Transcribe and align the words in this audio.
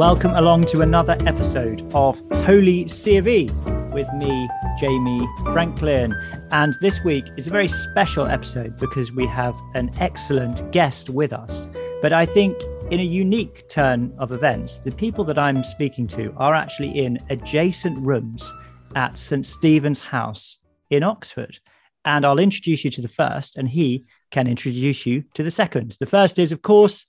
welcome 0.00 0.34
along 0.34 0.62
to 0.62 0.80
another 0.80 1.14
episode 1.26 1.86
of 1.92 2.22
Holy 2.46 2.88
C 2.88 3.18
of 3.18 3.28
E 3.28 3.50
with 3.92 4.10
me, 4.14 4.48
Jamie 4.78 5.28
Franklin. 5.52 6.16
And 6.52 6.72
this 6.80 7.04
week 7.04 7.26
is 7.36 7.46
a 7.46 7.50
very 7.50 7.68
special 7.68 8.24
episode 8.24 8.78
because 8.78 9.12
we 9.12 9.26
have 9.26 9.54
an 9.74 9.90
excellent 9.98 10.72
guest 10.72 11.10
with 11.10 11.34
us. 11.34 11.68
But 12.00 12.14
I 12.14 12.24
think 12.24 12.56
in 12.90 12.98
a 12.98 13.02
unique 13.02 13.68
turn 13.68 14.14
of 14.16 14.32
events, 14.32 14.78
the 14.78 14.90
people 14.90 15.22
that 15.24 15.38
I'm 15.38 15.62
speaking 15.62 16.06
to 16.06 16.32
are 16.38 16.54
actually 16.54 16.98
in 16.98 17.18
adjacent 17.28 17.98
rooms 17.98 18.54
at 18.96 19.18
St. 19.18 19.44
Stephen's 19.44 20.00
House 20.00 20.60
in 20.88 21.02
Oxford. 21.02 21.58
And 22.06 22.24
I'll 22.24 22.38
introduce 22.38 22.86
you 22.86 22.90
to 22.92 23.02
the 23.02 23.08
first, 23.08 23.58
and 23.58 23.68
he 23.68 24.06
can 24.30 24.46
introduce 24.46 25.04
you 25.04 25.24
to 25.34 25.42
the 25.42 25.50
second. 25.50 25.98
The 26.00 26.06
first 26.06 26.38
is, 26.38 26.52
of 26.52 26.62
course, 26.62 27.06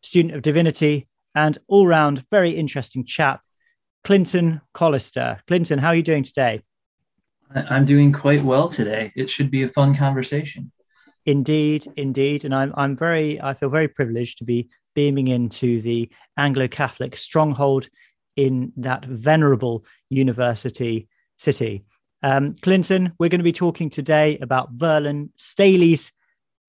student 0.00 0.34
of 0.34 0.42
divinity 0.42 1.06
and 1.34 1.58
all 1.68 1.86
round 1.86 2.24
very 2.30 2.52
interesting 2.52 3.04
chap, 3.04 3.42
Clinton 4.04 4.60
Collister. 4.74 5.40
Clinton, 5.46 5.78
how 5.78 5.88
are 5.88 5.94
you 5.94 6.02
doing 6.02 6.24
today? 6.24 6.62
I'm 7.54 7.84
doing 7.84 8.12
quite 8.12 8.42
well 8.42 8.68
today. 8.68 9.12
It 9.14 9.28
should 9.28 9.50
be 9.50 9.62
a 9.62 9.68
fun 9.68 9.94
conversation. 9.94 10.72
Indeed, 11.26 11.86
indeed. 11.96 12.44
And 12.44 12.54
I'm, 12.54 12.72
I'm 12.76 12.96
very, 12.96 13.40
I 13.40 13.54
feel 13.54 13.68
very 13.68 13.88
privileged 13.88 14.38
to 14.38 14.44
be 14.44 14.68
beaming 14.94 15.28
into 15.28 15.80
the 15.80 16.10
Anglo 16.36 16.68
Catholic 16.68 17.16
stronghold 17.16 17.88
in 18.36 18.72
that 18.76 19.04
venerable 19.04 19.84
university 20.08 21.08
city. 21.38 21.84
Um, 22.22 22.56
Clinton, 22.62 23.12
we're 23.18 23.28
going 23.28 23.40
to 23.40 23.44
be 23.44 23.52
talking 23.52 23.90
today 23.90 24.38
about 24.38 24.72
Vernon 24.72 25.32
Staley's 25.36 26.12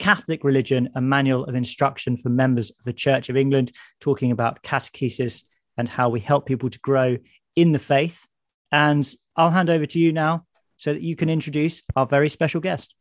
Catholic 0.04 0.44
Religion, 0.44 0.90
a 0.96 1.02
manual 1.02 1.46
of 1.46 1.56
instruction 1.56 2.18
for 2.18 2.28
members 2.28 2.72
of 2.72 2.84
the 2.84 2.92
Church 2.92 3.30
of 3.30 3.38
England, 3.38 3.72
talking 4.02 4.32
about 4.32 4.62
catechesis 4.62 5.46
and 5.78 5.88
how 5.88 6.10
we 6.10 6.20
help 6.20 6.46
people 6.46 6.70
to 6.70 6.80
grow 6.80 7.16
in 7.56 7.72
the 7.72 7.80
faith. 7.80 8.28
And 8.70 9.10
I'll 9.38 9.50
hand 9.50 9.70
over 9.70 9.86
to 9.86 10.00
you 10.00 10.12
now 10.12 10.46
so 10.76 10.92
that 10.92 11.04
you 11.04 11.16
can 11.16 11.30
introduce 11.30 11.84
our 11.96 12.06
very 12.06 12.28
special 12.28 12.60
guest. 12.60 12.94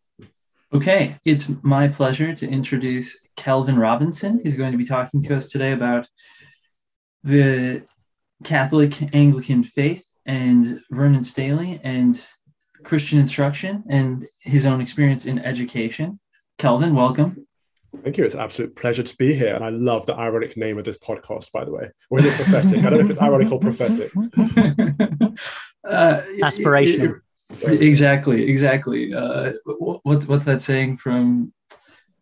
Okay, 0.72 1.16
it's 1.24 1.50
my 1.62 1.88
pleasure 1.88 2.36
to 2.36 2.48
introduce 2.48 3.18
Kelvin 3.34 3.80
Robinson. 3.80 4.40
He's 4.40 4.54
going 4.54 4.70
to 4.70 4.78
be 4.78 4.84
talking 4.84 5.24
to 5.24 5.34
us 5.34 5.48
today 5.48 5.72
about 5.72 6.06
the 7.24 7.82
Catholic 8.44 9.12
Anglican 9.12 9.64
faith 9.64 10.08
and 10.24 10.80
Vernon 10.92 11.24
Staley 11.24 11.80
and 11.82 12.24
Christian 12.84 13.18
instruction 13.18 13.82
and 13.88 14.24
his 14.38 14.66
own 14.66 14.80
experience 14.80 15.26
in 15.26 15.40
education. 15.40 16.20
Kelvin, 16.62 16.94
welcome. 16.94 17.44
Thank 18.04 18.18
you. 18.18 18.24
It's 18.24 18.36
an 18.36 18.40
absolute 18.40 18.76
pleasure 18.76 19.02
to 19.02 19.16
be 19.16 19.34
here. 19.34 19.56
And 19.56 19.64
I 19.64 19.70
love 19.70 20.06
the 20.06 20.14
ironic 20.14 20.56
name 20.56 20.78
of 20.78 20.84
this 20.84 20.96
podcast, 20.96 21.50
by 21.50 21.64
the 21.64 21.72
way. 21.72 21.90
Or 22.08 22.20
is 22.20 22.24
it 22.24 22.34
prophetic? 22.34 22.78
I 22.78 22.82
don't 22.82 22.92
know 22.92 23.00
if 23.00 23.10
it's 23.10 23.20
ironic 23.20 23.50
or 23.50 23.58
prophetic. 23.58 24.12
uh, 25.84 26.20
Aspirational. 26.40 27.20
exactly, 27.64 28.48
exactly. 28.48 29.12
Uh, 29.12 29.54
what, 29.64 30.24
what's 30.28 30.44
that 30.44 30.60
saying 30.60 30.98
from 30.98 31.52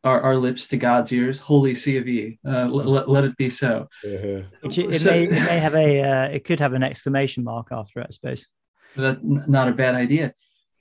our, 0.05 0.23
our 0.23 0.37
lips 0.37 0.69
to 0.69 0.79
God's 0.79 1.13
ears? 1.13 1.39
Holy 1.39 1.75
C 1.75 1.99
of 1.99 2.09
E. 2.09 2.39
Uh, 2.43 2.65
let, 2.65 3.11
let 3.11 3.25
it 3.25 3.37
be 3.37 3.51
so. 3.51 3.89
It, 4.03 4.47
it, 4.63 5.01
so, 5.01 5.11
may, 5.11 5.25
it 5.25 5.33
may 5.33 5.59
have 5.59 5.75
a, 5.75 6.03
uh, 6.03 6.29
it 6.29 6.45
could 6.45 6.61
have 6.61 6.73
an 6.73 6.83
exclamation 6.83 7.45
mark 7.45 7.69
after 7.73 8.01
it, 8.01 8.07
I 8.09 8.11
suppose. 8.11 8.49
That, 8.97 9.23
not 9.23 9.69
a 9.69 9.73
bad 9.73 9.97
idea. 9.97 10.33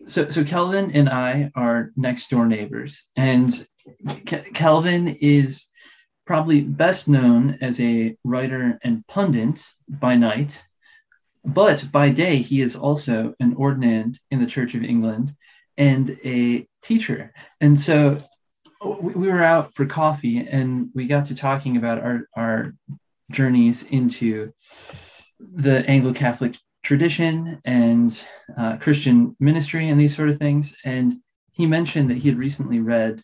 So, 0.07 0.29
so 0.29 0.43
Kelvin 0.43 0.91
and 0.91 1.09
I 1.09 1.51
are 1.55 1.91
next 1.95 2.29
door 2.29 2.45
neighbors, 2.45 3.05
and 3.15 3.49
Ke- 4.25 4.53
Kelvin 4.53 5.17
is 5.19 5.67
probably 6.25 6.61
best 6.61 7.07
known 7.07 7.57
as 7.61 7.79
a 7.81 8.15
writer 8.23 8.79
and 8.83 9.05
pundit 9.07 9.61
by 9.87 10.15
night, 10.15 10.63
but 11.43 11.85
by 11.91 12.09
day 12.09 12.37
he 12.37 12.61
is 12.61 12.75
also 12.75 13.33
an 13.39 13.55
ordinand 13.55 14.19
in 14.31 14.39
the 14.39 14.45
Church 14.45 14.75
of 14.75 14.83
England 14.83 15.33
and 15.77 16.17
a 16.23 16.67
teacher. 16.83 17.33
And 17.59 17.79
so 17.79 18.21
we, 18.83 19.13
we 19.13 19.27
were 19.27 19.43
out 19.43 19.73
for 19.73 19.85
coffee, 19.85 20.39
and 20.39 20.89
we 20.93 21.07
got 21.07 21.25
to 21.25 21.35
talking 21.35 21.77
about 21.77 21.99
our 21.99 22.29
our 22.35 22.73
journeys 23.31 23.83
into 23.83 24.53
the 25.39 25.85
Anglo 25.89 26.13
Catholic 26.13 26.55
tradition 26.83 27.61
and 27.65 28.25
uh, 28.57 28.77
Christian 28.77 29.35
ministry 29.39 29.89
and 29.89 29.99
these 29.99 30.15
sort 30.15 30.29
of 30.29 30.37
things. 30.37 30.75
And 30.85 31.13
he 31.51 31.65
mentioned 31.65 32.09
that 32.09 32.17
he 32.17 32.29
had 32.29 32.37
recently 32.37 32.79
read 32.79 33.21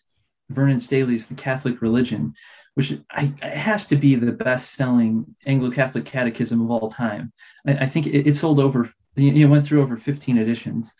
Vernon 0.50 0.80
Staley's 0.80 1.26
The 1.26 1.34
Catholic 1.34 1.80
Religion, 1.80 2.34
which 2.74 2.98
I, 3.10 3.32
has 3.42 3.86
to 3.88 3.96
be 3.96 4.14
the 4.14 4.32
best 4.32 4.74
selling 4.74 5.34
Anglo 5.46 5.70
Catholic 5.70 6.04
catechism 6.04 6.60
of 6.60 6.70
all 6.70 6.90
time. 6.90 7.32
I, 7.66 7.72
I 7.72 7.86
think 7.86 8.06
it, 8.06 8.28
it, 8.28 8.36
sold 8.36 8.60
over, 8.60 8.90
you 9.16 9.32
know, 9.32 9.50
went 9.50 9.66
through 9.66 9.82
over 9.82 9.96
15 9.96 10.38
editions. 10.38 10.92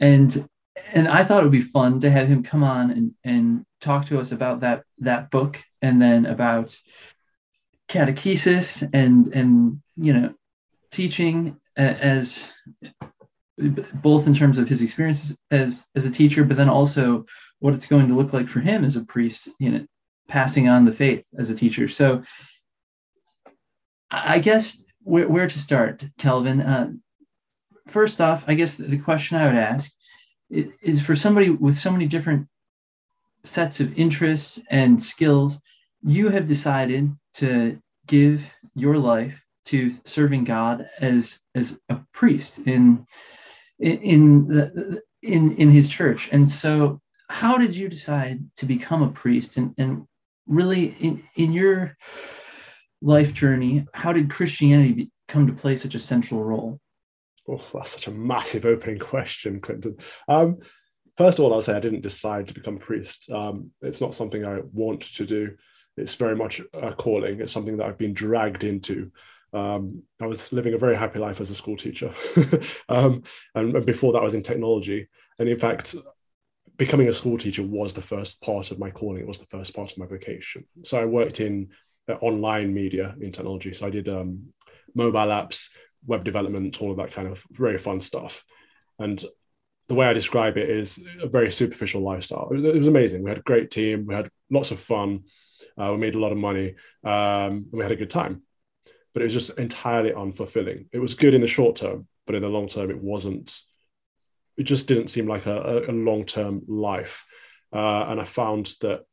And 0.00 0.48
and 0.92 1.06
I 1.06 1.22
thought 1.22 1.40
it 1.40 1.44
would 1.44 1.52
be 1.52 1.60
fun 1.60 2.00
to 2.00 2.10
have 2.10 2.26
him 2.26 2.42
come 2.42 2.64
on 2.64 2.90
and, 2.90 3.14
and 3.22 3.66
talk 3.80 4.06
to 4.06 4.18
us 4.18 4.32
about 4.32 4.60
that 4.60 4.82
that 4.98 5.30
book 5.30 5.62
and 5.82 6.00
then 6.02 6.26
about 6.26 6.76
catechesis 7.88 8.88
and 8.92 9.28
and 9.28 9.80
you 9.96 10.12
know 10.12 10.34
teaching 10.90 11.56
as 11.76 12.50
both 14.02 14.26
in 14.26 14.34
terms 14.34 14.58
of 14.58 14.68
his 14.68 14.82
experience 14.82 15.34
as 15.50 15.86
as 15.94 16.06
a 16.06 16.10
teacher, 16.10 16.44
but 16.44 16.56
then 16.56 16.68
also 16.68 17.24
what 17.60 17.74
it's 17.74 17.86
going 17.86 18.08
to 18.08 18.14
look 18.14 18.32
like 18.32 18.48
for 18.48 18.60
him 18.60 18.84
as 18.84 18.96
a 18.96 19.04
priest, 19.04 19.48
you 19.58 19.70
know, 19.70 19.86
passing 20.28 20.68
on 20.68 20.84
the 20.84 20.92
faith 20.92 21.26
as 21.38 21.50
a 21.50 21.54
teacher. 21.54 21.88
So, 21.88 22.22
I 24.10 24.38
guess 24.38 24.82
where, 25.02 25.28
where 25.28 25.46
to 25.46 25.58
start, 25.58 26.04
Kelvin? 26.18 26.60
Uh, 26.60 26.92
first 27.88 28.20
off, 28.20 28.44
I 28.48 28.54
guess 28.54 28.76
the 28.76 28.98
question 28.98 29.36
I 29.36 29.46
would 29.46 29.56
ask 29.56 29.92
is 30.50 31.00
for 31.00 31.14
somebody 31.14 31.50
with 31.50 31.76
so 31.76 31.90
many 31.90 32.06
different 32.06 32.48
sets 33.44 33.80
of 33.80 33.98
interests 33.98 34.60
and 34.70 35.02
skills, 35.02 35.60
you 36.02 36.28
have 36.28 36.46
decided 36.46 37.14
to 37.34 37.78
give 38.06 38.54
your 38.74 38.98
life 38.98 39.43
to 39.66 39.90
serving 40.04 40.44
God 40.44 40.86
as 41.00 41.40
as 41.54 41.78
a 41.88 42.00
priest 42.12 42.58
in 42.60 43.06
in 43.78 44.48
the, 44.48 45.02
in 45.22 45.56
in 45.56 45.70
his 45.70 45.88
church. 45.88 46.28
And 46.32 46.50
so, 46.50 47.00
how 47.28 47.56
did 47.56 47.74
you 47.74 47.88
decide 47.88 48.40
to 48.56 48.66
become 48.66 49.02
a 49.02 49.10
priest? 49.10 49.56
And 49.56 49.74
and 49.78 50.06
really, 50.46 50.86
in 51.00 51.22
in 51.36 51.52
your 51.52 51.96
life 53.02 53.32
journey, 53.32 53.86
how 53.94 54.12
did 54.12 54.30
Christianity 54.30 55.10
come 55.28 55.46
to 55.46 55.52
play 55.52 55.76
such 55.76 55.94
a 55.94 55.98
central 55.98 56.42
role? 56.42 56.80
Oh, 57.48 57.62
that's 57.74 57.90
such 57.90 58.06
a 58.06 58.12
massive 58.12 58.64
opening 58.64 58.98
question, 58.98 59.60
Clinton. 59.60 59.98
Um, 60.28 60.60
first 61.16 61.38
of 61.38 61.44
all, 61.44 61.52
I'll 61.52 61.60
say 61.60 61.74
I 61.74 61.80
didn't 61.80 62.00
decide 62.00 62.48
to 62.48 62.54
become 62.54 62.76
a 62.76 62.80
priest. 62.80 63.30
Um, 63.30 63.70
it's 63.82 64.00
not 64.00 64.14
something 64.14 64.44
I 64.44 64.60
want 64.72 65.02
to 65.16 65.26
do. 65.26 65.56
It's 65.96 66.14
very 66.14 66.34
much 66.34 66.60
a 66.72 66.94
calling. 66.94 67.40
It's 67.40 67.52
something 67.52 67.76
that 67.76 67.86
I've 67.86 67.98
been 67.98 68.14
dragged 68.14 68.64
into 68.64 69.12
um, 69.54 70.02
I 70.20 70.26
was 70.26 70.52
living 70.52 70.74
a 70.74 70.78
very 70.78 70.96
happy 70.96 71.20
life 71.20 71.40
as 71.40 71.50
a 71.50 71.54
school 71.54 71.76
teacher. 71.76 72.12
um, 72.88 73.22
and, 73.54 73.76
and, 73.76 73.86
before 73.86 74.12
that, 74.12 74.18
I 74.18 74.24
was 74.24 74.34
in 74.34 74.42
technology. 74.42 75.08
And 75.38 75.48
in 75.48 75.58
fact, 75.58 75.94
becoming 76.76 77.06
a 77.06 77.12
school 77.12 77.38
teacher 77.38 77.62
was 77.62 77.94
the 77.94 78.02
first 78.02 78.42
part 78.42 78.72
of 78.72 78.80
my 78.80 78.90
calling. 78.90 79.20
It 79.20 79.28
was 79.28 79.38
the 79.38 79.46
first 79.46 79.74
part 79.74 79.92
of 79.92 79.98
my 79.98 80.06
vocation. 80.06 80.64
So 80.82 81.00
I 81.00 81.04
worked 81.04 81.38
in 81.38 81.68
uh, 82.08 82.14
online 82.14 82.74
media 82.74 83.14
in 83.20 83.30
technology. 83.30 83.72
So 83.74 83.86
I 83.86 83.90
did 83.90 84.08
um, 84.08 84.52
mobile 84.94 85.20
apps, 85.20 85.70
web 86.04 86.24
development, 86.24 86.82
all 86.82 86.90
of 86.90 86.96
that 86.96 87.12
kind 87.12 87.28
of 87.28 87.44
very 87.50 87.78
fun 87.78 88.00
stuff. 88.00 88.44
And 88.98 89.24
the 89.86 89.94
way 89.94 90.06
I 90.06 90.14
describe 90.14 90.56
it 90.56 90.68
is 90.68 91.04
a 91.22 91.28
very 91.28 91.52
superficial 91.52 92.02
lifestyle. 92.02 92.48
It 92.50 92.56
was, 92.56 92.64
it 92.64 92.78
was 92.78 92.88
amazing. 92.88 93.22
We 93.22 93.30
had 93.30 93.38
a 93.38 93.42
great 93.42 93.70
team. 93.70 94.06
We 94.06 94.14
had 94.14 94.30
lots 94.50 94.72
of 94.72 94.80
fun. 94.80 95.24
Uh, 95.80 95.90
we 95.92 95.98
made 95.98 96.16
a 96.16 96.20
lot 96.20 96.32
of 96.32 96.38
money. 96.38 96.74
Um, 97.04 97.68
and 97.70 97.72
we 97.72 97.82
had 97.82 97.92
a 97.92 97.96
good 97.96 98.10
time 98.10 98.42
but 99.14 99.22
it 99.22 99.26
was 99.26 99.32
just 99.32 99.58
entirely 99.58 100.10
unfulfilling. 100.10 100.86
It 100.92 100.98
was 100.98 101.14
good 101.14 101.34
in 101.34 101.40
the 101.40 101.46
short 101.46 101.76
term, 101.76 102.08
but 102.26 102.34
in 102.34 102.42
the 102.42 102.48
long 102.48 102.68
term, 102.68 102.90
it 102.90 103.02
wasn't. 103.02 103.58
It 104.56 104.64
just 104.64 104.86
didn't 104.86 105.08
seem 105.08 105.26
like 105.26 105.46
a, 105.46 105.84
a 105.88 105.92
long 105.92 106.24
term 106.24 106.62
life. 106.68 107.24
Uh, 107.72 108.04
and 108.08 108.20
I 108.20 108.24
found 108.24 108.74
that 108.80 109.04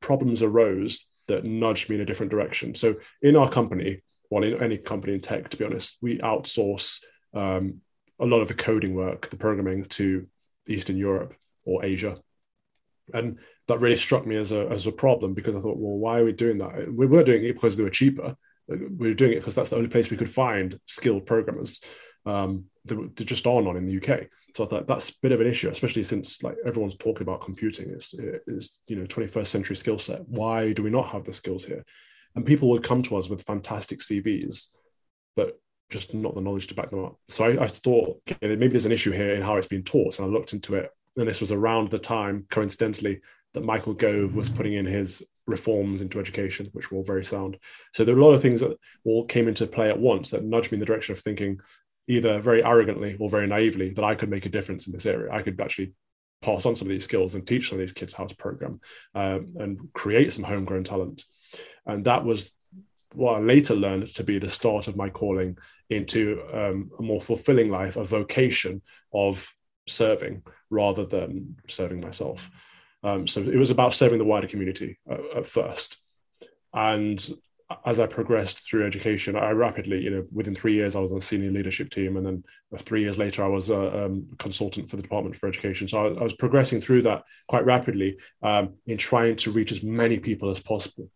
problems 0.00 0.42
arose 0.42 1.06
that 1.28 1.44
nudged 1.44 1.88
me 1.88 1.96
in 1.96 2.02
a 2.02 2.06
different 2.06 2.32
direction. 2.32 2.74
So 2.74 2.96
in 3.22 3.36
our 3.36 3.48
company, 3.48 4.02
well, 4.30 4.44
in 4.44 4.62
any 4.62 4.78
company 4.78 5.14
in 5.14 5.20
tech, 5.20 5.50
to 5.50 5.56
be 5.56 5.64
honest, 5.64 5.96
we 6.02 6.18
outsource 6.18 7.02
um, 7.34 7.80
a 8.18 8.26
lot 8.26 8.40
of 8.40 8.48
the 8.48 8.54
coding 8.54 8.94
work, 8.94 9.30
the 9.30 9.36
programming 9.36 9.84
to 9.84 10.26
Eastern 10.66 10.96
Europe 10.96 11.34
or 11.64 11.84
Asia. 11.84 12.18
And 13.12 13.38
that 13.68 13.80
really 13.80 13.96
struck 13.96 14.26
me 14.26 14.36
as 14.36 14.52
a, 14.52 14.68
as 14.68 14.86
a 14.86 14.92
problem 14.92 15.34
because 15.34 15.54
I 15.54 15.60
thought, 15.60 15.78
well, 15.78 15.96
why 15.96 16.20
are 16.20 16.24
we 16.24 16.32
doing 16.32 16.58
that? 16.58 16.92
We 16.92 17.06
were 17.06 17.22
doing 17.22 17.44
it 17.44 17.54
because 17.54 17.76
they 17.76 17.84
were 17.84 17.90
cheaper, 17.90 18.36
we 18.68 19.08
were 19.08 19.12
doing 19.12 19.32
it 19.32 19.40
because 19.40 19.54
that's 19.54 19.70
the 19.70 19.76
only 19.76 19.88
place 19.88 20.10
we 20.10 20.16
could 20.16 20.30
find 20.30 20.78
skilled 20.86 21.26
programmers 21.26 21.80
um, 22.26 22.64
that, 22.84 23.14
just 23.16 23.46
aren't 23.46 23.68
on 23.68 23.76
in 23.76 23.86
the 23.86 23.96
UK. 23.96 24.26
So 24.54 24.64
I 24.64 24.66
thought 24.66 24.86
that's 24.86 25.10
a 25.10 25.14
bit 25.22 25.32
of 25.32 25.40
an 25.40 25.46
issue, 25.46 25.70
especially 25.70 26.04
since 26.04 26.42
like 26.42 26.56
everyone's 26.66 26.96
talking 26.96 27.22
about 27.22 27.40
computing 27.40 27.90
is 27.90 28.14
is 28.46 28.78
you 28.86 28.96
know 28.96 29.04
21st 29.04 29.46
century 29.46 29.76
skill 29.76 29.98
set. 29.98 30.28
Why 30.28 30.72
do 30.72 30.82
we 30.82 30.90
not 30.90 31.08
have 31.08 31.24
the 31.24 31.32
skills 31.32 31.64
here? 31.64 31.84
and 32.38 32.46
people 32.46 32.68
would 32.70 32.84
come 32.84 33.02
to 33.02 33.16
us 33.16 33.28
with 33.28 33.42
fantastic 33.42 33.98
CVs, 33.98 34.68
but 35.34 35.58
just 35.90 36.14
not 36.14 36.36
the 36.36 36.40
knowledge 36.40 36.68
to 36.68 36.74
back 36.74 36.88
them 36.88 37.04
up. 37.04 37.16
So 37.28 37.44
I, 37.44 37.64
I 37.64 37.66
thought 37.66 38.20
okay, 38.30 38.54
maybe 38.54 38.68
there's 38.68 38.86
an 38.86 38.92
issue 38.92 39.10
here 39.10 39.34
in 39.34 39.42
how 39.42 39.56
it's 39.56 39.66
been 39.66 39.82
taught, 39.82 40.18
and 40.18 40.26
I 40.26 40.30
looked 40.30 40.52
into 40.52 40.76
it. 40.76 40.90
And 41.16 41.26
this 41.26 41.40
was 41.40 41.50
around 41.50 41.90
the 41.90 41.98
time, 41.98 42.46
coincidentally, 42.48 43.20
that 43.54 43.64
Michael 43.64 43.94
Gove 43.94 44.36
was 44.36 44.48
putting 44.48 44.74
in 44.74 44.86
his 44.86 45.24
reforms 45.48 46.00
into 46.00 46.20
education, 46.20 46.68
which 46.72 46.90
were 46.90 46.98
all 46.98 47.04
very 47.04 47.24
sound. 47.24 47.58
So 47.94 48.04
there 48.04 48.14
were 48.14 48.20
a 48.20 48.24
lot 48.24 48.34
of 48.34 48.42
things 48.42 48.60
that 48.60 48.76
all 49.04 49.24
came 49.24 49.48
into 49.48 49.66
play 49.66 49.88
at 49.88 49.98
once 49.98 50.30
that 50.30 50.44
nudged 50.44 50.70
me 50.70 50.76
in 50.76 50.80
the 50.80 50.86
direction 50.86 51.12
of 51.12 51.20
thinking, 51.20 51.60
either 52.06 52.38
very 52.38 52.62
arrogantly 52.62 53.16
or 53.18 53.28
very 53.28 53.46
naively, 53.46 53.90
that 53.94 54.04
I 54.04 54.14
could 54.14 54.30
make 54.30 54.46
a 54.46 54.50
difference 54.50 54.86
in 54.86 54.92
this 54.92 55.06
area. 55.06 55.32
I 55.32 55.42
could 55.42 55.60
actually 55.60 55.94
pass 56.42 56.66
on 56.66 56.74
some 56.74 56.86
of 56.86 56.90
these 56.90 57.04
skills 57.04 57.34
and 57.34 57.46
teach 57.46 57.68
some 57.68 57.78
of 57.78 57.80
these 57.80 57.92
kids 57.92 58.14
how 58.14 58.26
to 58.26 58.36
program 58.36 58.80
um, 59.14 59.54
and 59.58 59.92
create 59.92 60.32
some 60.32 60.44
homegrown 60.44 60.84
talent. 60.84 61.24
And 61.86 62.04
that 62.04 62.24
was 62.24 62.52
what 63.14 63.36
I 63.36 63.40
later 63.40 63.74
learned 63.74 64.08
to 64.14 64.24
be 64.24 64.38
the 64.38 64.48
start 64.48 64.86
of 64.86 64.96
my 64.96 65.08
calling 65.08 65.58
into 65.88 66.42
um, 66.52 66.90
a 66.98 67.02
more 67.02 67.20
fulfilling 67.20 67.70
life, 67.70 67.96
a 67.96 68.04
vocation 68.04 68.82
of 69.12 69.52
serving 69.86 70.42
rather 70.70 71.04
than 71.04 71.56
serving 71.68 72.00
myself. 72.00 72.50
Um, 73.02 73.26
so 73.26 73.40
it 73.40 73.56
was 73.56 73.70
about 73.70 73.94
serving 73.94 74.18
the 74.18 74.24
wider 74.24 74.48
community 74.48 74.98
uh, 75.10 75.38
at 75.38 75.46
first. 75.46 75.98
And 76.74 77.24
as 77.84 78.00
I 78.00 78.06
progressed 78.06 78.68
through 78.68 78.86
education, 78.86 79.36
I 79.36 79.50
rapidly, 79.50 80.00
you 80.00 80.10
know, 80.10 80.24
within 80.32 80.54
three 80.54 80.74
years, 80.74 80.96
I 80.96 81.00
was 81.00 81.10
on 81.10 81.18
the 81.18 81.24
senior 81.24 81.50
leadership 81.50 81.90
team. 81.90 82.16
And 82.16 82.24
then 82.24 82.44
three 82.78 83.02
years 83.02 83.18
later, 83.18 83.44
I 83.44 83.48
was 83.48 83.70
a 83.70 84.06
um, 84.06 84.26
consultant 84.38 84.88
for 84.88 84.96
the 84.96 85.02
Department 85.02 85.36
for 85.36 85.48
Education. 85.48 85.86
So 85.86 86.06
I, 86.06 86.20
I 86.20 86.22
was 86.22 86.32
progressing 86.32 86.80
through 86.80 87.02
that 87.02 87.24
quite 87.46 87.66
rapidly 87.66 88.18
um, 88.42 88.74
in 88.86 88.96
trying 88.96 89.36
to 89.36 89.50
reach 89.50 89.70
as 89.70 89.82
many 89.82 90.18
people 90.18 90.50
as 90.50 90.60
possible. 90.60 91.10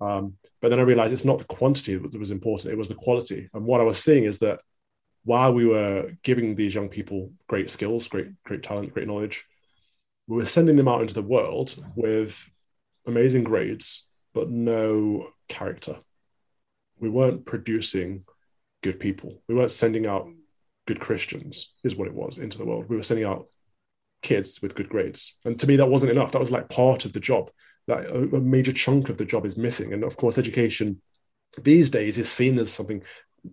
Um, 0.00 0.34
but 0.60 0.70
then 0.70 0.80
I 0.80 0.82
realized 0.82 1.12
it's 1.12 1.24
not 1.24 1.38
the 1.38 1.44
quantity 1.44 1.96
that 1.96 2.18
was 2.18 2.30
important, 2.30 2.72
it 2.72 2.78
was 2.78 2.88
the 2.88 2.94
quality. 2.94 3.50
And 3.52 3.64
what 3.64 3.80
I 3.80 3.84
was 3.84 4.02
seeing 4.02 4.24
is 4.24 4.38
that 4.38 4.60
while 5.24 5.52
we 5.52 5.66
were 5.66 6.12
giving 6.22 6.54
these 6.54 6.74
young 6.74 6.88
people 6.88 7.32
great 7.46 7.68
skills, 7.68 8.08
great, 8.08 8.28
great 8.44 8.62
talent, 8.62 8.92
great 8.94 9.06
knowledge, 9.06 9.44
we 10.26 10.36
were 10.36 10.46
sending 10.46 10.76
them 10.76 10.88
out 10.88 11.02
into 11.02 11.14
the 11.14 11.22
world 11.22 11.74
with 11.94 12.50
amazing 13.06 13.44
grades, 13.44 14.06
but 14.32 14.50
no 14.50 15.28
character. 15.48 15.96
We 16.98 17.08
weren't 17.10 17.44
producing 17.44 18.24
good 18.82 18.98
people. 19.00 19.42
We 19.48 19.54
weren't 19.54 19.70
sending 19.70 20.06
out 20.06 20.28
good 20.86 21.00
Christians, 21.00 21.72
is 21.82 21.96
what 21.96 22.08
it 22.08 22.14
was, 22.14 22.38
into 22.38 22.58
the 22.58 22.64
world. 22.64 22.88
We 22.88 22.96
were 22.96 23.02
sending 23.02 23.26
out 23.26 23.46
kids 24.22 24.60
with 24.62 24.74
good 24.74 24.88
grades. 24.88 25.36
And 25.44 25.58
to 25.60 25.66
me, 25.66 25.76
that 25.76 25.86
wasn't 25.86 26.12
enough. 26.12 26.32
That 26.32 26.40
was 26.40 26.52
like 26.52 26.68
part 26.68 27.04
of 27.04 27.12
the 27.12 27.20
job. 27.20 27.50
That 27.86 28.06
a, 28.10 28.40
major 28.40 28.72
chunk 28.72 29.10
of 29.10 29.18
the 29.18 29.26
job 29.26 29.44
is 29.44 29.58
missing. 29.58 29.92
And 29.92 30.04
of 30.04 30.16
course, 30.16 30.38
education 30.38 31.02
these 31.62 31.90
days 31.90 32.18
is 32.18 32.30
seen 32.30 32.58
as 32.58 32.72
something 32.72 33.02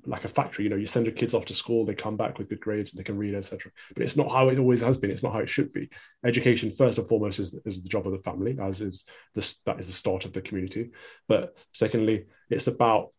like 0.05 0.25
a 0.25 0.29
factory. 0.29 0.63
You 0.65 0.69
know, 0.69 0.75
you 0.75 0.87
send 0.87 1.05
your 1.05 1.15
kids 1.15 1.33
off 1.33 1.45
to 1.45 1.53
school, 1.53 1.85
they 1.85 1.95
come 1.95 2.17
back 2.17 2.37
with 2.37 2.49
good 2.49 2.59
grades, 2.59 2.91
and 2.91 2.99
they 2.99 3.03
can 3.03 3.17
read, 3.17 3.35
etc. 3.35 3.71
But 3.93 4.03
it's 4.03 4.17
not 4.17 4.31
how 4.31 4.49
it 4.49 4.59
always 4.59 4.81
has 4.81 4.97
been. 4.97 5.11
It's 5.11 5.23
not 5.23 5.33
how 5.33 5.39
it 5.39 5.49
should 5.49 5.71
be. 5.71 5.89
Education, 6.25 6.71
first 6.71 6.97
and 6.97 7.07
foremost, 7.07 7.39
is, 7.39 7.57
is 7.65 7.83
the 7.83 7.89
job 7.89 8.05
of 8.05 8.13
the 8.13 8.19
family, 8.19 8.57
as 8.61 8.81
is 8.81 9.05
this 9.35 9.59
that 9.65 9.79
is 9.79 9.87
the 9.87 9.93
start 9.93 10.25
of 10.25 10.33
the 10.33 10.41
community. 10.41 10.91
But 11.27 11.57
secondly, 11.73 12.25
it's 12.49 12.67
about 12.67 13.09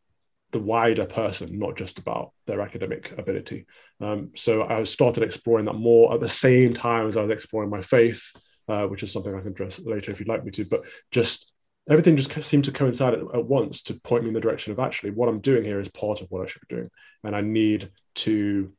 the 0.52 0.60
wider 0.60 1.06
person, 1.06 1.58
not 1.58 1.76
just 1.76 1.98
about 1.98 2.32
their 2.46 2.60
academic 2.60 3.12
ability. 3.18 3.66
Um, 4.00 4.30
so 4.36 4.64
I 4.64 4.84
started 4.84 5.22
exploring 5.22 5.64
that 5.64 5.74
more 5.74 6.14
at 6.14 6.20
the 6.20 6.28
same 6.28 6.74
time 6.74 7.06
as 7.06 7.16
I 7.16 7.22
was 7.22 7.30
exploring 7.30 7.70
my 7.70 7.80
faith, 7.80 8.22
uh, 8.68 8.84
which 8.84 9.02
is 9.02 9.12
something 9.12 9.34
I 9.34 9.40
can 9.40 9.52
address 9.52 9.80
later 9.80 10.12
if 10.12 10.20
you'd 10.20 10.28
like 10.28 10.44
me 10.44 10.50
to. 10.52 10.64
But 10.66 10.84
just 11.10 11.51
everything 11.88 12.16
just 12.16 12.42
seemed 12.42 12.64
to 12.64 12.72
coincide 12.72 13.14
at, 13.14 13.20
at, 13.20 13.44
once 13.44 13.82
to 13.84 13.94
point 13.94 14.24
me 14.24 14.28
in 14.28 14.34
the 14.34 14.40
direction 14.40 14.72
of 14.72 14.78
actually 14.78 15.10
what 15.10 15.28
I'm 15.28 15.40
doing 15.40 15.64
here 15.64 15.80
is 15.80 15.88
part 15.88 16.20
of 16.20 16.28
what 16.30 16.42
I 16.42 16.46
should 16.46 16.66
be 16.68 16.76
doing, 16.76 16.90
and 17.24 17.34
I 17.34 17.40
need 17.40 17.90
to 18.16 18.72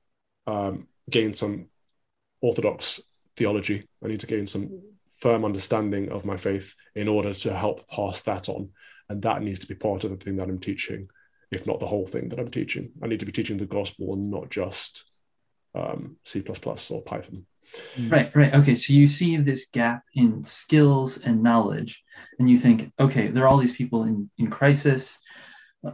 um, 0.48 0.88
gain 1.10 1.34
some 1.34 1.68
orthodox 2.42 3.02
theology. 3.36 3.88
I 4.04 4.08
need 4.08 4.22
to 4.22 4.28
gain 4.28 4.48
some 4.48 4.82
firm 5.20 5.46
understanding 5.46 6.12
of 6.12 6.26
my 6.26 6.38
faith 6.38 6.76
in 6.96 7.08
order 7.08 7.34
to 7.34 7.54
help 7.54 7.88
pass 7.90 8.22
that 8.22 8.50
on, 8.50 8.70
and 9.10 9.22
that 9.24 9.42
needs 9.42 9.60
to 9.60 9.68
be 9.68 9.76
part 9.76 10.04
of 10.04 10.12
the 10.12 10.18
thing 10.18 10.38
that 10.38 10.50
I'm 10.50 10.60
teaching, 10.60 11.10
if 11.52 11.68
not 11.68 11.80
the 11.80 11.88
whole 11.88 12.08
thing 12.08 12.30
that 12.30 12.40
I'm 12.40 12.52
teaching. 12.52 12.92
I 13.02 13.08
need 13.08 13.20
to 13.20 13.26
be 13.26 13.32
teaching 13.32 13.58
the 13.58 13.66
gospel 13.66 14.14
and 14.14 14.32
not 14.32 14.50
just 14.50 15.06
um, 15.76 16.18
C++ 16.26 16.44
or 16.90 17.02
Python. 17.02 17.46
Right, 18.07 18.36
right. 18.36 18.54
Okay, 18.54 18.75
so 18.75 18.94
you 18.94 19.07
see 19.07 19.38
this 19.38 19.68
gap 19.71 20.04
in 20.15 20.44
skills 20.44 21.18
and 21.19 21.42
knowledge, 21.44 22.04
and 22.39 22.50
you 22.50 22.57
think, 22.57 22.92
okay, 23.00 23.27
there 23.27 23.44
are 23.44 23.48
all 23.48 23.57
these 23.57 23.75
people 23.75 24.04
in, 24.04 24.30
in 24.38 24.50
crisis, 24.50 25.18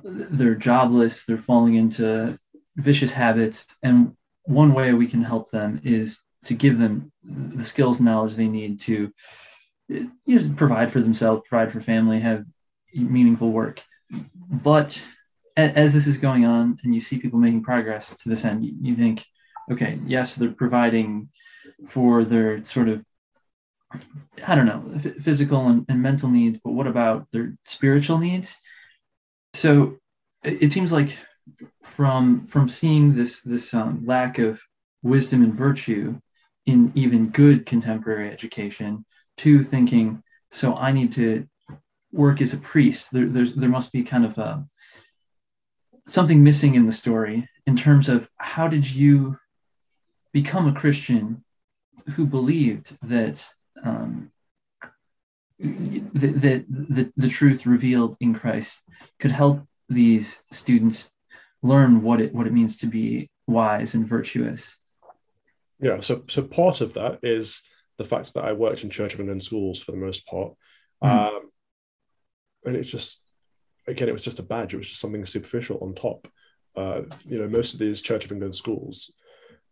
they're 0.03 0.55
jobless, 0.55 1.25
they're 1.25 1.37
falling 1.37 1.75
into 1.75 2.37
vicious 2.75 3.11
habits, 3.11 3.77
and 3.83 4.15
one 4.43 4.73
way 4.73 4.93
we 4.93 5.07
can 5.07 5.21
help 5.21 5.49
them 5.51 5.79
is 5.83 6.19
to 6.45 6.53
give 6.53 6.77
them 6.77 7.11
the 7.23 7.63
skills 7.63 7.97
and 7.97 8.05
knowledge 8.05 8.35
they 8.35 8.47
need 8.47 8.79
to 8.79 9.11
you 9.89 10.09
know, 10.27 10.53
provide 10.55 10.91
for 10.91 11.01
themselves, 11.01 11.43
provide 11.47 11.71
for 11.71 11.79
family, 11.79 12.19
have 12.19 12.45
meaningful 12.93 13.51
work. 13.51 13.83
But 14.35 15.03
as 15.57 15.93
this 15.93 16.07
is 16.07 16.17
going 16.17 16.45
on, 16.45 16.77
and 16.83 16.95
you 16.95 17.01
see 17.01 17.19
people 17.19 17.39
making 17.39 17.63
progress 17.63 18.15
to 18.17 18.29
this 18.29 18.45
end, 18.45 18.63
you 18.63 18.95
think, 18.95 19.25
okay, 19.71 19.99
yes, 20.05 20.35
they're 20.35 20.51
providing 20.51 21.29
for 21.87 22.23
their 22.23 22.63
sort 22.63 22.89
of 22.89 23.03
I 24.45 24.55
don't 24.55 24.67
know, 24.67 24.83
f- 24.95 25.15
physical 25.15 25.67
and, 25.67 25.85
and, 25.89 26.01
mental 26.01 26.29
needs, 26.29 26.59
but 26.63 26.73
what 26.73 26.85
about 26.85 27.27
their 27.31 27.55
spiritual 27.63 28.19
needs? 28.19 28.55
So 29.53 29.97
it, 30.43 30.63
it 30.63 30.71
seems 30.71 30.91
like 30.91 31.17
from 31.83 32.45
from 32.45 32.69
seeing 32.69 33.15
this 33.15 33.41
this 33.41 33.73
um, 33.73 34.05
lack 34.05 34.37
of 34.37 34.61
wisdom 35.01 35.43
and 35.43 35.55
virtue 35.55 36.19
in 36.65 36.91
even 36.93 37.29
good 37.29 37.65
contemporary 37.65 38.29
education 38.29 39.05
to 39.37 39.63
thinking, 39.63 40.21
so 40.51 40.75
I 40.75 40.91
need 40.91 41.13
to 41.13 41.47
work 42.11 42.41
as 42.41 42.53
a 42.53 42.57
priest. 42.57 43.11
There, 43.11 43.27
there's 43.27 43.55
there 43.55 43.69
must 43.69 43.91
be 43.91 44.03
kind 44.03 44.25
of 44.25 44.37
a, 44.37 44.41
uh, 44.41 44.59
something 46.05 46.43
missing 46.43 46.75
in 46.75 46.85
the 46.85 46.91
story 46.91 47.47
in 47.65 47.75
terms 47.75 48.09
of 48.09 48.29
how 48.37 48.67
did 48.67 48.89
you 48.89 49.37
become 50.31 50.67
a 50.67 50.73
Christian 50.73 51.43
who 52.09 52.25
believed 52.25 52.97
that 53.03 53.45
um, 53.83 54.31
that 55.59 56.65
the, 56.69 57.11
the 57.17 57.29
truth 57.29 57.65
revealed 57.65 58.15
in 58.21 58.33
Christ 58.33 58.81
could 59.19 59.31
help 59.31 59.61
these 59.89 60.41
students 60.51 61.09
learn 61.61 62.01
what 62.01 62.21
it 62.21 62.33
what 62.33 62.47
it 62.47 62.53
means 62.53 62.77
to 62.77 62.87
be 62.87 63.29
wise 63.47 63.93
and 63.95 64.07
virtuous. 64.07 64.77
Yeah, 65.79 65.99
so 66.01 66.23
so 66.27 66.43
part 66.43 66.81
of 66.81 66.93
that 66.93 67.19
is 67.23 67.63
the 67.97 68.05
fact 68.05 68.33
that 68.33 68.45
I 68.45 68.53
worked 68.53 68.83
in 68.83 68.89
Church 68.89 69.13
of 69.13 69.19
England 69.19 69.43
schools 69.43 69.81
for 69.81 69.91
the 69.91 69.97
most 69.97 70.25
part, 70.25 70.53
mm. 71.03 71.09
um, 71.09 71.49
and 72.65 72.75
it's 72.75 72.89
just 72.89 73.23
again 73.87 74.07
it 74.07 74.13
was 74.13 74.23
just 74.23 74.39
a 74.39 74.43
badge. 74.43 74.73
It 74.73 74.77
was 74.77 74.87
just 74.87 75.01
something 75.01 75.25
superficial 75.25 75.79
on 75.81 75.95
top. 75.95 76.27
Uh, 76.75 77.01
you 77.25 77.39
know, 77.39 77.47
most 77.49 77.73
of 77.73 77.79
these 77.79 78.01
Church 78.01 78.23
of 78.23 78.31
England 78.31 78.55
schools 78.55 79.11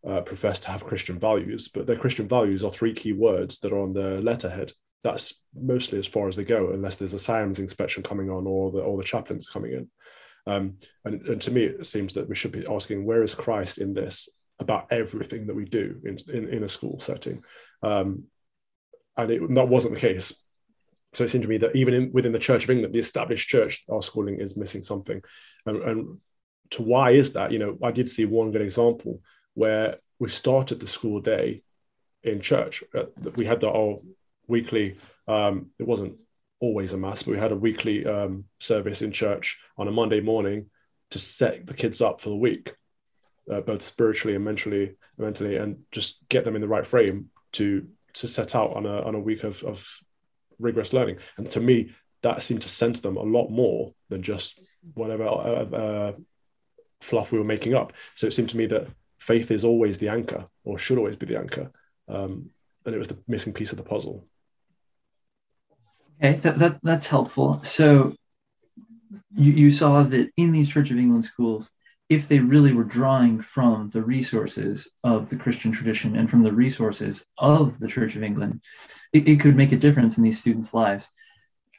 uh, 0.06 0.22
profess 0.22 0.60
to 0.62 0.72
have 0.72 0.86
Christian 0.86 1.20
values, 1.20 1.68
but 1.68 1.88
their 1.88 1.98
Christian 1.98 2.27
values 2.27 2.63
are 2.63 2.72
three 2.72 2.94
key 2.94 3.13
words 3.13 3.60
that 3.60 3.72
are 3.72 3.80
on 3.80 3.94
the 3.94 4.22
letterhead. 4.22 4.74
That's 5.04 5.42
mostly 5.56 6.00
as 6.00 6.08
far 6.08 6.27
as 6.27 6.36
they 6.36 6.44
go, 6.44 6.72
unless 6.72 6.96
there's 6.96 7.13
a 7.13 7.18
SIAMS 7.18 7.60
inspection 7.60 8.04
coming 8.04 8.30
on 8.30 8.46
or 8.46 8.72
the 8.72 8.80
or 8.80 8.98
the 8.98 9.04
chaplains 9.04 9.48
coming 9.48 9.74
in. 9.74 9.89
Um, 10.46 10.77
and, 11.04 11.22
and, 11.27 11.42
to 11.42 11.51
me, 11.51 11.63
it 11.63 11.86
seems 11.86 12.13
that 12.13 12.30
we 12.30 12.36
should 12.36 12.54
be 12.54 12.66
asking, 12.66 13.06
where 13.06 13.22
is 13.22 13.36
Christ 13.36 13.80
in 13.80 13.94
this 13.94 14.30
about 14.60 14.88
everything 14.92 15.48
that 15.48 15.56
we 15.56 15.66
do 15.66 16.00
in, 16.06 16.18
in, 16.34 16.48
in 16.48 16.63
a 16.63 16.70
school 16.70 17.00
setting? 17.01 17.44
Um, 17.84 18.24
and 19.18 19.30
it, 19.30 19.56
that 19.56 19.68
wasn't 19.68 19.96
the 19.96 20.00
case. 20.00 20.34
So 21.13 21.25
it 21.25 21.30
seemed 21.30 21.42
to 21.42 21.50
me 21.50 21.58
that 21.58 21.75
even 21.75 21.94
in, 21.94 22.12
within 22.13 22.32
the 22.32 22.39
Church 22.39 22.63
of 22.63 22.70
England, 22.70 22.94
the 22.94 23.00
established 23.00 23.50
church, 23.50 23.84
our 23.89 24.01
schooling 24.01 24.39
is 24.39 24.56
missing 24.56 24.82
something. 24.82 25.22
And, 25.66 25.84
and 25.84 26.18
to 26.72 26.82
why 26.82 27.12
is 27.12 27.34
that? 27.34 27.51
You 27.51 27.60
know, 27.60 27.77
I 27.84 27.92
did 27.92 28.08
see 28.08 28.25
one 28.25 28.51
good 28.51 28.62
example 28.62 29.22
where 29.57 29.97
we 30.19 30.29
started 30.29 30.79
the 30.79 30.85
school 30.85 31.19
day 31.19 31.63
in 32.21 32.41
church. 32.41 32.83
Uh, 32.93 33.05
we 33.35 33.45
had 33.45 33.59
the 33.59 33.67
all 33.67 34.03
weekly. 34.47 34.97
Um, 35.27 35.71
it 35.79 35.87
wasn't 35.87 36.17
always 36.59 36.93
a 36.93 36.97
mass, 36.97 37.23
but 37.23 37.31
we 37.31 37.39
had 37.39 37.51
a 37.51 37.55
weekly 37.55 38.05
um, 38.05 38.45
service 38.59 39.01
in 39.01 39.11
church 39.11 39.57
on 39.75 39.87
a 39.87 39.91
Monday 39.91 40.21
morning 40.21 40.67
to 41.09 41.17
set 41.17 41.65
the 41.65 41.73
kids 41.73 42.01
up 42.01 42.21
for 42.21 42.29
the 42.29 42.35
week, 42.35 42.75
uh, 43.51 43.61
both 43.61 43.81
spiritually 43.81 44.35
and 44.35 44.45
mentally, 44.45 44.95
mentally, 45.17 45.55
and 45.57 45.79
just 45.91 46.19
get 46.29 46.45
them 46.45 46.55
in 46.55 46.61
the 46.61 46.67
right 46.67 46.85
frame 46.85 47.31
to 47.53 47.87
to 48.13 48.27
set 48.27 48.53
out 48.53 48.75
on 48.75 48.85
a 48.85 49.01
on 49.01 49.15
a 49.15 49.19
week 49.19 49.43
of, 49.43 49.63
of 49.63 49.87
rigorous 50.59 50.93
learning. 50.93 51.17
And 51.37 51.49
to 51.51 51.59
me, 51.59 51.95
that 52.21 52.43
seemed 52.43 52.61
to 52.61 52.69
center 52.69 53.01
them 53.01 53.17
a 53.17 53.23
lot 53.23 53.49
more 53.49 53.95
than 54.09 54.21
just 54.21 54.59
whatever 54.93 55.25
uh, 55.25 55.65
uh, 55.83 56.13
fluff 57.01 57.31
we 57.31 57.39
were 57.39 57.43
making 57.55 57.73
up. 57.73 57.93
So 58.13 58.27
it 58.27 58.33
seemed 58.33 58.51
to 58.51 58.57
me 58.57 58.67
that 58.67 58.87
faith 59.17 59.51
is 59.51 59.63
always 59.63 59.97
the 59.97 60.09
anchor 60.09 60.47
or 60.63 60.77
should 60.77 60.97
always 60.97 61.15
be 61.15 61.25
the 61.25 61.39
anchor. 61.39 61.71
Um, 62.07 62.51
and 62.86 62.95
it 62.95 62.97
was 63.00 63.09
the 63.09 63.17
missing 63.27 63.53
piece 63.53 63.71
of 63.71 63.77
the 63.77 63.83
puzzle. 63.83 64.25
Okay, 66.24 66.38
that, 66.38 66.57
that, 66.59 66.79
that's 66.81 67.07
helpful. 67.07 67.62
So 67.63 68.15
you, 69.36 69.51
you 69.51 69.71
saw 69.71 70.03
that 70.03 70.31
in 70.38 70.51
these 70.51 70.69
Church 70.69 70.91
of 70.91 70.97
England 70.97 71.25
schools, 71.25 71.69
if 72.09 72.27
they 72.27 72.39
really 72.39 72.71
were 72.71 72.86
drawing 72.86 73.41
from 73.41 73.89
the 73.89 74.01
resources 74.01 74.89
of 75.03 75.29
the 75.29 75.36
Christian 75.36 75.71
tradition 75.71 76.15
and 76.15 76.29
from 76.29 76.41
the 76.41 76.53
resources 76.53 77.25
of 77.38 77.77
the 77.79 77.88
Church 77.88 78.15
of 78.15 78.24
England, 78.24 78.62
it, 79.12 79.27
it 79.27 79.39
could 79.39 79.55
make 79.55 79.74
a 79.74 79.77
difference 79.77 80.17
in 80.17 80.24
these 80.24 80.39
students' 80.39 80.74
lives. 80.74 81.09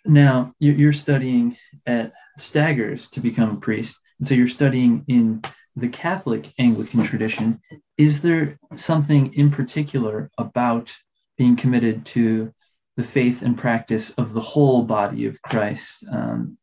Now, 0.09 0.55
you're 0.59 0.95
studying 0.95 1.59
at 1.85 2.15
Staggers 2.39 3.09
to 3.11 3.21
become 3.21 3.51
a 3.51 3.61
priest, 3.61 4.01
and 4.19 4.27
so 4.27 4.35
you're 4.35 4.49
studying 4.49 5.05
in 5.07 5.43
the 5.77 5.89
Catholic 5.89 6.51
Anglican 6.59 7.03
tradition. 7.03 7.61
Is 7.99 8.23
there 8.23 8.59
something 8.75 9.35
in 9.35 9.51
particular 9.51 10.31
about 10.39 10.97
being 11.37 11.57
committed 11.57 12.07
to 12.07 12.53
the 12.97 13.03
faith 13.03 13.43
and 13.43 13.57
practice 13.57 14.11
of 14.13 14.33
the 14.33 14.41
whole 14.41 14.83
body 14.83 15.27
of 15.27 15.43
Christ 15.43 16.05
um, 16.11 16.57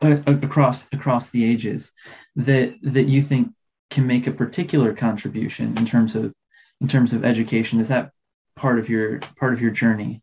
across 0.00 0.90
across 0.92 1.30
the 1.30 1.44
ages 1.44 1.90
that 2.36 2.76
that 2.82 3.08
you 3.08 3.20
think 3.20 3.52
can 3.90 4.06
make 4.06 4.28
a 4.28 4.32
particular 4.32 4.94
contribution 4.94 5.76
in 5.76 5.84
terms 5.84 6.14
of 6.14 6.32
in 6.80 6.86
terms 6.86 7.12
of 7.12 7.24
education? 7.24 7.80
Is 7.80 7.88
that 7.88 8.12
part 8.54 8.78
of 8.78 8.88
your 8.88 9.18
part 9.36 9.52
of 9.52 9.60
your 9.60 9.72
journey? 9.72 10.22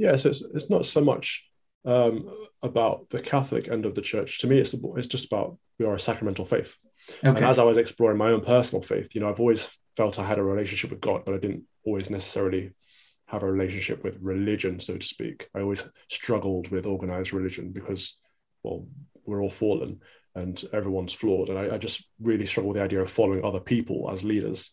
Yes, 0.00 0.24
it's 0.24 0.40
it's 0.40 0.70
not 0.70 0.86
so 0.86 1.02
much 1.02 1.46
um, 1.84 2.28
about 2.62 3.10
the 3.10 3.20
Catholic 3.20 3.68
end 3.68 3.84
of 3.84 3.94
the 3.94 4.00
church. 4.00 4.38
To 4.40 4.46
me, 4.46 4.58
it's 4.58 4.74
it's 4.96 5.06
just 5.06 5.26
about 5.26 5.58
we 5.78 5.84
are 5.84 5.94
a 5.94 6.00
sacramental 6.00 6.46
faith. 6.46 6.76
Okay. 7.18 7.28
And 7.28 7.44
as 7.44 7.58
I 7.58 7.64
was 7.64 7.76
exploring 7.76 8.16
my 8.16 8.30
own 8.30 8.40
personal 8.40 8.82
faith, 8.82 9.14
you 9.14 9.20
know, 9.20 9.28
I've 9.28 9.40
always 9.40 9.68
felt 9.96 10.18
I 10.18 10.26
had 10.26 10.38
a 10.38 10.42
relationship 10.42 10.90
with 10.90 11.02
God, 11.02 11.22
but 11.26 11.34
I 11.34 11.38
didn't 11.38 11.64
always 11.84 12.08
necessarily 12.08 12.72
have 13.26 13.42
a 13.42 13.52
relationship 13.52 14.02
with 14.02 14.16
religion, 14.20 14.80
so 14.80 14.96
to 14.96 15.06
speak. 15.06 15.48
I 15.54 15.60
always 15.60 15.86
struggled 16.08 16.68
with 16.70 16.86
organized 16.86 17.34
religion 17.34 17.70
because, 17.70 18.16
well, 18.62 18.86
we're 19.24 19.42
all 19.42 19.50
fallen 19.50 20.00
and 20.34 20.62
everyone's 20.72 21.12
flawed. 21.12 21.50
And 21.50 21.58
I, 21.58 21.74
I 21.74 21.78
just 21.78 22.04
really 22.20 22.46
struggle 22.46 22.70
with 22.70 22.78
the 22.78 22.84
idea 22.84 23.00
of 23.00 23.10
following 23.10 23.44
other 23.44 23.60
people 23.60 24.08
as 24.10 24.24
leaders 24.24 24.72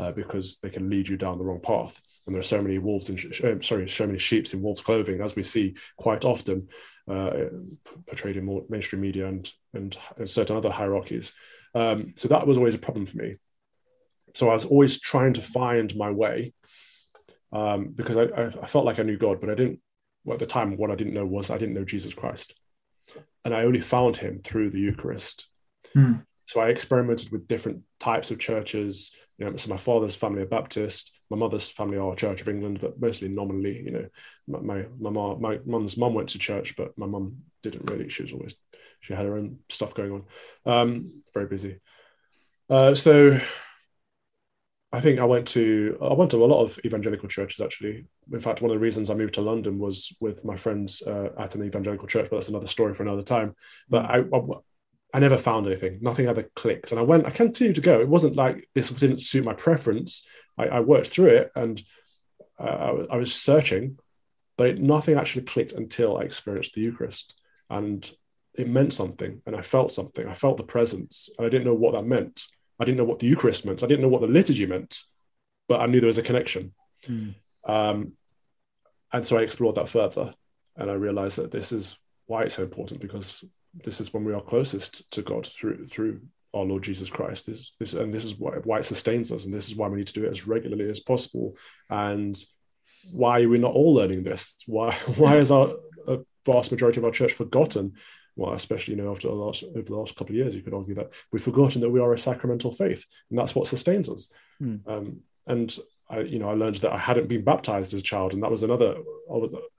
uh, 0.00 0.12
because 0.12 0.58
they 0.60 0.70
can 0.70 0.88
lead 0.88 1.08
you 1.08 1.16
down 1.16 1.38
the 1.38 1.44
wrong 1.44 1.60
path. 1.60 2.00
And 2.28 2.34
there 2.34 2.42
are 2.42 2.44
so 2.44 2.60
many 2.60 2.76
wolves 2.76 3.08
in, 3.08 3.16
uh, 3.42 3.62
sorry, 3.62 3.88
so 3.88 4.06
many 4.06 4.18
sheep 4.18 4.52
in 4.52 4.60
wolves' 4.60 4.82
clothing, 4.82 5.22
as 5.22 5.34
we 5.34 5.42
see 5.42 5.76
quite 5.96 6.26
often 6.26 6.68
uh, 7.10 7.30
portrayed 8.06 8.36
in 8.36 8.44
more 8.44 8.64
mainstream 8.68 9.00
media 9.00 9.26
and, 9.26 9.50
and, 9.72 9.96
and 10.18 10.28
certain 10.28 10.54
other 10.54 10.68
hierarchies. 10.68 11.32
Um, 11.74 12.12
so 12.16 12.28
that 12.28 12.46
was 12.46 12.58
always 12.58 12.74
a 12.74 12.78
problem 12.78 13.06
for 13.06 13.16
me. 13.16 13.36
So 14.34 14.50
I 14.50 14.52
was 14.52 14.66
always 14.66 15.00
trying 15.00 15.32
to 15.32 15.40
find 15.40 15.96
my 15.96 16.10
way 16.10 16.52
um, 17.50 17.92
because 17.94 18.18
I, 18.18 18.24
I, 18.62 18.66
felt 18.66 18.84
like 18.84 18.98
I 18.98 19.04
knew 19.04 19.16
God, 19.16 19.40
but 19.40 19.48
I 19.48 19.54
didn't. 19.54 19.80
Well, 20.24 20.34
at 20.34 20.40
the 20.40 20.44
time, 20.44 20.76
what 20.76 20.90
I 20.90 20.96
didn't 20.96 21.14
know 21.14 21.24
was 21.24 21.50
I 21.50 21.56
didn't 21.56 21.76
know 21.76 21.84
Jesus 21.84 22.12
Christ, 22.12 22.52
and 23.42 23.54
I 23.54 23.62
only 23.62 23.80
found 23.80 24.18
Him 24.18 24.42
through 24.44 24.68
the 24.68 24.80
Eucharist. 24.80 25.48
Hmm. 25.94 26.16
So 26.44 26.60
I 26.60 26.68
experimented 26.68 27.32
with 27.32 27.48
different 27.48 27.84
types 27.98 28.30
of 28.30 28.38
churches. 28.38 29.16
You 29.38 29.46
know, 29.46 29.56
so 29.56 29.70
my 29.70 29.78
father's 29.78 30.14
family 30.14 30.42
are 30.42 30.46
Baptist, 30.46 31.17
my 31.30 31.36
mother's 31.36 31.70
family 31.70 31.98
are 31.98 32.14
Church 32.14 32.40
of 32.40 32.48
England, 32.48 32.78
but 32.80 33.00
mostly 33.00 33.28
nominally. 33.28 33.82
You 33.84 33.90
know, 33.90 34.08
my 34.46 34.86
my 34.98 35.10
mom, 35.10 35.40
my 35.40 35.58
mum's 35.64 35.96
mum 35.96 36.14
went 36.14 36.30
to 36.30 36.38
church, 36.38 36.76
but 36.76 36.96
my 36.96 37.06
mum 37.06 37.38
didn't 37.62 37.90
really. 37.90 38.08
She 38.08 38.22
was 38.22 38.32
always 38.32 38.54
she 39.00 39.14
had 39.14 39.26
her 39.26 39.36
own 39.36 39.58
stuff 39.68 39.94
going 39.94 40.12
on. 40.12 40.24
Um, 40.64 41.22
very 41.34 41.46
busy. 41.46 41.80
Uh, 42.68 42.94
so 42.94 43.40
I 44.90 45.00
think 45.00 45.18
I 45.18 45.24
went 45.24 45.48
to 45.48 45.98
I 46.02 46.14
went 46.14 46.30
to 46.30 46.42
a 46.42 46.46
lot 46.46 46.64
of 46.64 46.78
evangelical 46.84 47.28
churches 47.28 47.60
actually. 47.60 48.06
In 48.32 48.40
fact, 48.40 48.62
one 48.62 48.70
of 48.70 48.74
the 48.74 48.80
reasons 48.80 49.10
I 49.10 49.14
moved 49.14 49.34
to 49.34 49.42
London 49.42 49.78
was 49.78 50.16
with 50.20 50.44
my 50.44 50.56
friends 50.56 51.02
uh, 51.06 51.28
at 51.38 51.54
an 51.54 51.64
evangelical 51.64 52.08
church, 52.08 52.28
but 52.30 52.36
that's 52.36 52.48
another 52.48 52.66
story 52.66 52.94
for 52.94 53.02
another 53.02 53.22
time. 53.22 53.54
But 53.88 54.06
I, 54.06 54.20
I, 55.12 55.20
never 55.20 55.38
found 55.38 55.66
anything. 55.66 55.98
Nothing 56.00 56.26
ever 56.26 56.44
clicked, 56.54 56.90
and 56.90 56.98
I 56.98 57.02
went. 57.02 57.26
I 57.26 57.30
continued 57.30 57.76
to 57.76 57.80
go. 57.80 58.00
It 58.00 58.08
wasn't 58.08 58.36
like 58.36 58.68
this 58.74 58.90
didn't 58.90 59.20
suit 59.20 59.44
my 59.44 59.54
preference. 59.54 60.26
I, 60.56 60.66
I 60.66 60.80
worked 60.80 61.08
through 61.08 61.28
it, 61.28 61.52
and 61.54 61.82
uh, 62.58 62.64
I, 63.10 63.14
I, 63.14 63.16
was 63.16 63.34
searching, 63.34 63.98
but 64.56 64.68
it, 64.68 64.80
nothing 64.80 65.16
actually 65.16 65.42
clicked 65.42 65.72
until 65.72 66.18
I 66.18 66.22
experienced 66.22 66.74
the 66.74 66.80
Eucharist, 66.82 67.34
and 67.70 68.10
it 68.54 68.68
meant 68.68 68.92
something, 68.92 69.42
and 69.46 69.56
I 69.56 69.62
felt 69.62 69.92
something. 69.92 70.26
I 70.26 70.34
felt 70.34 70.56
the 70.56 70.64
presence, 70.64 71.30
and 71.38 71.46
I 71.46 71.50
didn't 71.50 71.66
know 71.66 71.74
what 71.74 71.94
that 71.94 72.06
meant 72.06 72.46
I 72.78 72.84
didn't 72.84 72.98
know 72.98 73.04
what 73.04 73.18
the 73.18 73.26
Eucharist 73.26 73.66
meant. 73.66 73.82
I 73.82 73.86
didn't 73.86 74.02
know 74.02 74.08
what 74.08 74.20
the 74.20 74.28
liturgy 74.28 74.66
meant, 74.66 75.02
but 75.68 75.80
I 75.80 75.86
knew 75.86 76.00
there 76.00 76.06
was 76.06 76.18
a 76.18 76.22
connection. 76.22 76.72
Mm. 77.06 77.34
Um, 77.64 78.12
and 79.12 79.26
so 79.26 79.36
I 79.36 79.42
explored 79.42 79.76
that 79.76 79.88
further, 79.88 80.34
and 80.76 80.90
I 80.90 80.94
realized 80.94 81.36
that 81.36 81.50
this 81.50 81.72
is 81.72 81.98
why 82.26 82.44
it's 82.44 82.54
so 82.54 82.62
important 82.62 83.00
because 83.00 83.42
this 83.74 84.00
is 84.00 84.12
when 84.12 84.24
we 84.24 84.32
are 84.32 84.40
closest 84.40 85.10
to 85.12 85.22
God 85.22 85.46
through 85.46 85.86
through 85.86 86.20
our 86.54 86.64
Lord 86.64 86.82
Jesus 86.82 87.10
Christ. 87.10 87.46
This 87.46 87.74
this 87.76 87.94
and 87.94 88.12
this 88.12 88.24
is 88.24 88.36
why, 88.38 88.52
why 88.64 88.78
it 88.78 88.86
sustains 88.86 89.32
us, 89.32 89.44
and 89.44 89.54
this 89.54 89.68
is 89.68 89.76
why 89.76 89.88
we 89.88 89.98
need 89.98 90.06
to 90.08 90.12
do 90.12 90.24
it 90.24 90.32
as 90.32 90.46
regularly 90.46 90.90
as 90.90 91.00
possible. 91.00 91.56
And 91.90 92.38
why 93.10 93.42
are 93.42 93.48
we 93.48 93.58
not 93.58 93.74
all 93.74 93.94
learning 93.94 94.24
this? 94.24 94.56
Why 94.66 94.94
why 95.16 95.36
is 95.36 95.50
our 95.50 95.74
a 96.06 96.18
vast 96.46 96.70
majority 96.70 97.00
of 97.00 97.04
our 97.04 97.10
church 97.10 97.32
forgotten 97.32 97.94
well, 98.38 98.52
especially 98.52 98.94
you 98.94 99.02
know 99.02 99.10
after 99.10 99.26
the 99.26 99.34
last 99.34 99.64
over 99.64 99.82
the 99.82 99.96
last 99.96 100.14
couple 100.14 100.32
of 100.32 100.36
years, 100.36 100.54
you 100.54 100.62
could 100.62 100.72
argue 100.72 100.94
that 100.94 101.12
we've 101.32 101.42
forgotten 101.42 101.80
that 101.80 101.90
we 101.90 102.00
are 102.00 102.12
a 102.12 102.18
sacramental 102.18 102.70
faith, 102.70 103.04
and 103.30 103.38
that's 103.38 103.54
what 103.54 103.66
sustains 103.66 104.08
us. 104.08 104.32
Mm. 104.62 104.80
Um, 104.86 105.20
and 105.48 105.76
I, 106.08 106.20
you 106.20 106.38
know, 106.38 106.48
I 106.48 106.54
learned 106.54 106.76
that 106.76 106.92
I 106.92 106.98
hadn't 106.98 107.28
been 107.28 107.42
baptized 107.42 107.92
as 107.92 108.00
a 108.00 108.04
child, 108.04 108.32
and 108.32 108.42
that 108.44 108.50
was 108.50 108.62
another 108.62 108.96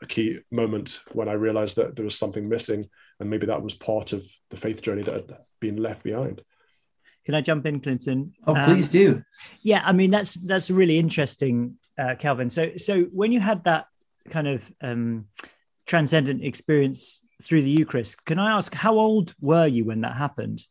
a 0.01 0.05
key 0.07 0.39
moment 0.51 0.99
when 1.13 1.29
I 1.29 1.33
realized 1.33 1.77
that 1.77 1.95
there 1.95 2.03
was 2.03 2.17
something 2.17 2.49
missing, 2.49 2.89
and 3.19 3.29
maybe 3.29 3.47
that 3.47 3.61
was 3.61 3.73
part 3.73 4.13
of 4.13 4.25
the 4.49 4.57
faith 4.57 4.81
journey 4.81 5.03
that 5.03 5.13
had 5.13 5.37
been 5.59 5.77
left 5.77 6.03
behind. 6.03 6.41
Can 7.25 7.35
I 7.35 7.41
jump 7.41 7.65
in, 7.65 7.79
Clinton? 7.79 8.33
Oh, 8.47 8.53
please 8.53 8.87
um, 8.87 8.91
do. 8.91 9.23
Yeah, 9.61 9.81
I 9.85 9.91
mean 9.91 10.11
that's 10.11 10.33
that's 10.35 10.71
really 10.71 10.97
interesting, 10.97 11.77
uh, 11.97 12.15
Kelvin. 12.15 12.49
So 12.49 12.71
so 12.77 13.03
when 13.03 13.31
you 13.31 13.39
had 13.39 13.63
that 13.65 13.85
kind 14.29 14.47
of 14.47 14.71
um, 14.81 15.25
transcendent 15.85 16.43
experience 16.43 17.21
through 17.41 17.63
the 17.63 17.69
Eucharist. 17.69 18.23
Can 18.25 18.39
I 18.39 18.55
ask, 18.55 18.73
how 18.73 18.97
old 18.97 19.33
were 19.41 19.67
you 19.67 19.85
when 19.85 20.01
that 20.01 20.15
happened? 20.15 20.65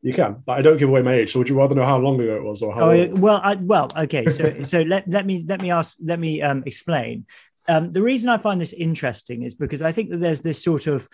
You 0.00 0.12
can, 0.12 0.42
but 0.44 0.58
I 0.58 0.62
don't 0.62 0.78
give 0.78 0.88
away 0.88 1.02
my 1.02 1.14
age. 1.14 1.32
So 1.32 1.38
would 1.38 1.48
you 1.48 1.58
rather 1.58 1.74
know 1.74 1.84
how 1.84 1.98
long 1.98 2.20
ago 2.20 2.36
it 2.36 2.42
was, 2.42 2.62
or 2.62 2.74
how? 2.74 2.90
Oh, 2.90 3.08
well, 3.14 3.40
I, 3.42 3.54
well, 3.54 3.92
okay. 3.96 4.26
So, 4.26 4.50
so 4.64 4.82
let, 4.82 5.08
let 5.08 5.26
me 5.26 5.44
let 5.46 5.60
me 5.60 5.70
ask. 5.70 5.96
Let 6.02 6.18
me 6.18 6.42
um, 6.42 6.62
explain. 6.66 7.26
Um, 7.68 7.92
the 7.92 8.02
reason 8.02 8.28
I 8.28 8.38
find 8.38 8.60
this 8.60 8.72
interesting 8.72 9.42
is 9.42 9.54
because 9.54 9.82
I 9.82 9.92
think 9.92 10.10
that 10.10 10.18
there's 10.18 10.40
this 10.40 10.62
sort 10.62 10.86
of 10.86 11.08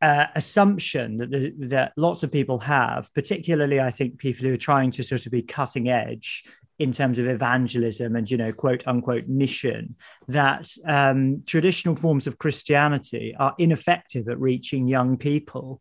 uh, 0.00 0.26
assumption 0.34 1.18
that 1.18 1.30
the, 1.30 1.52
that 1.68 1.92
lots 1.96 2.22
of 2.22 2.32
people 2.32 2.58
have, 2.58 3.12
particularly 3.14 3.80
I 3.80 3.90
think 3.90 4.18
people 4.18 4.46
who 4.46 4.54
are 4.54 4.58
trying 4.58 4.90
to 4.92 5.02
sort 5.02 5.26
of 5.26 5.32
be 5.32 5.42
cutting 5.42 5.88
edge 5.88 6.44
in 6.80 6.90
terms 6.90 7.18
of 7.18 7.28
evangelism 7.28 8.16
and 8.16 8.28
you 8.30 8.36
know 8.36 8.52
quote 8.52 8.82
unquote 8.88 9.28
mission 9.28 9.94
that 10.26 10.68
um, 10.86 11.42
traditional 11.46 11.94
forms 11.94 12.26
of 12.26 12.38
christianity 12.38 13.34
are 13.38 13.54
ineffective 13.58 14.28
at 14.28 14.40
reaching 14.40 14.88
young 14.88 15.16
people. 15.16 15.80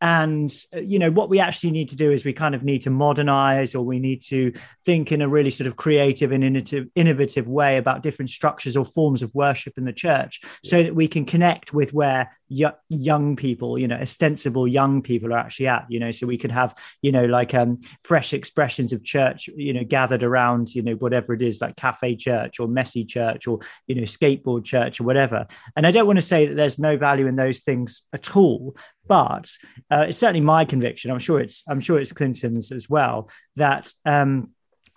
And 0.00 0.54
uh, 0.74 0.80
you 0.80 0.98
know 0.98 1.10
what 1.10 1.30
we 1.30 1.40
actually 1.40 1.70
need 1.70 1.88
to 1.88 1.96
do 1.96 2.12
is 2.12 2.24
we 2.24 2.32
kind 2.32 2.54
of 2.54 2.62
need 2.62 2.82
to 2.82 2.90
modernize 2.90 3.74
or 3.74 3.84
we 3.84 3.98
need 3.98 4.22
to 4.24 4.52
think 4.84 5.10
in 5.10 5.22
a 5.22 5.28
really 5.28 5.50
sort 5.50 5.66
of 5.66 5.76
creative 5.76 6.30
and 6.30 6.44
innovative, 6.44 6.86
innovative 6.94 7.48
way 7.48 7.78
about 7.78 8.02
different 8.02 8.28
structures 8.28 8.76
or 8.76 8.84
forms 8.84 9.22
of 9.22 9.34
worship 9.34 9.78
in 9.78 9.84
the 9.84 9.92
church 9.92 10.42
so 10.62 10.82
that 10.82 10.94
we 10.94 11.08
can 11.08 11.24
connect 11.24 11.72
with 11.72 11.92
where 11.92 12.30
young 12.88 13.36
people 13.36 13.78
you 13.78 13.88
know 13.88 13.96
ostensible 13.96 14.68
young 14.68 15.02
people 15.02 15.32
are 15.32 15.38
actually 15.38 15.66
at 15.66 15.84
you 15.88 15.98
know 15.98 16.10
so 16.10 16.26
we 16.26 16.38
could 16.38 16.50
have 16.50 16.74
you 17.02 17.10
know 17.10 17.24
like 17.24 17.54
um 17.54 17.80
fresh 18.02 18.32
expressions 18.32 18.92
of 18.92 19.02
church 19.04 19.48
you 19.56 19.72
know 19.72 19.84
gathered 19.84 20.22
around 20.22 20.74
you 20.74 20.82
know 20.82 20.94
whatever 20.94 21.32
it 21.32 21.42
is 21.42 21.60
like 21.60 21.76
cafe 21.76 22.14
church 22.14 22.60
or 22.60 22.68
messy 22.68 23.04
church 23.04 23.46
or 23.46 23.58
you 23.86 23.94
know 23.94 24.02
skateboard 24.02 24.64
church 24.64 25.00
or 25.00 25.04
whatever. 25.04 25.46
And 25.76 25.86
i 25.86 25.90
don't 25.90 26.06
want 26.06 26.18
to 26.18 26.24
say 26.24 26.46
that 26.46 26.54
there's 26.54 26.78
no 26.78 26.96
value 26.96 27.26
in 27.26 27.36
those 27.36 27.60
things 27.60 28.02
at 28.12 28.36
all 28.36 28.76
but 29.06 29.50
uh, 29.90 30.06
it's 30.08 30.18
certainly 30.18 30.40
my 30.40 30.64
conviction 30.64 31.10
i'm 31.10 31.18
sure 31.18 31.40
it's 31.40 31.62
i'm 31.68 31.80
sure 31.80 32.00
it's 32.00 32.12
clinton's 32.12 32.72
as 32.72 32.88
well 32.88 33.28
that 33.56 33.92
um 34.06 34.50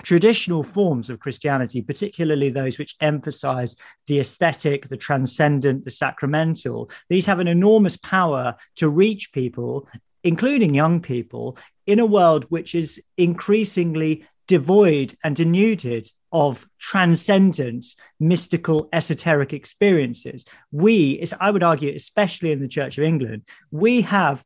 traditional 0.04 0.63
forms 0.63 1.10
of 1.10 1.20
Christianity, 1.20 1.82
particularly 1.82 2.50
those 2.50 2.77
which 2.77 2.96
emphasize 3.01 3.75
the 4.06 4.20
aesthetic, 4.20 4.88
the 4.88 4.98
transcendent, 4.98 5.86
the 5.86 5.92
sacramental, 5.92 6.89
these 7.10 7.25
have 7.25 7.39
an 7.39 7.48
enormous 7.48 7.98
power 7.98 8.56
to 8.75 8.89
reach 8.89 9.32
people, 9.32 9.88
including 10.24 10.74
young 10.74 11.01
people, 11.01 11.58
in 11.86 12.00
a 12.00 12.06
world 12.06 12.46
which 12.50 12.75
is 12.75 13.01
increasingly 13.18 14.25
devoid 14.48 15.13
and 15.24 15.36
denuded 15.36 16.08
of 16.32 16.68
transcendent, 16.80 17.86
mystical, 18.20 18.89
esoteric 18.94 19.54
experiences. 19.54 20.46
We, 20.72 21.24
I 21.39 21.51
would 21.51 21.63
argue, 21.63 21.94
especially 21.94 22.51
in 22.51 22.60
the 22.60 22.68
Church 22.68 22.98
of 22.98 23.04
England, 23.04 23.44
we 23.72 24.01
have 24.01 24.44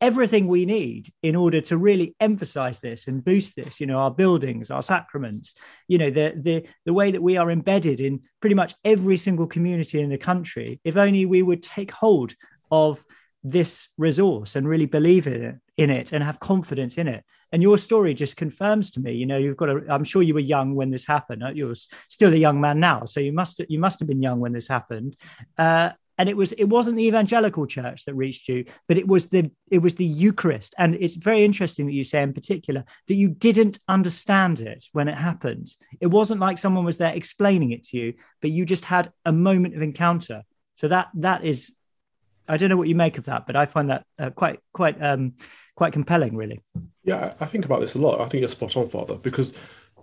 everything 0.00 0.46
we 0.46 0.64
need 0.64 1.12
in 1.22 1.36
order 1.36 1.60
to 1.60 1.76
really 1.76 2.14
emphasize 2.20 2.80
this 2.80 3.06
and 3.06 3.24
boost 3.24 3.56
this 3.56 3.80
you 3.80 3.86
know 3.86 3.98
our 3.98 4.10
buildings 4.10 4.70
our 4.70 4.82
sacraments 4.82 5.54
you 5.88 5.98
know 5.98 6.10
the 6.10 6.34
the 6.40 6.66
the 6.86 6.92
way 6.92 7.10
that 7.10 7.22
we 7.22 7.36
are 7.36 7.50
embedded 7.50 8.00
in 8.00 8.20
pretty 8.40 8.54
much 8.54 8.74
every 8.84 9.16
single 9.16 9.46
community 9.46 10.00
in 10.00 10.10
the 10.10 10.18
country. 10.18 10.80
If 10.84 10.96
only 10.96 11.26
we 11.26 11.42
would 11.42 11.62
take 11.62 11.90
hold 11.90 12.34
of 12.70 13.04
this 13.42 13.88
resource 13.96 14.56
and 14.56 14.68
really 14.68 14.86
believe 14.86 15.26
in 15.26 15.42
it 15.42 15.54
in 15.76 15.88
it 15.88 16.12
and 16.12 16.22
have 16.22 16.38
confidence 16.40 16.98
in 16.98 17.08
it. 17.08 17.24
And 17.52 17.62
your 17.62 17.78
story 17.78 18.12
just 18.12 18.36
confirms 18.36 18.90
to 18.92 19.00
me 19.00 19.12
you 19.14 19.26
know 19.26 19.38
you've 19.38 19.56
got 19.56 19.70
a 19.70 19.82
i'm 19.88 20.04
sure 20.04 20.22
you 20.22 20.34
were 20.34 20.40
young 20.40 20.74
when 20.74 20.90
this 20.90 21.06
happened 21.06 21.42
you're 21.54 21.74
still 22.08 22.32
a 22.32 22.36
young 22.36 22.60
man 22.60 22.78
now 22.78 23.06
so 23.06 23.18
you 23.18 23.32
must 23.32 23.62
you 23.68 23.78
must 23.78 23.98
have 23.98 24.08
been 24.08 24.22
young 24.22 24.40
when 24.40 24.52
this 24.52 24.68
happened. 24.68 25.16
Uh, 25.58 25.90
and 26.20 26.28
it 26.28 26.36
was 26.36 26.52
it 26.52 26.64
wasn't 26.64 26.94
the 26.94 27.06
evangelical 27.06 27.66
church 27.66 28.04
that 28.04 28.14
reached 28.14 28.46
you 28.46 28.62
but 28.88 28.98
it 28.98 29.08
was 29.08 29.28
the 29.28 29.50
it 29.70 29.78
was 29.78 29.94
the 29.94 30.04
eucharist 30.04 30.74
and 30.76 30.94
it's 30.96 31.14
very 31.14 31.42
interesting 31.42 31.86
that 31.86 31.94
you 31.94 32.04
say 32.04 32.22
in 32.22 32.34
particular 32.34 32.84
that 33.08 33.14
you 33.14 33.30
didn't 33.30 33.78
understand 33.88 34.60
it 34.60 34.84
when 34.92 35.08
it 35.08 35.16
happened 35.16 35.74
it 35.98 36.08
wasn't 36.08 36.38
like 36.38 36.58
someone 36.58 36.84
was 36.84 36.98
there 36.98 37.14
explaining 37.14 37.72
it 37.72 37.82
to 37.82 37.96
you 37.96 38.12
but 38.42 38.50
you 38.50 38.66
just 38.66 38.84
had 38.84 39.10
a 39.24 39.32
moment 39.32 39.74
of 39.74 39.80
encounter 39.80 40.42
so 40.74 40.88
that 40.88 41.08
that 41.14 41.42
is 41.42 41.74
I 42.46 42.56
don't 42.56 42.68
know 42.68 42.76
what 42.76 42.88
you 42.88 42.96
make 42.96 43.16
of 43.16 43.26
that, 43.26 43.46
but 43.46 43.54
I 43.54 43.64
find 43.64 43.90
that 43.90 44.04
uh, 44.18 44.30
quite 44.30 44.58
quite 44.72 45.00
um, 45.00 45.34
quite 45.76 45.92
compelling, 45.92 46.34
really. 46.34 46.60
Yeah, 47.04 47.34
I 47.38 47.46
think 47.46 47.64
about 47.64 47.80
this 47.80 47.94
a 47.94 48.00
lot. 48.00 48.20
I 48.20 48.26
think 48.26 48.40
you're 48.40 48.48
spot 48.48 48.76
on, 48.76 48.88
Father, 48.88 49.14
because 49.14 49.56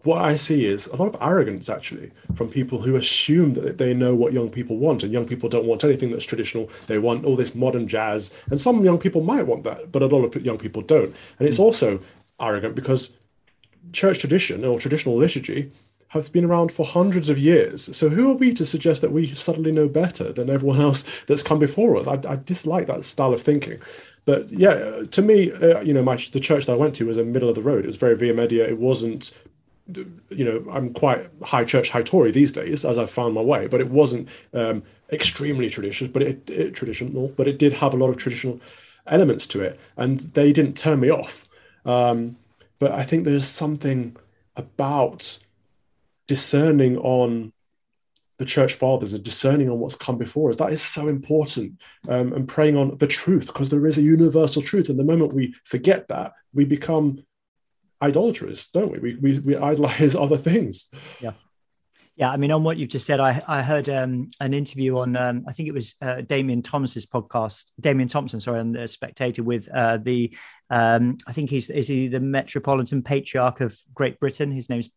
what 0.07 0.21
I 0.23 0.37
see 0.37 0.65
is 0.65 0.87
a 0.87 0.95
lot 0.95 1.13
of 1.13 1.21
arrogance 1.21 1.69
actually 1.69 2.11
from 2.35 2.49
people 2.49 2.81
who 2.81 2.95
assume 2.95 3.53
that 3.53 3.77
they 3.77 3.93
know 3.93 4.15
what 4.15 4.33
young 4.33 4.49
people 4.49 4.77
want, 4.77 5.03
and 5.03 5.11
young 5.11 5.27
people 5.27 5.49
don't 5.49 5.65
want 5.65 5.83
anything 5.83 6.11
that's 6.11 6.25
traditional. 6.31 6.69
They 6.87 6.97
want 6.97 7.25
all 7.25 7.35
this 7.35 7.53
modern 7.53 7.87
jazz, 7.87 8.33
and 8.49 8.59
some 8.59 8.83
young 8.83 8.99
people 8.99 9.21
might 9.21 9.45
want 9.45 9.63
that, 9.65 9.91
but 9.91 10.01
a 10.01 10.07
lot 10.07 10.23
of 10.23 10.45
young 10.49 10.57
people 10.57 10.81
don't. 10.81 11.13
And 11.37 11.47
it's 11.47 11.59
also 11.59 11.99
arrogant 12.39 12.73
because 12.73 13.13
church 13.91 14.19
tradition 14.19 14.63
or 14.65 14.79
traditional 14.79 15.17
liturgy 15.17 15.71
has 16.09 16.29
been 16.29 16.45
around 16.45 16.71
for 16.71 16.85
hundreds 16.85 17.29
of 17.29 17.37
years. 17.37 17.95
So 17.95 18.07
who 18.09 18.31
are 18.31 18.35
we 18.35 18.53
to 18.53 18.65
suggest 18.65 19.01
that 19.01 19.11
we 19.11 19.35
suddenly 19.35 19.73
know 19.73 19.89
better 19.89 20.31
than 20.31 20.49
everyone 20.49 20.79
else 20.79 21.03
that's 21.27 21.43
come 21.43 21.59
before 21.59 21.97
us? 21.97 22.07
I, 22.07 22.13
I 22.33 22.37
dislike 22.37 22.87
that 22.87 23.03
style 23.03 23.33
of 23.33 23.41
thinking. 23.41 23.79
But 24.23 24.49
yeah, 24.49 25.03
to 25.11 25.21
me, 25.21 25.51
uh, 25.51 25.81
you 25.81 25.93
know, 25.93 26.03
my, 26.03 26.15
the 26.31 26.39
church 26.39 26.65
that 26.65 26.73
I 26.73 26.75
went 26.75 26.95
to 26.95 27.07
was 27.07 27.17
in 27.17 27.27
the 27.27 27.33
middle 27.33 27.49
of 27.49 27.55
the 27.55 27.61
road. 27.61 27.83
It 27.83 27.87
was 27.87 27.97
very 27.97 28.15
via 28.15 28.33
media. 28.33 28.67
It 28.67 28.77
wasn't, 28.77 29.33
you 29.87 30.43
know, 30.43 30.65
I'm 30.71 30.93
quite 30.93 31.29
high 31.43 31.63
church, 31.63 31.89
high 31.89 32.01
Tory 32.01 32.31
these 32.31 32.51
days 32.51 32.83
as 32.83 32.97
I've 32.97 33.09
found 33.09 33.33
my 33.33 33.41
way, 33.41 33.67
but 33.67 33.81
it 33.81 33.89
wasn't 33.89 34.27
um, 34.53 34.83
extremely 35.11 35.69
traditional, 35.69 36.11
but 36.11 36.21
it, 36.21 36.49
it 36.49 36.75
traditional, 36.75 37.29
but 37.29 37.47
it 37.47 37.57
did 37.57 37.73
have 37.73 37.93
a 37.93 37.97
lot 37.97 38.09
of 38.09 38.17
traditional 38.17 38.59
elements 39.05 39.47
to 39.47 39.61
it, 39.61 39.79
and 39.95 40.19
they 40.19 40.51
didn't 40.51 40.77
turn 40.77 40.99
me 40.99 41.09
off. 41.09 41.47
Um, 41.85 42.37
but 42.79 42.91
I 42.91 43.03
think 43.03 43.23
there's 43.23 43.47
something 43.47 44.15
about 44.55 45.39
discerning 46.27 46.97
on 46.97 47.53
the 48.37 48.45
church 48.45 48.75
fathers 48.75 49.13
and 49.13 49.23
discerning 49.23 49.69
on 49.69 49.79
what's 49.79 49.95
come 49.95 50.17
before 50.17 50.49
us 50.49 50.57
that 50.57 50.71
is 50.71 50.81
so 50.81 51.07
important 51.07 51.81
um, 52.07 52.33
and 52.33 52.47
praying 52.47 52.77
on 52.77 52.95
the 52.97 53.07
truth 53.07 53.47
because 53.47 53.69
there 53.69 53.87
is 53.87 53.97
a 53.97 54.01
universal 54.01 54.61
truth 54.61 54.89
and 54.89 54.99
the 54.99 55.03
moment 55.03 55.33
we 55.33 55.55
forget 55.63 56.07
that 56.07 56.33
we 56.53 56.63
become 56.63 57.23
idolaters 58.01 58.67
don't 58.73 58.91
we? 58.91 58.99
We, 58.99 59.15
we, 59.15 59.39
we 59.39 59.55
idolize 59.55 60.15
other 60.19 60.37
things. 60.37 60.89
Yeah. 61.21 61.31
Yeah, 62.17 62.31
I 62.31 62.37
mean, 62.37 62.51
on 62.51 62.63
what 62.63 62.77
you've 62.77 62.89
just 62.89 63.05
said, 63.05 63.19
I, 63.19 63.43
I 63.47 63.61
heard 63.61 63.89
um, 63.89 64.31
an 64.41 64.55
interview 64.55 64.97
on, 64.97 65.15
um, 65.15 65.43
I 65.47 65.53
think 65.53 65.69
it 65.69 65.73
was 65.73 65.93
uh, 66.01 66.21
Damian 66.21 66.63
Thomas's 66.63 67.05
podcast, 67.05 67.69
Damian 67.79 68.09
Thompson, 68.09 68.39
sorry, 68.39 68.59
on 68.59 68.71
the 68.71 68.87
Spectator 68.87 69.43
with 69.43 69.69
uh, 69.71 69.97
the, 69.97 70.35
um, 70.69 71.17
I 71.25 71.31
think 71.31 71.49
he's 71.49 71.69
is 71.69 71.87
he 71.87 72.07
the 72.07 72.19
Metropolitan 72.19 73.01
Patriarch 73.01 73.61
of 73.61 73.77
Great 73.93 74.19
Britain. 74.19 74.51
His 74.51 74.69
name's 74.69 74.89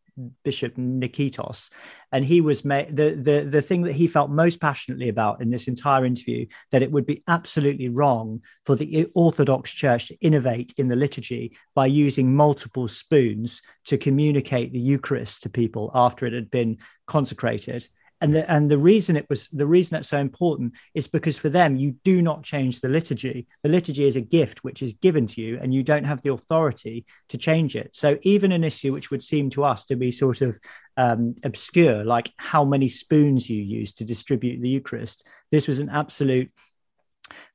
Bishop 0.42 0.76
Nikitas, 0.76 1.70
and 2.12 2.24
he 2.24 2.40
was 2.40 2.64
made 2.64 2.96
the 2.96 3.14
the 3.14 3.46
the 3.48 3.62
thing 3.62 3.82
that 3.82 3.92
he 3.92 4.06
felt 4.06 4.30
most 4.30 4.60
passionately 4.60 5.08
about 5.08 5.40
in 5.40 5.50
this 5.50 5.68
entire 5.68 6.04
interview 6.04 6.46
that 6.72 6.82
it 6.82 6.90
would 6.90 7.06
be 7.06 7.22
absolutely 7.28 7.88
wrong 7.88 8.42
for 8.66 8.74
the 8.74 9.08
Orthodox 9.14 9.72
Church 9.72 10.08
to 10.08 10.18
innovate 10.20 10.74
in 10.76 10.88
the 10.88 10.96
liturgy 10.96 11.56
by 11.74 11.86
using 11.86 12.34
multiple 12.34 12.88
spoons 12.88 13.62
to 13.86 13.96
communicate 13.96 14.72
the 14.72 14.80
Eucharist 14.80 15.44
to 15.44 15.50
people 15.50 15.90
after 15.94 16.26
it 16.26 16.32
had 16.32 16.50
been 16.50 16.78
consecrated 17.06 17.86
and 18.20 18.34
the, 18.34 18.50
and 18.50 18.70
the 18.70 18.78
reason 18.78 19.16
it 19.16 19.26
was 19.28 19.48
the 19.48 19.66
reason 19.66 19.94
that's 19.94 20.08
so 20.08 20.18
important 20.18 20.74
is 20.94 21.08
because 21.08 21.38
for 21.38 21.48
them 21.48 21.76
you 21.76 21.92
do 22.04 22.20
not 22.22 22.42
change 22.42 22.80
the 22.80 22.88
liturgy 22.88 23.46
the 23.62 23.68
liturgy 23.68 24.04
is 24.04 24.16
a 24.16 24.20
gift 24.20 24.62
which 24.64 24.82
is 24.82 24.92
given 24.94 25.26
to 25.26 25.40
you 25.40 25.58
and 25.60 25.72
you 25.72 25.82
don't 25.82 26.04
have 26.04 26.20
the 26.22 26.32
authority 26.32 27.04
to 27.28 27.38
change 27.38 27.76
it 27.76 27.90
so 27.92 28.18
even 28.22 28.52
an 28.52 28.64
issue 28.64 28.92
which 28.92 29.10
would 29.10 29.22
seem 29.22 29.50
to 29.50 29.64
us 29.64 29.84
to 29.84 29.96
be 29.96 30.10
sort 30.10 30.42
of 30.42 30.58
um, 30.96 31.34
obscure 31.44 32.04
like 32.04 32.30
how 32.36 32.64
many 32.64 32.88
spoons 32.88 33.48
you 33.48 33.62
use 33.62 33.92
to 33.92 34.04
distribute 34.04 34.60
the 34.60 34.68
eucharist 34.68 35.26
this 35.50 35.66
was 35.66 35.78
an 35.78 35.88
absolute 35.88 36.50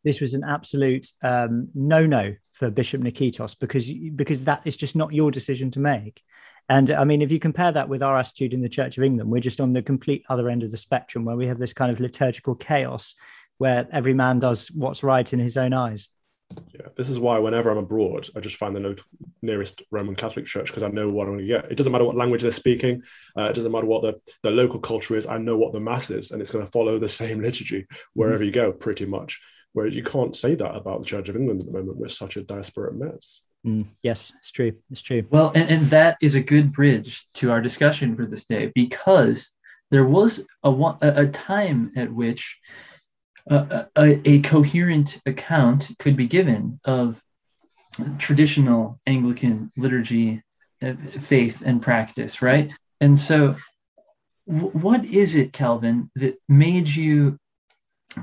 this 0.04 0.21
was 0.21 0.34
an 0.34 0.43
absolute 0.43 1.08
um, 1.23 1.69
no-no 1.73 2.36
for 2.54 2.69
Bishop 2.69 3.01
Nikitas 3.01 3.58
because 3.60 3.91
because 4.15 4.45
that 4.45 4.62
is 4.65 4.78
just 4.78 4.95
not 4.95 5.13
your 5.13 5.32
decision 5.32 5.71
to 5.71 5.80
make. 5.80 6.21
And 6.69 6.89
I 6.89 7.04
mean, 7.04 7.21
if 7.21 7.32
you 7.32 7.39
compare 7.39 7.71
that 7.71 7.89
with 7.89 8.01
our 8.01 8.17
attitude 8.17 8.54
in 8.54 8.62
the 8.62 8.69
Church 8.69 8.97
of 8.97 9.04
England, 9.04 9.30
we're 9.30 9.39
just 9.39 9.62
on 9.62 9.73
the 9.73 9.82
complete 9.82 10.23
other 10.30 10.49
end 10.49 10.63
of 10.63 10.71
the 10.71 10.78
spectrum 10.78 11.23
where 11.23 11.36
we 11.36 11.47
have 11.47 11.60
this 11.60 11.73
kind 11.73 11.91
of 11.91 11.99
liturgical 11.99 12.56
chaos 12.56 13.15
where 13.58 13.88
every 13.91 14.13
man 14.13 14.39
does 14.39 14.69
what's 14.71 15.04
right 15.04 15.32
in 15.32 15.39
his 15.39 15.58
own 15.58 15.73
eyes. 15.73 16.10
Yeah, 16.73 16.88
this 16.95 17.10
is 17.10 17.19
why 17.19 17.39
whenever 17.39 17.71
I'm 17.71 17.78
abroad, 17.78 18.30
I 18.36 18.39
just 18.39 18.58
find 18.58 18.75
the 18.75 18.99
nearest 19.41 19.82
Roman 19.91 20.15
Catholic 20.15 20.45
church 20.45 20.67
because 20.67 20.84
I 20.84 20.89
know 20.89 21.10
what 21.10 21.28
I'm 21.28 21.36
going 21.36 21.47
to 21.47 21.47
get. 21.47 21.71
It 21.71 21.75
doesn't 21.75 21.91
matter 21.91 22.06
what 22.06 22.15
language 22.15 22.43
they're 22.43 22.51
speaking. 22.51 23.01
Uh, 23.36 23.45
it 23.45 23.56
doesn't 23.56 23.71
matter 23.71 23.88
what 23.88 24.04
the, 24.04 24.19
the 24.43 24.51
local 24.51 24.80
culture 24.80 25.17
is. 25.17 25.25
I 25.25 25.38
know 25.38 25.58
what 25.58 25.73
the 25.73 25.80
mass 25.80 26.12
is, 26.12 26.32
and 26.32 26.41
it's 26.41 26.51
going 26.51 26.65
to 26.65 26.71
follow 26.71 26.99
the 26.99 27.08
same 27.10 27.41
liturgy 27.41 27.88
wherever 28.13 28.43
mm. 28.43 28.47
you 28.47 28.51
go, 28.51 28.71
pretty 28.71 29.06
much. 29.06 29.41
Whereas 29.73 29.95
you 29.95 30.04
can't 30.04 30.36
say 30.36 30.56
that 30.56 30.75
about 30.75 30.99
the 30.99 31.06
Church 31.06 31.30
of 31.30 31.36
England 31.36 31.62
at 31.62 31.65
the 31.65 31.73
moment. 31.73 31.97
We're 31.97 32.08
such 32.08 32.38
a 32.38 32.43
disparate 32.43 32.95
mess. 32.95 33.41
Mm, 33.65 33.86
yes, 34.04 34.32
it's 34.38 34.51
true. 34.51 34.73
It's 34.91 35.01
true. 35.01 35.25
Well, 35.30 35.51
and, 35.56 35.69
and 35.69 35.89
that 35.89 36.17
is 36.21 36.36
a 36.36 36.41
good 36.41 36.71
bridge 36.71 37.25
to 37.36 37.51
our 37.51 37.62
discussion 37.62 38.15
for 38.15 38.25
this 38.25 38.45
day 38.45 38.71
because 38.75 39.51
there 39.91 40.06
was 40.06 40.45
a, 40.63 40.71
a 41.01 41.28
time 41.28 41.91
at 41.95 42.12
which 42.12 42.58
a, 43.49 43.88
a, 43.95 44.21
a 44.25 44.41
coherent 44.41 45.19
account 45.25 45.89
could 45.99 46.15
be 46.15 46.28
given 46.28 46.80
of 46.86 47.21
traditional 48.17 48.99
Anglican 49.08 49.71
liturgy, 49.78 50.43
uh, 50.82 50.93
faith, 50.93 51.63
and 51.65 51.82
practice, 51.82 52.41
right? 52.41 52.71
And 53.01 53.17
so, 53.17 53.56
what 54.45 55.06
is 55.06 55.36
it, 55.36 55.54
Kelvin, 55.54 56.12
that 56.15 56.39
made 56.47 56.88
you 56.88 57.39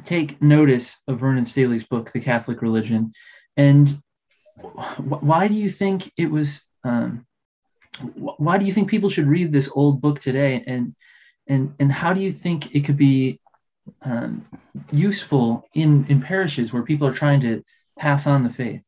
take 0.05 0.41
notice 0.41 0.99
of 1.09 1.19
Vernon 1.19 1.45
Staley's 1.45 1.85
book, 1.85 2.13
The 2.13 2.21
Catholic 2.21 2.63
Religion, 2.63 3.13
and 3.57 3.93
why 4.99 5.49
do 5.49 5.55
you 5.55 5.71
think 5.71 6.13
it 6.17 6.31
was 6.31 6.63
um, 6.85 7.27
why 8.15 8.59
do 8.59 8.65
you 8.65 8.73
think 8.73 8.89
people 8.89 9.09
should 9.09 9.29
read 9.29 9.53
this 9.53 9.71
old 9.75 10.01
book 10.01 10.21
today 10.21 10.63
and 10.67 10.95
and 11.49 11.75
and 11.79 11.93
how 11.93 12.13
do 12.13 12.21
you 12.21 12.33
think 12.33 12.75
it 12.75 12.85
could 12.85 12.97
be 12.97 13.41
um, 14.03 14.43
useful 14.93 15.69
in 15.75 16.07
in 16.09 16.21
parishes 16.21 16.73
where 16.73 16.83
people 16.83 17.07
are 17.07 17.13
trying 17.13 17.41
to 17.41 17.63
pass 17.99 18.27
on 18.27 18.43
the 18.43 18.51
faith 18.51 18.83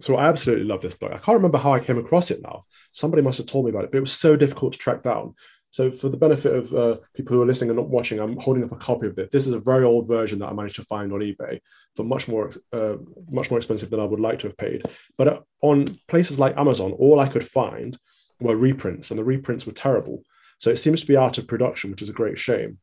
so 0.00 0.16
I 0.16 0.28
absolutely 0.28 0.64
love 0.64 0.80
this 0.80 0.94
book. 0.94 1.10
I 1.12 1.18
can't 1.18 1.36
remember 1.36 1.58
how 1.58 1.74
I 1.74 1.80
came 1.80 1.98
across 1.98 2.30
it 2.30 2.40
now. 2.40 2.64
Somebody 2.92 3.22
must 3.22 3.38
have 3.38 3.48
told 3.48 3.64
me 3.64 3.70
about 3.70 3.84
it, 3.84 3.90
but 3.90 3.98
it 3.98 4.02
was 4.02 4.12
so 4.12 4.36
difficult 4.36 4.72
to 4.72 4.78
track 4.78 5.02
down. 5.02 5.34
So, 5.70 5.90
for 5.90 6.08
the 6.08 6.16
benefit 6.16 6.54
of 6.54 6.74
uh, 6.74 6.96
people 7.14 7.36
who 7.36 7.42
are 7.42 7.46
listening 7.46 7.70
and 7.70 7.78
not 7.78 7.88
watching, 7.88 8.18
I'm 8.18 8.38
holding 8.38 8.64
up 8.64 8.72
a 8.72 8.76
copy 8.76 9.06
of 9.06 9.16
this. 9.16 9.30
This 9.30 9.46
is 9.46 9.52
a 9.52 9.60
very 9.60 9.84
old 9.84 10.08
version 10.08 10.38
that 10.38 10.48
I 10.48 10.52
managed 10.52 10.76
to 10.76 10.82
find 10.82 11.12
on 11.12 11.20
eBay 11.20 11.60
for 11.94 12.04
much 12.04 12.26
more, 12.26 12.50
uh, 12.72 12.96
much 13.30 13.50
more 13.50 13.58
expensive 13.58 13.90
than 13.90 14.00
I 14.00 14.04
would 14.04 14.20
like 14.20 14.38
to 14.40 14.46
have 14.46 14.56
paid. 14.56 14.82
But 15.18 15.28
uh, 15.28 15.40
on 15.60 15.98
places 16.08 16.38
like 16.38 16.56
Amazon, 16.56 16.92
all 16.92 17.20
I 17.20 17.28
could 17.28 17.46
find 17.46 17.98
were 18.40 18.56
reprints, 18.56 19.10
and 19.10 19.18
the 19.18 19.24
reprints 19.24 19.66
were 19.66 19.72
terrible. 19.72 20.22
So 20.58 20.70
it 20.70 20.76
seems 20.76 21.00
to 21.02 21.06
be 21.06 21.16
out 21.16 21.38
of 21.38 21.46
production, 21.46 21.90
which 21.90 22.02
is 22.02 22.08
a 22.08 22.14
great 22.14 22.38
shame. 22.38 22.78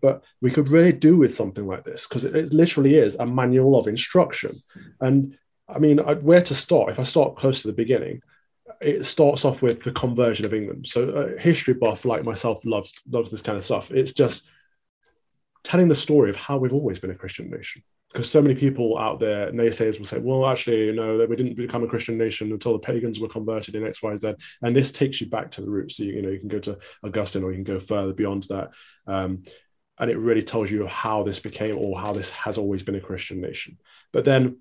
But 0.00 0.22
we 0.40 0.50
could 0.50 0.68
really 0.68 0.92
do 0.92 1.16
with 1.16 1.34
something 1.34 1.66
like 1.66 1.84
this 1.84 2.06
because 2.06 2.24
it, 2.24 2.36
it 2.36 2.52
literally 2.52 2.96
is 2.96 3.16
a 3.16 3.26
manual 3.26 3.76
of 3.76 3.88
instruction. 3.88 4.52
And 5.00 5.36
I 5.68 5.78
mean, 5.78 5.98
where 5.98 6.42
to 6.42 6.54
start? 6.54 6.90
If 6.90 7.00
I 7.00 7.02
start 7.02 7.36
close 7.36 7.62
to 7.62 7.68
the 7.68 7.74
beginning, 7.74 8.22
it 8.80 9.04
starts 9.04 9.44
off 9.44 9.62
with 9.62 9.82
the 9.82 9.92
conversion 9.92 10.46
of 10.46 10.54
England. 10.54 10.86
So 10.86 11.08
a 11.08 11.38
history 11.40 11.74
buff 11.74 12.04
like 12.04 12.24
myself 12.24 12.64
loves 12.64 12.92
loves 13.08 13.30
this 13.30 13.42
kind 13.42 13.58
of 13.58 13.64
stuff. 13.64 13.90
It's 13.90 14.12
just 14.12 14.50
telling 15.64 15.88
the 15.88 15.94
story 15.94 16.30
of 16.30 16.36
how 16.36 16.58
we've 16.58 16.72
always 16.72 16.98
been 16.98 17.10
a 17.10 17.16
Christian 17.16 17.50
nation. 17.50 17.82
Because 18.12 18.30
so 18.30 18.40
many 18.40 18.54
people 18.54 18.96
out 18.96 19.18
there, 19.18 19.50
naysayers, 19.52 19.98
will 19.98 20.06
say, 20.06 20.18
"Well, 20.18 20.46
actually, 20.46 20.86
you 20.86 20.94
know, 20.94 21.18
that 21.18 21.28
we 21.28 21.36
didn't 21.36 21.56
become 21.56 21.82
a 21.82 21.88
Christian 21.88 22.16
nation 22.16 22.52
until 22.52 22.72
the 22.72 22.78
pagans 22.78 23.20
were 23.20 23.28
converted 23.28 23.74
in 23.74 23.86
X, 23.86 24.02
Y, 24.02 24.16
Z." 24.16 24.34
And 24.62 24.74
this 24.74 24.92
takes 24.92 25.20
you 25.20 25.26
back 25.26 25.50
to 25.52 25.60
the 25.60 25.68
roots. 25.68 25.96
So 25.96 26.04
you, 26.04 26.12
you 26.14 26.22
know, 26.22 26.30
you 26.30 26.38
can 26.38 26.48
go 26.48 26.60
to 26.60 26.78
Augustine, 27.02 27.42
or 27.42 27.50
you 27.50 27.56
can 27.56 27.64
go 27.64 27.80
further 27.80 28.12
beyond 28.12 28.44
that, 28.44 28.70
um, 29.06 29.42
and 29.98 30.10
it 30.10 30.18
really 30.18 30.42
tells 30.42 30.70
you 30.70 30.86
how 30.86 31.24
this 31.24 31.40
became, 31.40 31.76
or 31.76 31.98
how 31.98 32.12
this 32.12 32.30
has 32.30 32.58
always 32.58 32.82
been 32.82 32.94
a 32.94 33.00
Christian 33.00 33.40
nation. 33.40 33.78
But 34.12 34.24
then 34.24 34.58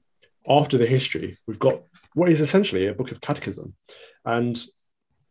after 0.47 0.77
the 0.77 0.85
history, 0.85 1.37
we've 1.47 1.59
got 1.59 1.81
what 2.13 2.29
is 2.29 2.41
essentially 2.41 2.87
a 2.87 2.93
book 2.93 3.11
of 3.11 3.21
catechism. 3.21 3.75
And 4.25 4.61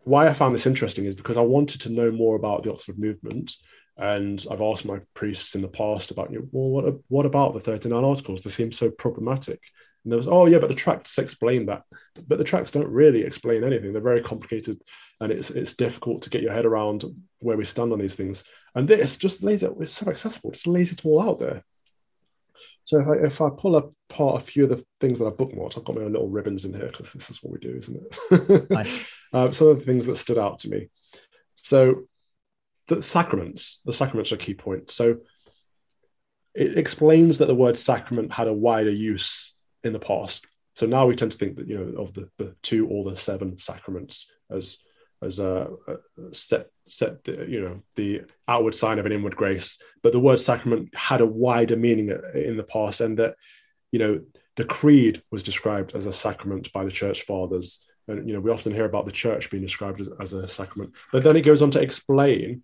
why 0.00 0.29
I 0.29 0.35
found 0.35 0.55
this 0.55 0.66
interesting 0.66 1.07
is 1.07 1.14
because 1.14 1.37
I 1.37 1.42
wanted 1.42 1.81
to 1.83 1.90
know 1.92 2.11
more 2.11 2.37
about 2.37 2.62
the 2.62 2.70
Oxford 2.72 2.98
movement 2.98 3.53
And 3.96 4.44
I've 4.50 4.61
asked 4.61 4.85
my 4.85 5.00
priests 5.14 5.55
in 5.55 5.62
the 5.62 5.68
past 5.68 6.11
about, 6.11 6.33
you 6.33 6.40
know, 6.40 6.48
well, 6.50 6.68
what, 6.70 6.94
what 7.09 7.27
about 7.27 7.55
the 7.55 7.61
39 7.61 8.05
articles? 8.05 8.42
They 8.42 8.50
seem 8.50 8.72
so 8.72 8.90
problematic. 8.90 9.61
And 10.03 10.12
there 10.12 10.18
was, 10.18 10.27
oh 10.27 10.46
yeah, 10.46 10.59
but 10.59 10.68
the 10.68 10.74
tracts 10.74 11.16
explain 11.18 11.66
that. 11.66 11.83
But 12.27 12.38
the 12.38 12.44
tracts 12.44 12.72
don't 12.72 12.88
really 12.88 13.22
explain 13.22 13.62
anything. 13.62 13.92
They're 13.92 14.03
very 14.03 14.20
complicated, 14.20 14.83
and 15.20 15.33
it's 15.33 15.50
it's 15.50 15.74
difficult 15.74 16.22
to 16.22 16.31
get 16.31 16.42
your 16.42 16.53
head 16.53 16.66
around 16.66 17.05
where 17.38 17.57
we 17.57 17.64
stand 17.64 17.92
on 17.92 18.00
these 18.00 18.16
things. 18.16 18.44
And 18.74 18.87
this 18.87 19.16
just 19.16 19.42
lays 19.42 19.62
it. 19.62 19.72
It's 19.81 19.92
so 19.92 20.11
accessible. 20.11 20.50
Just 20.50 20.66
lays 20.66 20.92
it 20.92 21.07
all 21.07 21.22
out 21.22 21.38
there. 21.38 21.64
So 22.85 23.01
if 23.01 23.09
I 23.09 23.27
if 23.27 23.40
I 23.40 23.49
pull 23.51 23.77
apart 23.77 24.42
a 24.42 24.44
few 24.44 24.64
of 24.64 24.70
the 24.70 24.85
things 25.01 25.18
that 25.18 25.27
I 25.27 25.31
bookmarked, 25.31 25.77
I've 25.77 25.85
got 25.85 25.97
my 25.97 26.03
own 26.03 26.12
little 26.12 26.29
ribbons 26.29 26.64
in 26.64 26.75
here 26.75 26.88
because 26.88 27.12
this 27.12 27.31
is 27.31 27.42
what 27.42 27.53
we 27.53 27.59
do, 27.59 27.77
isn't 27.77 27.97
it? 28.31 28.70
nice. 28.70 29.11
uh, 29.33 29.51
some 29.51 29.68
of 29.68 29.79
the 29.79 29.85
things 29.85 30.07
that 30.07 30.16
stood 30.16 30.38
out 30.38 30.61
to 30.61 30.68
me. 30.68 30.88
So 31.57 32.05
the 32.88 33.03
sacraments, 33.03 33.81
the 33.85 33.92
sacraments 33.92 34.33
are 34.33 34.37
a 34.37 34.38
key 34.38 34.55
point. 34.55 34.90
So 34.90 35.18
it 36.55 36.77
explains 36.79 37.38
that 37.38 37.47
the 37.47 37.55
word 37.55 37.77
sacrament 37.77 38.33
had 38.33 38.49
a 38.49 38.53
wider 38.53 38.90
use 38.90 39.55
in 39.83 39.92
the 39.92 39.99
past. 39.99 40.47
So 40.77 40.87
now 40.87 41.07
we 41.07 41.16
tend 41.16 41.33
to 41.33 41.38
think 41.38 41.57
that 41.57 41.68
you 41.68 41.79
know 41.79 42.03
of 42.03 42.14
the, 42.14 42.29
the 42.37 42.55
two 42.62 42.87
or 42.88 43.11
the 43.11 43.16
seven 43.16 43.59
sacraments 43.59 44.31
as 44.51 44.79
as 45.25 45.39
a, 45.39 45.69
a 45.89 46.35
set 46.35 46.67
set 46.87 47.27
you 47.27 47.61
know 47.61 47.81
the 47.97 48.23
outward 48.47 48.75
sign 48.75 48.99
of 48.99 49.07
an 49.07 49.13
inward 49.13 49.37
grace, 49.37 49.79
but 50.03 50.13
the 50.13 50.21
word 50.21 50.39
sacrament 50.39 50.95
had 50.95 51.21
a 51.21 51.27
wider 51.27 51.77
meaning 51.77 52.11
in 52.35 52.57
the 52.57 52.63
past, 52.65 53.01
and 53.01 53.19
that 53.19 53.37
you 53.91 53.99
know 53.99 54.21
the 54.57 54.65
creed 54.65 55.23
was 55.31 55.43
described 55.43 55.95
as 55.95 56.07
a 56.07 56.13
sacrament 56.13 56.73
by 56.73 56.85
the 56.85 56.91
church 56.91 57.23
fathers. 57.23 57.81
And 58.07 58.29
you 58.29 58.35
know 58.35 58.41
we 58.41 58.51
often 58.51 58.73
hear 58.73 58.85
about 58.85 59.07
the 59.07 59.13
church 59.13 59.51
being 59.51 59.63
described 59.63 60.01
as, 60.01 60.11
as 60.21 60.33
a 60.35 60.47
sacrament, 60.47 60.95
but 61.13 61.25
then 61.25 61.37
it 61.37 61.43
goes 61.43 61.63
on 61.63 61.71
to 61.73 61.81
explain 61.81 62.63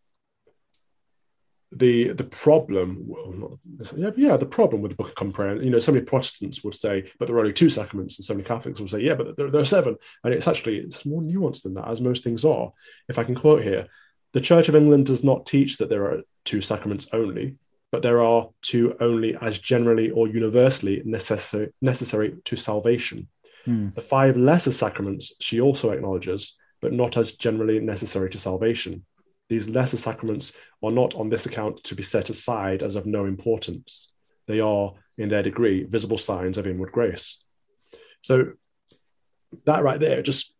the 1.72 2.12
the 2.14 2.24
problem 2.24 3.04
well, 3.06 3.60
yeah, 3.96 4.10
yeah 4.16 4.36
the 4.36 4.44
problem 4.44 4.82
with 4.82 4.90
the 4.90 4.96
book 4.96 5.08
of 5.08 5.14
common 5.14 5.32
prayer 5.32 5.62
you 5.62 5.70
know 5.70 5.78
so 5.78 5.92
many 5.92 6.04
protestants 6.04 6.64
would 6.64 6.74
say 6.74 7.04
but 7.18 7.26
there 7.26 7.36
are 7.36 7.40
only 7.40 7.52
two 7.52 7.70
sacraments 7.70 8.18
and 8.18 8.24
so 8.24 8.34
many 8.34 8.44
catholics 8.44 8.80
would 8.80 8.90
say 8.90 9.00
yeah 9.00 9.14
but 9.14 9.36
there, 9.36 9.50
there, 9.50 9.60
are 9.60 9.64
seven. 9.64 9.96
And 10.24 10.34
it's 10.34 10.48
actually 10.48 10.78
it's 10.78 11.06
more 11.06 11.22
nuanced 11.22 11.62
than 11.62 11.74
that 11.74 11.88
as 11.88 12.00
most 12.00 12.24
things 12.24 12.44
are. 12.44 12.72
If 13.08 13.18
i 13.18 13.24
can 13.24 13.36
quote 13.36 13.62
here 13.62 13.86
the 14.32 14.40
church 14.40 14.68
of 14.68 14.74
england 14.74 15.06
does 15.06 15.22
not 15.22 15.46
teach 15.46 15.78
that 15.78 15.88
there 15.88 16.06
are 16.06 16.22
two 16.44 16.60
sacraments 16.60 17.08
only 17.12 17.56
but 17.92 18.02
there 18.02 18.20
are 18.20 18.48
two 18.62 18.96
only 19.00 19.36
as 19.40 19.58
generally 19.58 20.10
or 20.10 20.26
universally 20.26 21.02
necessary 21.04 21.72
necessary 21.80 22.36
to 22.44 22.56
salvation. 22.56 23.28
Hmm. 23.64 23.90
the 23.94 24.00
five 24.00 24.36
lesser 24.36 24.72
sacraments 24.72 25.34
she 25.38 25.60
also 25.60 25.90
acknowledges 25.90 26.56
but 26.80 26.92
not 26.92 27.16
as 27.16 27.32
generally 27.32 27.78
necessary 27.78 28.30
to 28.30 28.38
salvation 28.38 29.04
these 29.50 29.68
lesser 29.68 29.98
sacraments 29.98 30.54
are 30.82 30.92
not 30.92 31.14
on 31.14 31.28
this 31.28 31.44
account 31.44 31.82
to 31.84 31.94
be 31.94 32.02
set 32.02 32.30
aside 32.30 32.82
as 32.82 32.94
of 32.94 33.04
no 33.04 33.26
importance. 33.26 34.10
They 34.46 34.60
are, 34.60 34.94
in 35.18 35.28
their 35.28 35.42
degree, 35.42 35.84
visible 35.84 36.18
signs 36.18 36.56
of 36.56 36.66
inward 36.66 36.92
grace. 36.92 37.42
So 38.22 38.52
that 39.66 39.82
right 39.82 40.00
there 40.00 40.22
just 40.22 40.54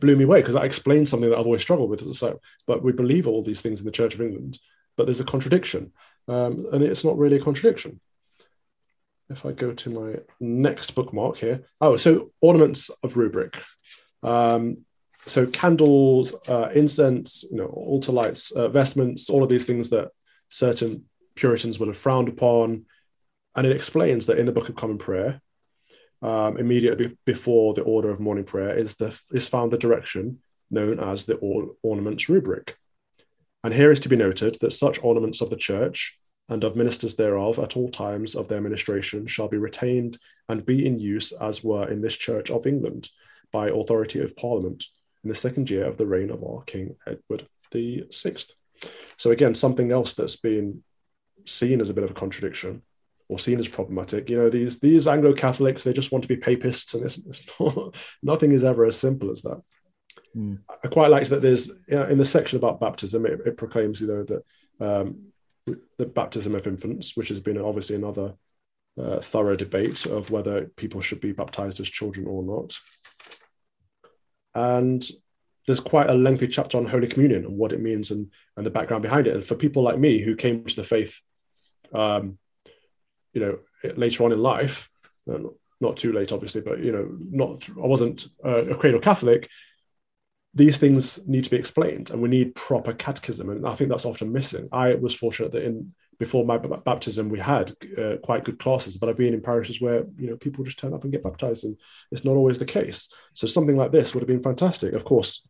blew 0.00 0.16
me 0.16 0.24
away 0.24 0.40
because 0.40 0.54
that 0.54 0.64
explains 0.64 1.08
something 1.08 1.30
that 1.30 1.38
I've 1.38 1.46
always 1.46 1.62
struggled 1.62 1.88
with. 1.88 2.14
So, 2.14 2.40
but 2.66 2.82
we 2.82 2.92
believe 2.92 3.28
all 3.28 3.42
these 3.42 3.60
things 3.60 3.78
in 3.80 3.86
the 3.86 3.92
Church 3.92 4.14
of 4.14 4.20
England, 4.20 4.58
but 4.96 5.06
there's 5.06 5.20
a 5.20 5.24
contradiction, 5.24 5.92
um, 6.26 6.66
and 6.72 6.82
it's 6.82 7.04
not 7.04 7.16
really 7.16 7.36
a 7.36 7.44
contradiction. 7.44 8.00
If 9.28 9.46
I 9.46 9.52
go 9.52 9.72
to 9.72 9.90
my 9.90 10.16
next 10.40 10.96
bookmark 10.96 11.36
here, 11.36 11.62
oh, 11.80 11.94
so 11.94 12.32
ornaments 12.40 12.90
of 13.04 13.16
rubric. 13.16 13.56
Um, 14.24 14.84
so 15.26 15.46
candles, 15.46 16.34
uh, 16.48 16.70
incense, 16.74 17.44
you 17.50 17.58
know, 17.58 17.66
altar 17.66 18.12
lights, 18.12 18.50
uh, 18.52 18.68
vestments, 18.68 19.28
all 19.28 19.42
of 19.42 19.48
these 19.48 19.66
things 19.66 19.90
that 19.90 20.10
certain 20.48 21.04
Puritans 21.34 21.78
would 21.78 21.88
have 21.88 21.96
frowned 21.96 22.28
upon. 22.28 22.86
And 23.54 23.66
it 23.66 23.76
explains 23.76 24.26
that 24.26 24.38
in 24.38 24.46
the 24.46 24.52
Book 24.52 24.68
of 24.68 24.76
Common 24.76 24.98
Prayer, 24.98 25.40
um, 26.22 26.56
immediately 26.56 27.16
before 27.24 27.74
the 27.74 27.82
order 27.82 28.10
of 28.10 28.20
morning 28.20 28.44
prayer, 28.44 28.76
is 28.76 28.96
the 28.96 29.18
is 29.32 29.48
found 29.48 29.72
the 29.72 29.78
direction 29.78 30.38
known 30.70 31.00
as 31.00 31.24
the 31.24 31.34
or- 31.36 31.72
ornaments 31.82 32.28
rubric. 32.28 32.76
And 33.64 33.74
here 33.74 33.90
is 33.90 34.00
to 34.00 34.08
be 34.08 34.16
noted 34.16 34.56
that 34.60 34.72
such 34.72 35.02
ornaments 35.02 35.40
of 35.40 35.50
the 35.50 35.56
church 35.56 36.18
and 36.48 36.64
of 36.64 36.76
ministers 36.76 37.16
thereof 37.16 37.58
at 37.58 37.76
all 37.76 37.90
times 37.90 38.34
of 38.34 38.48
their 38.48 38.60
ministration 38.60 39.26
shall 39.26 39.48
be 39.48 39.58
retained 39.58 40.18
and 40.48 40.66
be 40.66 40.86
in 40.86 40.98
use 40.98 41.32
as 41.32 41.62
were 41.62 41.88
in 41.88 42.00
this 42.00 42.16
church 42.16 42.50
of 42.50 42.66
England 42.66 43.08
by 43.52 43.68
authority 43.68 44.20
of 44.20 44.36
Parliament 44.36 44.84
in 45.22 45.28
the 45.28 45.34
second 45.34 45.70
year 45.70 45.84
of 45.84 45.96
the 45.96 46.06
reign 46.06 46.30
of 46.30 46.42
our 46.42 46.62
King 46.62 46.96
Edward 47.06 47.46
the 47.70 48.06
Sixth. 48.10 48.54
So 49.16 49.30
again, 49.30 49.54
something 49.54 49.92
else 49.92 50.14
that's 50.14 50.36
been 50.36 50.82
seen 51.46 51.80
as 51.80 51.90
a 51.90 51.94
bit 51.94 52.04
of 52.04 52.10
a 52.10 52.14
contradiction 52.14 52.82
or 53.28 53.38
seen 53.38 53.58
as 53.58 53.68
problematic. 53.68 54.28
You 54.28 54.38
know, 54.38 54.50
these 54.50 54.80
these 54.80 55.06
Anglo 55.06 55.32
Catholics 55.32 55.84
they 55.84 55.92
just 55.92 56.12
want 56.12 56.22
to 56.22 56.28
be 56.28 56.36
papists, 56.36 56.94
and 56.94 57.04
it's, 57.04 57.18
it's 57.18 57.42
not, 57.60 57.96
nothing 58.22 58.52
is 58.52 58.64
ever 58.64 58.84
as 58.84 58.96
simple 58.96 59.30
as 59.30 59.42
that. 59.42 59.62
Mm. 60.36 60.60
I 60.84 60.88
quite 60.88 61.10
like 61.10 61.28
that. 61.28 61.42
There's 61.42 61.68
you 61.88 61.96
know, 61.96 62.06
in 62.06 62.18
the 62.18 62.24
section 62.24 62.58
about 62.58 62.80
baptism, 62.80 63.26
it, 63.26 63.40
it 63.46 63.56
proclaims 63.56 64.00
you 64.00 64.08
know 64.08 64.24
that 64.24 64.44
um, 64.80 65.26
the 65.98 66.06
baptism 66.06 66.54
of 66.54 66.66
infants, 66.66 67.16
which 67.16 67.28
has 67.28 67.40
been 67.40 67.58
obviously 67.58 67.96
another 67.96 68.34
uh, 68.98 69.20
thorough 69.20 69.56
debate 69.56 70.06
of 70.06 70.30
whether 70.30 70.66
people 70.76 71.00
should 71.00 71.20
be 71.20 71.32
baptized 71.32 71.80
as 71.80 71.88
children 71.88 72.26
or 72.26 72.42
not 72.42 72.74
and 74.54 75.08
there's 75.66 75.80
quite 75.80 76.08
a 76.10 76.14
lengthy 76.14 76.48
chapter 76.48 76.78
on 76.78 76.86
Holy 76.86 77.06
Communion 77.06 77.44
and 77.44 77.56
what 77.56 77.72
it 77.72 77.80
means 77.80 78.10
and, 78.10 78.30
and 78.56 78.66
the 78.66 78.70
background 78.70 79.02
behind 79.02 79.26
it. 79.26 79.34
And 79.34 79.44
for 79.44 79.54
people 79.54 79.82
like 79.82 79.98
me 79.98 80.20
who 80.20 80.34
came 80.34 80.64
to 80.64 80.76
the 80.76 80.84
faith, 80.84 81.20
um, 81.94 82.38
you 83.32 83.40
know, 83.40 83.58
later 83.96 84.24
on 84.24 84.32
in 84.32 84.40
life, 84.40 84.88
uh, 85.32 85.38
not 85.80 85.96
too 85.96 86.12
late, 86.12 86.32
obviously, 86.32 86.60
but 86.60 86.82
you 86.82 86.92
know, 86.92 87.08
not 87.30 87.68
I 87.70 87.86
wasn't 87.86 88.26
a 88.44 88.74
cradle 88.74 89.00
Catholic. 89.00 89.48
These 90.52 90.78
things 90.78 91.24
need 91.26 91.44
to 91.44 91.50
be 91.50 91.56
explained, 91.56 92.10
and 92.10 92.20
we 92.20 92.28
need 92.28 92.54
proper 92.54 92.92
catechism, 92.92 93.50
and 93.50 93.66
I 93.66 93.74
think 93.74 93.88
that's 93.88 94.04
often 94.04 94.32
missing. 94.32 94.68
I 94.72 94.94
was 94.94 95.14
fortunate 95.14 95.52
that 95.52 95.64
in 95.64 95.94
before 96.20 96.44
my 96.44 96.58
baptism, 96.58 97.30
we 97.30 97.38
had 97.38 97.72
uh, 97.96 98.16
quite 98.22 98.44
good 98.44 98.58
classes, 98.58 98.98
but 98.98 99.08
I've 99.08 99.16
been 99.16 99.32
in 99.32 99.40
parishes 99.40 99.80
where 99.80 100.04
you 100.18 100.28
know 100.28 100.36
people 100.36 100.62
just 100.62 100.78
turn 100.78 100.92
up 100.92 101.02
and 101.02 101.10
get 101.10 101.24
baptized, 101.24 101.64
and 101.64 101.78
it's 102.12 102.26
not 102.26 102.36
always 102.36 102.58
the 102.58 102.66
case. 102.66 103.08
So 103.32 103.46
something 103.46 103.74
like 103.74 103.90
this 103.90 104.14
would 104.14 104.20
have 104.20 104.28
been 104.28 104.42
fantastic. 104.42 104.92
Of 104.92 105.06
course, 105.06 105.40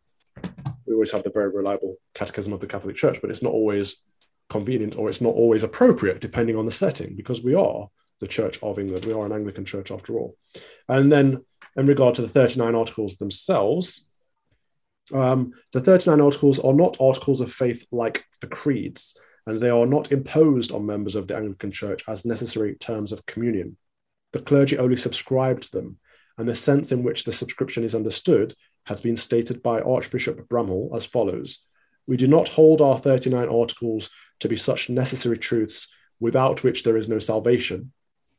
we 0.85 0.93
always 0.93 1.11
have 1.11 1.23
the 1.23 1.29
very 1.29 1.49
reliable 1.49 1.97
Catechism 2.15 2.53
of 2.53 2.61
the 2.61 2.67
Catholic 2.67 2.95
Church, 2.95 3.19
but 3.21 3.29
it's 3.29 3.43
not 3.43 3.51
always 3.51 3.97
convenient 4.49 4.95
or 4.95 5.09
it's 5.09 5.19
not 5.19 5.35
always 5.35 5.63
appropriate 5.63 6.21
depending 6.21 6.55
on 6.55 6.65
the 6.65 6.71
setting 6.71 7.15
because 7.15 7.43
we 7.43 7.53
are 7.53 7.89
the 8.21 8.27
Church 8.27 8.57
of 8.63 8.79
England. 8.79 9.03
We 9.03 9.13
are 9.13 9.25
an 9.25 9.33
Anglican 9.33 9.65
church 9.65 9.91
after 9.91 10.17
all. 10.17 10.37
And 10.87 11.11
then, 11.11 11.43
in 11.75 11.85
regard 11.85 12.15
to 12.15 12.21
the 12.21 12.29
39 12.29 12.75
articles 12.75 13.17
themselves, 13.17 14.07
um, 15.13 15.51
the 15.73 15.81
39 15.81 16.21
articles 16.21 16.59
are 16.59 16.73
not 16.73 16.95
articles 17.01 17.41
of 17.41 17.51
faith 17.51 17.85
like 17.91 18.23
the 18.39 18.47
creeds 18.47 19.19
and 19.45 19.59
they 19.59 19.69
are 19.69 19.85
not 19.85 20.11
imposed 20.11 20.71
on 20.71 20.85
members 20.85 21.15
of 21.15 21.27
the 21.27 21.35
Anglican 21.35 21.71
Church 21.71 22.03
as 22.07 22.25
necessary 22.25 22.75
terms 22.75 23.11
of 23.11 23.25
communion. 23.25 23.77
The 24.33 24.41
clergy 24.41 24.77
only 24.77 24.97
subscribe 24.97 25.61
to 25.61 25.71
them, 25.71 25.97
and 26.37 26.47
the 26.47 26.55
sense 26.55 26.91
in 26.91 27.03
which 27.03 27.23
the 27.23 27.31
subscription 27.31 27.83
is 27.83 27.95
understood 27.95 28.53
has 28.85 29.01
been 29.01 29.17
stated 29.17 29.61
by 29.61 29.81
Archbishop 29.81 30.47
Bramhall 30.47 30.95
as 30.95 31.05
follows 31.05 31.59
We 32.07 32.17
do 32.17 32.27
not 32.27 32.49
hold 32.49 32.81
our 32.81 32.97
39 32.97 33.47
articles 33.47 34.09
to 34.39 34.49
be 34.49 34.55
such 34.55 34.89
necessary 34.89 35.37
truths 35.37 35.87
without 36.19 36.63
which 36.63 36.83
there 36.83 36.97
is 36.97 37.09
no 37.09 37.19
salvation, 37.19 37.91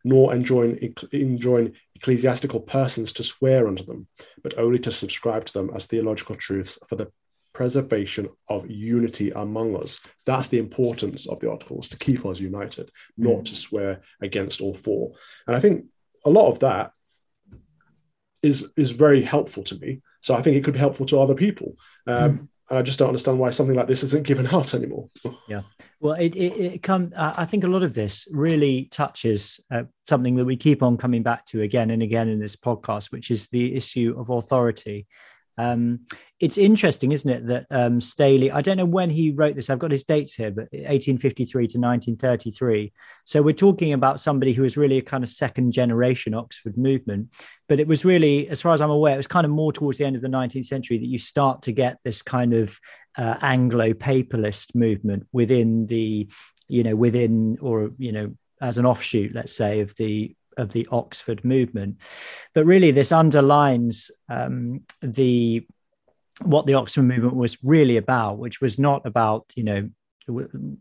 nor 0.05 0.35
enjoin, 0.35 0.79
enjoin 1.13 1.75
ecclesiastical 1.95 2.61
persons 2.61 3.13
to 3.15 3.23
swear 3.23 3.69
unto 3.69 3.85
them, 3.85 4.07
but 4.43 4.59
only 4.59 4.79
to 4.81 4.91
subscribe 4.91 5.45
to 5.45 5.53
them 5.53 5.71
as 5.75 5.87
theological 5.87 6.35
truths 6.35 6.79
for 6.87 6.97
the 6.97 7.11
preservation 7.53 8.29
of 8.49 8.71
unity 8.71 9.31
among 9.31 9.77
us. 9.77 10.01
That's 10.27 10.49
the 10.49 10.59
importance 10.59 11.29
of 11.29 11.41
the 11.41 11.51
articles 11.51 11.89
to 11.89 11.99
keep 11.99 12.25
us 12.25 12.41
united, 12.41 12.91
not 13.17 13.39
mm. 13.39 13.45
to 13.47 13.55
swear 13.55 14.01
against 14.21 14.61
all 14.61 14.75
four. 14.75 15.13
And 15.47 15.57
I 15.57 15.61
think 15.61 15.87
a 16.25 16.31
lot 16.31 16.49
of 16.49 16.61
that 16.61 16.93
is 18.43 18.71
is 18.77 18.91
very 18.91 19.23
helpful 19.23 19.63
to 19.65 19.79
me. 19.79 20.03
So 20.21 20.35
I 20.35 20.43
think 20.43 20.57
it 20.57 20.65
could 20.65 20.75
be 20.75 20.81
helpful 20.81 21.07
to 21.07 21.21
other 21.21 21.35
people. 21.35 21.77
Um, 22.07 22.15
mm. 22.15 22.49
And 22.71 22.79
I 22.79 22.83
just 22.83 22.99
don't 22.99 23.09
understand 23.09 23.39
why 23.39 23.51
something 23.51 23.77
like 23.77 23.87
this 23.87 24.03
isn't 24.03 24.27
given 24.27 24.47
out 24.47 24.73
anymore. 24.73 25.11
yeah, 25.49 25.61
well, 26.01 26.15
it 26.15 26.35
it, 26.35 26.53
it 26.59 26.83
come. 26.83 27.13
I 27.17 27.45
think 27.45 27.65
a 27.65 27.69
lot 27.69 27.83
of 27.83 27.93
this 27.93 28.27
really 28.31 28.87
touches 28.87 29.61
uh, 29.71 29.83
something 30.05 30.37
that 30.37 30.47
we 30.47 30.57
keep 30.57 30.83
on 30.83 30.97
coming 30.97 31.23
back 31.23 31.45
to 31.47 31.63
again 31.63 31.91
and 31.91 32.03
again 32.03 32.29
in 32.29 32.39
this 32.39 32.57
podcast, 32.57 33.13
which 33.13 33.31
is 33.31 33.49
the 33.49 33.75
issue 33.75 34.15
of 34.17 34.31
authority 34.31 35.07
Um, 35.59 36.01
it's 36.41 36.59
interesting, 36.59 37.13
isn't 37.13 37.31
it, 37.31 37.47
that 37.47 37.67
um, 37.71 38.01
Staley, 38.01 38.51
I 38.51 38.63
don't 38.63 38.77
know 38.77 38.85
when 38.85 39.11
he 39.11 39.31
wrote 39.31 39.55
this, 39.55 39.71
I've 39.71 39.79
got 39.79 39.93
his 39.93 40.05
dates 40.05 40.35
here, 40.35 40.51
but 40.51 40.65
1853 40.73 41.53
to 41.69 41.79
1933. 41.79 42.93
So 43.25 43.43
we're 43.43 43.53
talking 43.53 43.93
about 43.93 44.19
somebody 44.19 44.53
who 44.53 44.63
was 44.63 44.77
really 44.77 44.99
a 44.99 45.03
kind 45.03 45.23
of 45.23 45.31
second 45.31 45.73
generation 45.73 46.35
Oxford 46.35 46.77
movement. 46.77 47.29
But 47.69 47.79
it 47.79 47.87
was 47.87 48.05
really, 48.05 48.49
as 48.49 48.61
far 48.61 48.75
as 48.75 48.81
I'm 48.81 48.91
aware, 48.91 49.15
it 49.15 49.19
was 49.19 49.29
kind 49.29 49.45
of 49.45 49.53
more 49.53 49.73
towards 49.73 49.99
the 49.99 50.05
end 50.05 50.17
of 50.17 50.23
the 50.23 50.29
19th 50.29 50.65
century 50.65 50.99
that 50.99 51.07
you 51.07 51.19
start 51.19 51.63
to 51.63 51.73
get 51.73 51.99
this 52.03 52.23
kind 52.23 52.55
of 52.55 52.77
uh, 53.17 53.37
Anglo 53.41 53.93
papalist 53.93 54.75
movement 54.75 55.27
within 55.33 55.87
the, 55.87 56.29
you 56.67 56.83
know, 56.83 56.97
within 56.97 57.59
or, 57.61 57.91
you 57.99 58.11
know, 58.11 58.35
as 58.61 58.79
an 58.79 58.87
offshoot, 58.87 59.35
let's 59.35 59.55
say, 59.57 59.81
of 59.81 59.95
the 59.97 60.35
of 60.57 60.73
the 60.73 60.87
Oxford 60.91 61.45
movement. 61.45 62.01
But 62.55 62.67
really, 62.67 62.91
this 62.91 63.13
underlines 63.13 64.11
um, 64.29 64.83
the 65.01 65.67
what 66.43 66.67
the 66.67 66.75
Oxford 66.75 67.03
movement 67.03 67.37
was 67.37 67.63
really 67.63 67.97
about, 67.97 68.39
which 68.39 68.61
was 68.61 68.79
not 68.79 69.07
about 69.07 69.47
you 69.55 69.65
know 69.65 69.91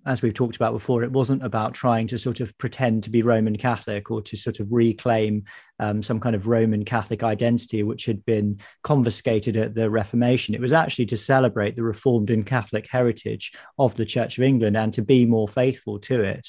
as 0.05 0.21
we've 0.21 0.33
talked 0.33 0.55
about 0.55 0.73
before, 0.73 1.03
it 1.03 1.11
wasn't 1.11 1.43
about 1.43 1.73
trying 1.73 2.07
to 2.07 2.17
sort 2.17 2.39
of 2.39 2.55
pretend 2.57 3.03
to 3.03 3.09
be 3.09 3.23
Roman 3.23 3.57
Catholic 3.57 4.11
or 4.11 4.21
to 4.21 4.37
sort 4.37 4.59
of 4.59 4.71
reclaim 4.71 5.43
um, 5.79 6.03
some 6.03 6.19
kind 6.19 6.35
of 6.35 6.47
Roman 6.47 6.85
Catholic 6.85 7.23
identity, 7.23 7.83
which 7.83 8.05
had 8.05 8.23
been 8.25 8.59
confiscated 8.83 9.57
at 9.57 9.73
the 9.73 9.89
Reformation. 9.89 10.53
It 10.53 10.61
was 10.61 10.73
actually 10.73 11.07
to 11.07 11.17
celebrate 11.17 11.75
the 11.75 11.83
Reformed 11.83 12.29
and 12.29 12.45
Catholic 12.45 12.87
heritage 12.89 13.51
of 13.79 13.95
the 13.95 14.05
Church 14.05 14.37
of 14.37 14.43
England 14.43 14.77
and 14.77 14.93
to 14.93 15.01
be 15.01 15.25
more 15.25 15.47
faithful 15.47 15.99
to 15.99 16.23
it. 16.23 16.47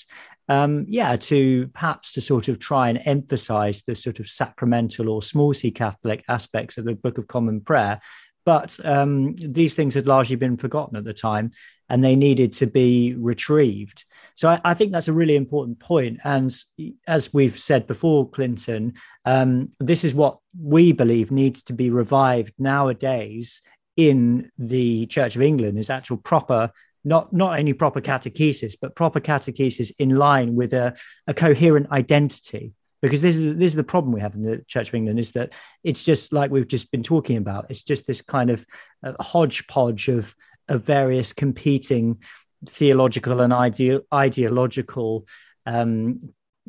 Um, 0.49 0.85
yeah, 0.89 1.17
to 1.17 1.69
perhaps 1.69 2.13
to 2.13 2.21
sort 2.21 2.49
of 2.49 2.59
try 2.59 2.91
and 2.91 3.01
emphasize 3.07 3.85
the 3.85 3.95
sort 3.95 4.21
of 4.21 4.29
sacramental 4.29 5.09
or 5.09 5.23
small 5.23 5.55
c 5.55 5.71
Catholic 5.71 6.25
aspects 6.29 6.77
of 6.77 6.85
the 6.85 6.95
Book 6.95 7.17
of 7.17 7.27
Common 7.27 7.61
Prayer 7.61 8.01
but 8.45 8.85
um, 8.85 9.35
these 9.37 9.75
things 9.75 9.95
had 9.95 10.07
largely 10.07 10.37
been 10.37 10.57
forgotten 10.57 10.97
at 10.97 11.05
the 11.05 11.15
time 11.15 11.51
and 11.93 12.03
they 12.03 12.17
needed 12.17 12.55
to 12.55 12.67
be 12.67 13.15
retrieved. 13.19 14.07
So 14.35 14.49
I, 14.49 14.61
I 14.65 14.73
think 14.73 14.93
that's 14.93 15.09
a 15.09 15.13
really 15.13 15.37
important 15.37 15.79
point. 15.79 16.21
And 16.25 16.51
as 17.07 17.35
we've 17.35 17.59
said 17.59 17.87
before, 17.87 18.31
Clinton, 18.31 18.95
um, 19.27 19.69
this 19.79 20.03
is 20.03 20.15
what 20.15 20.39
we 20.59 20.93
believe 20.93 21.31
needs 21.31 21.63
to 21.65 21.75
be 21.75 21.91
revived 21.91 22.55
nowadays 22.59 23.61
in 23.99 24.51
the 24.57 25.05
Church 25.07 25.37
of 25.37 25.43
England 25.43 25.79
is 25.79 25.91
actual 25.91 26.17
proper 26.17 26.73
not 27.05 27.31
not 27.33 27.59
only 27.59 27.75
proper 27.75 28.01
catechesis, 28.01 28.75
but 28.81 28.95
proper 28.95 29.21
catechesis 29.21 29.93
in 29.99 30.17
line 30.17 30.55
with 30.55 30.73
a, 30.73 30.95
a 31.27 31.35
coherent 31.35 31.91
identity 31.91 32.73
because 33.03 33.21
this 33.21 33.37
is 33.37 33.57
this 33.57 33.73
is 33.73 33.77
the 33.77 33.85
problem 33.85 34.15
we 34.15 34.21
have 34.21 34.35
in 34.35 34.43
the 34.43 34.65
Church 34.67 34.89
of 34.89 34.95
England 34.95 35.19
is 35.19 35.33
that 35.33 35.53
it's 35.85 36.05
just 36.05 36.33
like 36.33 36.51
we've 36.51 36.69
just 36.69 36.91
been 36.91 37.03
talking 37.03 37.37
about. 37.37 37.67
It's 37.69 37.83
just 37.83 38.07
this 38.07 38.23
kind 38.23 38.51
of 38.51 38.65
uh, 39.05 39.13
hodgepodge 39.21 40.09
of 40.09 40.35
of 40.73 40.85
various 40.85 41.33
competing 41.33 42.19
theological 42.67 43.41
and 43.41 43.53
ide- 43.53 44.01
ideological 44.13 45.27
um, 45.67 46.19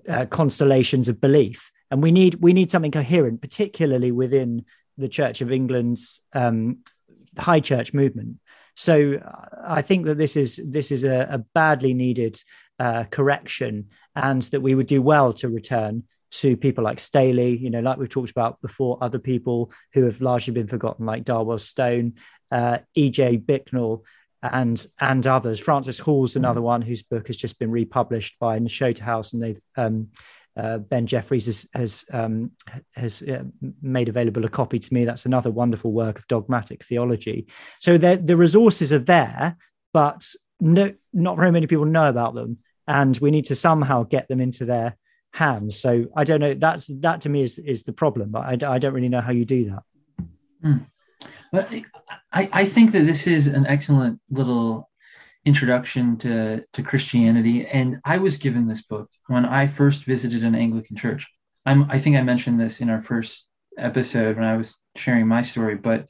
uh, 0.10 0.26
constellations 0.26 1.10
of 1.10 1.22
belief, 1.22 1.72
and 1.90 2.04
we 2.04 2.12
need 2.12 2.36
we 2.36 2.54
need 2.54 2.72
something 2.72 2.92
coherent, 2.92 3.42
particularly 3.42 4.12
within 4.12 4.66
the 4.98 5.10
Church 5.10 5.42
of 5.42 5.52
England's 5.52 6.22
um, 6.34 6.80
high 7.38 7.60
church 7.60 7.94
movement. 7.94 8.38
So 8.76 9.20
I 9.66 9.82
think 9.82 10.06
that 10.06 10.18
this 10.18 10.36
is 10.36 10.60
this 10.64 10.92
is 10.92 11.04
a, 11.04 11.28
a 11.32 11.38
badly 11.54 11.94
needed 11.94 12.42
uh, 12.80 13.06
correction, 13.10 13.90
and 14.16 14.42
that 14.44 14.62
we 14.62 14.76
would 14.76 14.88
do 14.88 15.02
well 15.02 15.34
to 15.34 15.50
return 15.50 16.04
to 16.34 16.58
people 16.58 16.84
like 16.84 17.00
Staley, 17.00 17.56
you 17.58 17.70
know, 17.70 17.80
like 17.80 17.98
we've 17.98 18.10
talked 18.10 18.32
about 18.32 18.60
before, 18.62 18.98
other 19.02 19.20
people 19.20 19.72
who 19.94 20.04
have 20.06 20.22
largely 20.22 20.54
been 20.54 20.68
forgotten, 20.68 21.06
like 21.06 21.24
Darwell 21.24 21.60
Stone, 21.60 22.14
uh, 22.52 22.80
E.J. 22.96 23.38
Bicknell, 23.38 24.04
and 24.42 24.86
and 25.00 25.26
others. 25.28 25.60
Francis 25.60 26.00
Hall's 26.00 26.36
another 26.36 26.62
one 26.62 26.82
whose 26.82 27.04
book 27.04 27.28
has 27.28 27.38
just 27.38 27.60
been 27.60 27.72
republished 27.72 28.38
by 28.40 28.60
Nashotah 28.60 29.00
House, 29.00 29.34
and 29.34 29.44
they've 29.44 29.62
um, 29.78 30.10
uh, 30.58 30.80
Ben 30.80 31.06
Jeffries 31.06 31.46
has 31.46 31.68
has, 31.74 32.06
um, 32.12 32.52
has 32.96 33.22
uh, 33.22 33.44
made 33.82 34.10
available 34.10 34.44
a 34.44 34.50
copy 34.50 34.80
to 34.80 34.94
me. 34.94 35.06
That's 35.06 35.26
another 35.26 35.52
wonderful 35.52 35.92
work 35.92 36.18
of 36.18 36.28
dogmatic 36.28 36.84
theology. 36.84 37.48
So 37.80 37.98
the 37.98 38.38
resources 38.38 38.92
are 38.92 39.00
there, 39.00 39.56
but 39.94 40.28
no, 40.60 40.94
not 41.14 41.38
very 41.38 41.52
many 41.52 41.68
people 41.68 41.86
know 41.86 42.10
about 42.10 42.34
them, 42.34 42.58
and 42.88 43.18
we 43.20 43.32
need 43.32 43.46
to 43.46 43.56
somehow 43.56 44.04
get 44.04 44.28
them 44.28 44.42
into 44.42 44.66
their 44.66 44.98
hands. 45.34 45.80
So 45.80 46.06
I 46.16 46.24
don't 46.24 46.40
know. 46.40 46.54
That's 46.54 46.88
that 47.02 47.22
to 47.22 47.30
me 47.30 47.44
is 47.44 47.60
is 47.60 47.84
the 47.84 47.94
problem. 47.94 48.30
But 48.32 48.64
I, 48.64 48.74
I 48.76 48.78
don't 48.80 48.94
really 48.94 49.10
know 49.10 49.22
how 49.22 49.32
you 49.32 49.46
do 49.46 49.66
that. 49.66 49.84
Hmm. 50.62 50.78
But 51.52 51.72
I, 52.32 52.50
I 52.52 52.66
think 52.66 52.92
that 52.94 53.06
this 53.06 53.28
is 53.28 53.48
an 53.48 53.68
excellent 53.68 54.20
little 54.30 54.90
introduction 55.46 56.18
to, 56.18 56.66
to 56.74 56.84
Christianity. 56.84 57.66
And 57.68 58.00
I 58.06 58.18
was 58.18 58.38
given 58.38 58.68
this 58.68 58.82
book 58.82 59.10
when 59.28 59.46
I 59.46 59.68
first 59.68 60.06
visited 60.06 60.44
an 60.44 60.56
Anglican 60.56 60.96
church. 60.96 61.28
I'm, 61.66 61.90
I 61.90 62.00
think 62.00 62.16
I 62.16 62.22
mentioned 62.22 62.60
this 62.60 62.82
in 62.82 62.90
our 62.90 63.02
first 63.02 63.48
episode 63.78 64.38
when 64.38 64.46
I 64.46 64.58
was 64.58 64.76
sharing 64.96 65.28
my 65.28 65.42
story, 65.42 65.76
but 65.76 66.08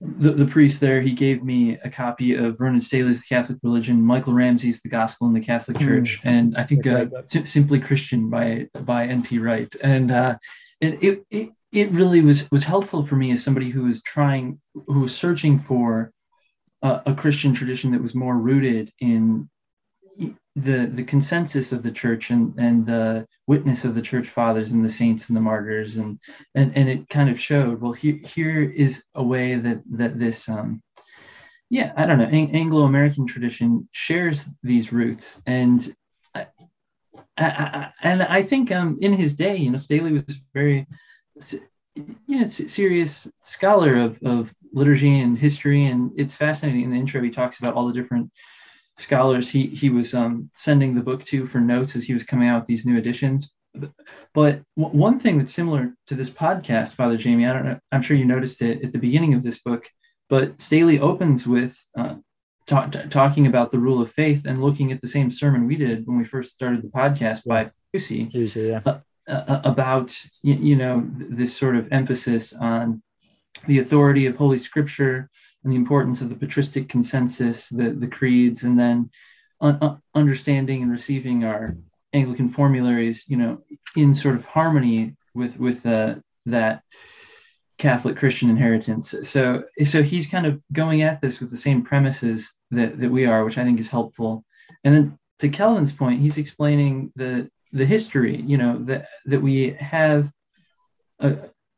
the, 0.00 0.30
the 0.30 0.46
priest 0.46 0.80
there, 0.80 1.00
he 1.00 1.12
gave 1.12 1.42
me 1.42 1.76
a 1.82 1.90
copy 1.90 2.34
of 2.34 2.58
Vernon 2.58 2.80
Staley's 2.80 3.20
The 3.20 3.34
Catholic 3.34 3.58
Religion, 3.62 4.00
Michael 4.00 4.32
Ramsey's 4.32 4.80
The 4.80 4.88
Gospel 4.88 5.26
in 5.26 5.32
the 5.32 5.40
Catholic 5.40 5.78
hmm. 5.78 5.84
Church, 5.84 6.20
mm. 6.22 6.30
and 6.30 6.56
I 6.56 6.62
think 6.62 6.86
uh, 6.86 7.06
Simply 7.26 7.80
Christian 7.80 8.30
by 8.30 8.68
by 8.74 9.06
N.T. 9.06 9.38
Wright. 9.38 9.74
And 9.82 10.10
uh, 10.10 10.38
it, 10.80 11.02
it, 11.02 11.24
it, 11.30 11.48
it 11.72 11.90
really 11.90 12.20
was, 12.20 12.50
was 12.50 12.64
helpful 12.64 13.04
for 13.04 13.16
me 13.16 13.32
as 13.32 13.42
somebody 13.42 13.70
who 13.70 13.84
was 13.84 14.02
trying, 14.02 14.60
who 14.86 15.00
was 15.00 15.16
searching 15.16 15.58
for 15.58 16.12
a, 16.82 17.02
a 17.06 17.14
Christian 17.14 17.52
tradition 17.52 17.90
that 17.92 18.02
was 18.02 18.14
more 18.14 18.36
rooted 18.36 18.92
in 19.00 19.50
the 20.56 20.86
the 20.86 21.04
consensus 21.04 21.72
of 21.72 21.82
the 21.82 21.90
church 21.90 22.30
and 22.30 22.54
and 22.58 22.84
the 22.86 23.26
witness 23.46 23.84
of 23.84 23.94
the 23.94 24.02
church 24.02 24.28
fathers 24.28 24.72
and 24.72 24.84
the 24.84 24.88
saints 24.88 25.28
and 25.28 25.36
the 25.36 25.40
martyrs. 25.40 25.96
And 25.96 26.18
and 26.54 26.76
and 26.76 26.88
it 26.88 27.08
kind 27.08 27.30
of 27.30 27.40
showed 27.40 27.80
well 27.80 27.92
here 27.92 28.18
here 28.24 28.62
is 28.62 29.04
a 29.14 29.22
way 29.22 29.54
that 29.56 29.82
that 29.92 30.18
this 30.18 30.48
um 30.48 30.82
yeah 31.70 31.92
i 31.96 32.06
don't 32.06 32.18
know 32.18 32.24
anglo-american 32.24 33.26
tradition 33.26 33.88
shares 33.92 34.48
these 34.62 34.92
roots. 34.92 35.40
And 35.46 35.94
I, 36.34 36.46
I, 37.38 37.92
and 38.02 38.22
i 38.22 38.42
think 38.42 38.72
um 38.72 38.98
in 39.00 39.12
his 39.12 39.34
day 39.34 39.56
you 39.56 39.70
know 39.70 39.78
staley 39.78 40.12
was 40.12 40.40
very 40.54 40.86
you 42.26 42.40
know 42.40 42.46
serious 42.46 43.28
scholar 43.40 43.96
of 43.96 44.18
of 44.24 44.54
liturgy 44.72 45.20
and 45.20 45.38
history. 45.38 45.86
And 45.86 46.12
it's 46.16 46.36
fascinating. 46.36 46.82
In 46.82 46.90
the 46.90 46.96
intro 46.96 47.22
he 47.22 47.30
talks 47.30 47.58
about 47.58 47.74
all 47.74 47.86
the 47.86 47.94
different 47.94 48.30
scholars 48.98 49.48
he 49.48 49.66
he 49.66 49.88
was 49.88 50.12
um, 50.12 50.50
sending 50.52 50.94
the 50.94 51.00
book 51.00 51.24
to 51.24 51.46
for 51.46 51.60
notes 51.60 51.96
as 51.96 52.04
he 52.04 52.12
was 52.12 52.24
coming 52.24 52.48
out 52.48 52.62
with 52.62 52.66
these 52.66 52.84
new 52.84 52.98
editions. 52.98 53.50
But 54.34 54.62
one 54.74 55.20
thing 55.20 55.38
that's 55.38 55.54
similar 55.54 55.94
to 56.08 56.14
this 56.14 56.30
podcast, 56.30 56.94
Father 56.94 57.16
Jamie, 57.16 57.46
I 57.46 57.52
don't 57.52 57.64
know, 57.64 57.78
I'm 57.92 58.02
sure 58.02 58.16
you 58.16 58.24
noticed 58.24 58.60
it 58.62 58.82
at 58.82 58.92
the 58.92 58.98
beginning 58.98 59.34
of 59.34 59.42
this 59.42 59.58
book, 59.58 59.88
but 60.28 60.60
Staley 60.60 60.98
opens 60.98 61.46
with 61.46 61.78
uh, 61.96 62.16
ta- 62.66 62.86
t- 62.86 63.08
talking 63.08 63.46
about 63.46 63.70
the 63.70 63.78
rule 63.78 64.00
of 64.00 64.10
faith 64.10 64.46
and 64.46 64.58
looking 64.58 64.90
at 64.90 65.00
the 65.00 65.06
same 65.06 65.30
sermon 65.30 65.66
we 65.66 65.76
did 65.76 66.06
when 66.06 66.18
we 66.18 66.24
first 66.24 66.50
started 66.50 66.82
the 66.82 66.88
podcast 66.88 67.44
by 67.44 67.70
Lucy, 67.94 68.28
yeah. 68.60 68.80
uh, 68.84 68.98
uh, 69.28 69.60
about 69.64 70.16
you, 70.42 70.54
you 70.54 70.76
know 70.76 71.04
this 71.12 71.56
sort 71.56 71.76
of 71.76 71.88
emphasis 71.92 72.52
on 72.54 73.02
the 73.66 73.78
authority 73.78 74.26
of 74.26 74.36
Holy 74.36 74.58
Scripture 74.58 75.30
and 75.64 75.72
the 75.72 75.76
importance 75.76 76.20
of 76.20 76.28
the 76.28 76.36
patristic 76.36 76.88
consensus, 76.88 77.68
the, 77.68 77.90
the 77.90 78.06
creeds, 78.06 78.64
and 78.64 78.78
then 78.78 79.10
un- 79.60 80.00
understanding 80.14 80.82
and 80.82 80.90
receiving 80.90 81.44
our 81.44 81.76
Anglican 82.12 82.48
formularies, 82.48 83.24
you 83.28 83.36
know, 83.36 83.62
in 83.96 84.14
sort 84.14 84.34
of 84.34 84.44
harmony 84.44 85.16
with 85.34 85.58
with 85.58 85.84
uh, 85.84 86.14
that 86.46 86.82
Catholic 87.76 88.16
Christian 88.16 88.50
inheritance. 88.50 89.14
So 89.22 89.64
so 89.84 90.02
he's 90.02 90.26
kind 90.26 90.46
of 90.46 90.60
going 90.72 91.02
at 91.02 91.20
this 91.20 91.40
with 91.40 91.50
the 91.50 91.56
same 91.56 91.82
premises 91.82 92.56
that 92.70 92.98
that 92.98 93.10
we 93.10 93.26
are, 93.26 93.44
which 93.44 93.58
I 93.58 93.64
think 93.64 93.80
is 93.80 93.88
helpful. 93.88 94.44
And 94.84 94.94
then 94.94 95.18
to 95.40 95.48
Kelvin's 95.48 95.92
point, 95.92 96.20
he's 96.20 96.38
explaining 96.38 97.12
the 97.16 97.50
the 97.72 97.84
history, 97.84 98.40
you 98.40 98.56
know, 98.56 98.78
that 98.84 99.08
that 99.26 99.40
we 99.40 99.70
have 99.72 100.32
a, 101.20 101.30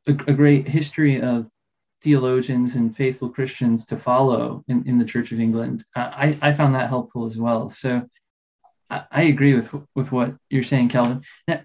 a, 0.07 0.11
a 0.13 0.33
great 0.33 0.69
history 0.69 1.21
of 1.21 1.51
theologians 2.03 2.77
and 2.77 2.97
faithful 2.97 3.29
Christians 3.29 3.87
to 3.87 3.97
follow 3.97 4.65
in, 4.69 4.87
in 4.87 4.99
the 4.99 5.05
Church 5.05 5.33
of 5.33 5.41
England. 5.41 5.85
I, 5.95 6.37
I 6.41 6.53
found 6.53 6.75
that 6.75 6.89
helpful 6.89 7.25
as 7.25 7.39
well. 7.39 7.71
So 7.71 8.07
I, 8.89 9.05
I 9.11 9.23
agree 9.23 9.55
with 9.55 9.73
with 9.95 10.13
what 10.13 10.35
you're 10.49 10.63
saying, 10.63 10.89
Kelvin. 10.89 11.23
Now, 11.47 11.63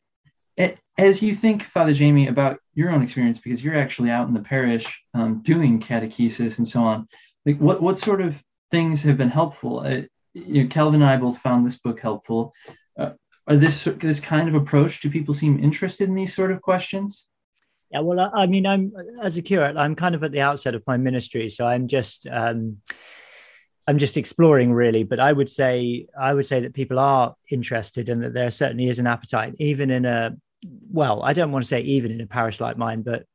as 0.98 1.22
you 1.22 1.34
think, 1.34 1.64
Father 1.64 1.94
Jamie, 1.94 2.28
about 2.28 2.60
your 2.74 2.92
own 2.92 3.02
experience, 3.02 3.40
because 3.40 3.64
you're 3.64 3.78
actually 3.78 4.10
out 4.10 4.28
in 4.28 4.34
the 4.34 4.40
parish 4.40 5.02
um, 5.14 5.42
doing 5.42 5.80
catechesis 5.80 6.58
and 6.58 6.68
so 6.68 6.84
on, 6.84 7.08
like 7.46 7.58
what 7.58 7.82
what 7.82 8.00
sort 8.00 8.22
of 8.22 8.42
things 8.72 9.04
have 9.04 9.18
been 9.18 9.30
helpful? 9.30 9.80
Uh, 9.80 10.02
you 10.34 10.64
know, 10.64 10.70
Kelvin 10.70 11.02
and 11.02 11.10
I 11.10 11.18
both 11.18 11.38
found 11.40 11.66
this 11.66 11.78
book 11.78 12.00
helpful. 12.00 12.54
Uh, 12.98 13.12
are 13.48 13.56
this 13.56 13.84
this 13.84 14.20
kind 14.20 14.48
of 14.48 14.56
approach? 14.56 15.00
Do 15.00 15.10
people 15.10 15.34
seem 15.34 15.64
interested 15.64 16.10
in 16.10 16.16
these 16.16 16.34
sort 16.34 16.52
of 16.52 16.62
questions? 16.62 17.28
Yeah, 17.92 18.00
well, 18.00 18.20
I, 18.20 18.44
I, 18.44 18.48
mean, 18.48 18.66
I'm 18.66 18.92
as 19.22 19.38
a 19.38 19.42
curate, 19.42 19.78
I'm 19.78 19.96
kind 19.96 20.16
of 20.16 20.24
at 20.24 20.32
the 20.32 20.42
outset 20.42 20.76
of 20.76 20.84
my 20.88 20.98
ministry, 20.98 21.50
so 21.50 21.68
I'm 21.68 21.88
just 21.88 22.28
um, 22.28 22.78
I'm 23.88 24.00
just 24.00 24.18
exploring 24.18 24.74
really. 24.74 25.04
But 25.04 25.20
I 25.20 25.32
would 25.32 25.50
say 25.50 26.08
I 26.20 26.34
would 26.34 26.46
say 26.46 26.62
that 26.62 26.74
people 26.74 27.00
are 27.00 27.36
interested, 27.50 28.10
and 28.10 28.24
that 28.24 28.34
there 28.34 28.52
certainly 28.52 28.90
is 28.90 29.00
an 29.00 29.08
appetite, 29.08 29.56
even 29.60 29.92
in 29.92 30.06
a 30.06 30.36
well, 30.92 31.24
I 31.24 31.34
don't 31.34 31.52
want 31.52 31.64
to 31.64 31.70
say 31.70 31.82
even 31.82 32.12
in 32.12 32.22
a 32.22 32.28
parish 32.28 32.60
like 32.60 32.78
mine, 32.78 33.04
but 33.04 33.26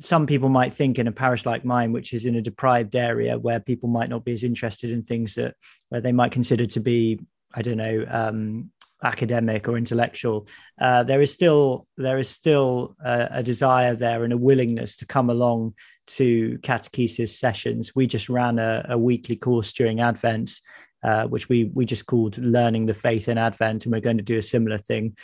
some 0.00 0.26
people 0.26 0.48
might 0.48 0.74
think 0.74 0.98
in 0.98 1.06
a 1.06 1.12
parish 1.12 1.46
like 1.46 1.64
mine, 1.64 1.92
which 1.92 2.12
is 2.12 2.26
in 2.26 2.34
a 2.34 2.42
deprived 2.42 2.96
area 2.96 3.38
where 3.38 3.60
people 3.60 3.88
might 3.88 4.08
not 4.08 4.24
be 4.24 4.32
as 4.32 4.42
interested 4.42 4.90
in 4.90 5.02
things 5.02 5.36
that 5.36 5.54
where 5.88 6.00
they 6.00 6.12
might 6.12 6.32
consider 6.32 6.66
to 6.66 6.80
be, 6.80 7.20
I 7.54 7.62
don't 7.62 7.76
know, 7.76 8.04
um, 8.08 8.70
academic 9.02 9.68
or 9.68 9.76
intellectual. 9.76 10.46
Uh, 10.80 11.02
there 11.02 11.22
is 11.22 11.32
still 11.32 11.86
there 11.96 12.18
is 12.18 12.28
still 12.28 12.96
a, 13.04 13.28
a, 13.32 13.42
desire 13.42 13.94
there 13.94 14.24
and 14.24 14.32
a 14.32 14.36
willingness 14.36 14.96
to 14.96 15.06
come 15.06 15.30
along 15.30 15.74
to 16.06 16.58
catechesis 16.62 17.30
sessions. 17.30 17.94
We 17.94 18.06
just 18.06 18.28
ran 18.28 18.58
a, 18.58 18.84
a 18.90 18.98
weekly 18.98 19.36
course 19.36 19.72
during 19.72 20.00
Advent. 20.00 20.60
Uh, 21.00 21.28
which 21.28 21.48
we 21.48 21.70
we 21.74 21.84
just 21.84 22.06
called 22.06 22.36
learning 22.38 22.84
the 22.84 22.92
faith 22.92 23.28
in 23.28 23.38
Advent, 23.38 23.84
and 23.84 23.92
we're 23.92 24.00
going 24.00 24.16
to 24.16 24.24
do 24.24 24.36
a 24.36 24.42
similar 24.42 24.78
thing 24.78 25.16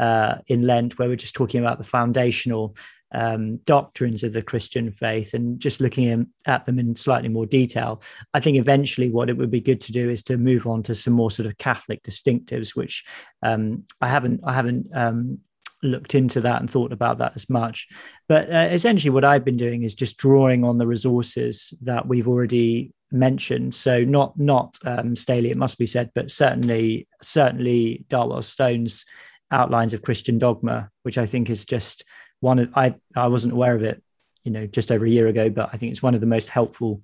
uh, 0.00 0.38
in 0.48 0.66
Lent, 0.66 0.98
where 0.98 1.06
we're 1.06 1.14
just 1.14 1.36
talking 1.36 1.60
about 1.60 1.78
the 1.78 1.84
foundational 1.84 2.74
um, 3.12 3.56
doctrines 3.58 4.22
of 4.22 4.32
the 4.32 4.42
Christian 4.42 4.90
faith 4.92 5.34
and 5.34 5.58
just 5.58 5.80
looking 5.80 6.04
in, 6.04 6.28
at 6.46 6.66
them 6.66 6.78
in 6.78 6.96
slightly 6.96 7.28
more 7.28 7.46
detail. 7.46 8.02
I 8.34 8.40
think 8.40 8.56
eventually 8.56 9.10
what 9.10 9.30
it 9.30 9.36
would 9.36 9.50
be 9.50 9.60
good 9.60 9.80
to 9.82 9.92
do 9.92 10.08
is 10.08 10.22
to 10.24 10.36
move 10.36 10.66
on 10.66 10.82
to 10.84 10.94
some 10.94 11.14
more 11.14 11.30
sort 11.30 11.46
of 11.46 11.58
Catholic 11.58 12.02
distinctives, 12.02 12.76
which 12.76 13.04
um, 13.42 13.84
I 14.00 14.08
haven't 14.08 14.40
I 14.44 14.52
haven't 14.52 14.88
um, 14.94 15.38
looked 15.82 16.14
into 16.14 16.40
that 16.42 16.60
and 16.60 16.70
thought 16.70 16.92
about 16.92 17.18
that 17.18 17.32
as 17.34 17.48
much. 17.48 17.88
But 18.28 18.52
uh, 18.52 18.68
essentially, 18.70 19.10
what 19.10 19.24
I've 19.24 19.44
been 19.44 19.56
doing 19.56 19.82
is 19.82 19.94
just 19.94 20.16
drawing 20.16 20.64
on 20.64 20.78
the 20.78 20.86
resources 20.86 21.74
that 21.82 22.06
we've 22.06 22.28
already 22.28 22.92
mentioned. 23.12 23.74
So 23.74 24.04
not 24.04 24.38
not 24.38 24.78
um, 24.84 25.16
Staley, 25.16 25.50
it 25.50 25.56
must 25.56 25.78
be 25.78 25.86
said, 25.86 26.10
but 26.14 26.30
certainly 26.30 27.08
certainly 27.22 28.04
Darwell 28.08 28.42
Stone's 28.42 29.04
outlines 29.50 29.94
of 29.94 30.02
Christian 30.02 30.38
dogma, 30.38 30.90
which 31.02 31.18
I 31.18 31.26
think 31.26 31.50
is 31.50 31.64
just 31.64 32.04
one 32.40 32.72
I 32.74 32.94
I 33.14 33.28
wasn't 33.28 33.52
aware 33.52 33.74
of 33.74 33.82
it, 33.82 34.02
you 34.44 34.52
know, 34.52 34.66
just 34.66 34.90
over 34.90 35.04
a 35.04 35.10
year 35.10 35.28
ago, 35.28 35.50
but 35.50 35.70
I 35.72 35.76
think 35.76 35.92
it's 35.92 36.02
one 36.02 36.14
of 36.14 36.20
the 36.20 36.26
most 36.26 36.48
helpful 36.48 37.02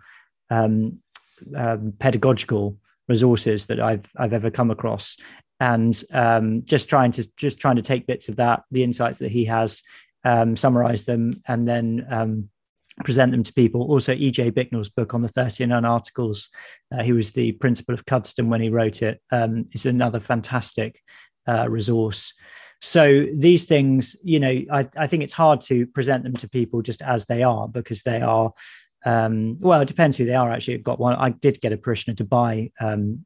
um, 0.50 1.00
um, 1.54 1.92
pedagogical 1.98 2.76
resources 3.08 3.66
that 3.66 3.80
I've 3.80 4.08
I've 4.16 4.32
ever 4.32 4.50
come 4.50 4.70
across. 4.70 5.16
And 5.58 5.98
um, 6.12 6.64
just 6.64 6.88
trying 6.88 7.12
to 7.12 7.36
just 7.36 7.58
trying 7.58 7.76
to 7.76 7.82
take 7.82 8.06
bits 8.06 8.28
of 8.28 8.36
that, 8.36 8.64
the 8.70 8.82
insights 8.82 9.18
that 9.18 9.30
he 9.30 9.46
has, 9.46 9.82
um, 10.24 10.56
summarize 10.56 11.04
them, 11.04 11.42
and 11.46 11.66
then 11.66 12.06
um, 12.10 12.50
present 13.04 13.32
them 13.32 13.42
to 13.42 13.52
people. 13.52 13.82
Also, 13.82 14.12
E.J. 14.12 14.50
Bicknell's 14.50 14.88
book 14.88 15.14
on 15.14 15.22
the 15.22 15.28
39 15.28 15.84
articles, 15.84 16.48
uh, 16.92 17.02
he 17.02 17.12
was 17.12 17.32
the 17.32 17.52
principal 17.52 17.94
of 17.94 18.04
Cuddesdon 18.06 18.48
when 18.48 18.60
he 18.60 18.70
wrote 18.70 19.02
it, 19.02 19.20
um, 19.30 19.66
is 19.72 19.86
another 19.86 20.20
fantastic 20.20 21.00
uh, 21.46 21.66
resource. 21.68 22.34
So 22.82 23.26
these 23.34 23.64
things, 23.64 24.16
you 24.22 24.38
know, 24.38 24.62
I, 24.70 24.86
I 24.96 25.06
think 25.06 25.22
it's 25.22 25.32
hard 25.32 25.60
to 25.62 25.86
present 25.86 26.24
them 26.24 26.34
to 26.34 26.48
people 26.48 26.82
just 26.82 27.02
as 27.02 27.26
they 27.26 27.42
are 27.42 27.68
because 27.68 28.02
they 28.02 28.20
are 28.20 28.52
um, 29.04 29.58
well, 29.60 29.80
it 29.80 29.88
depends 29.88 30.16
who 30.16 30.24
they 30.24 30.34
are. 30.34 30.50
Actually, 30.50 30.74
I've 30.74 30.84
got 30.84 30.98
one. 30.98 31.14
I 31.14 31.30
did 31.30 31.60
get 31.60 31.72
a 31.72 31.76
parishioner 31.76 32.16
to 32.16 32.24
buy 32.24 32.72
um, 32.80 33.24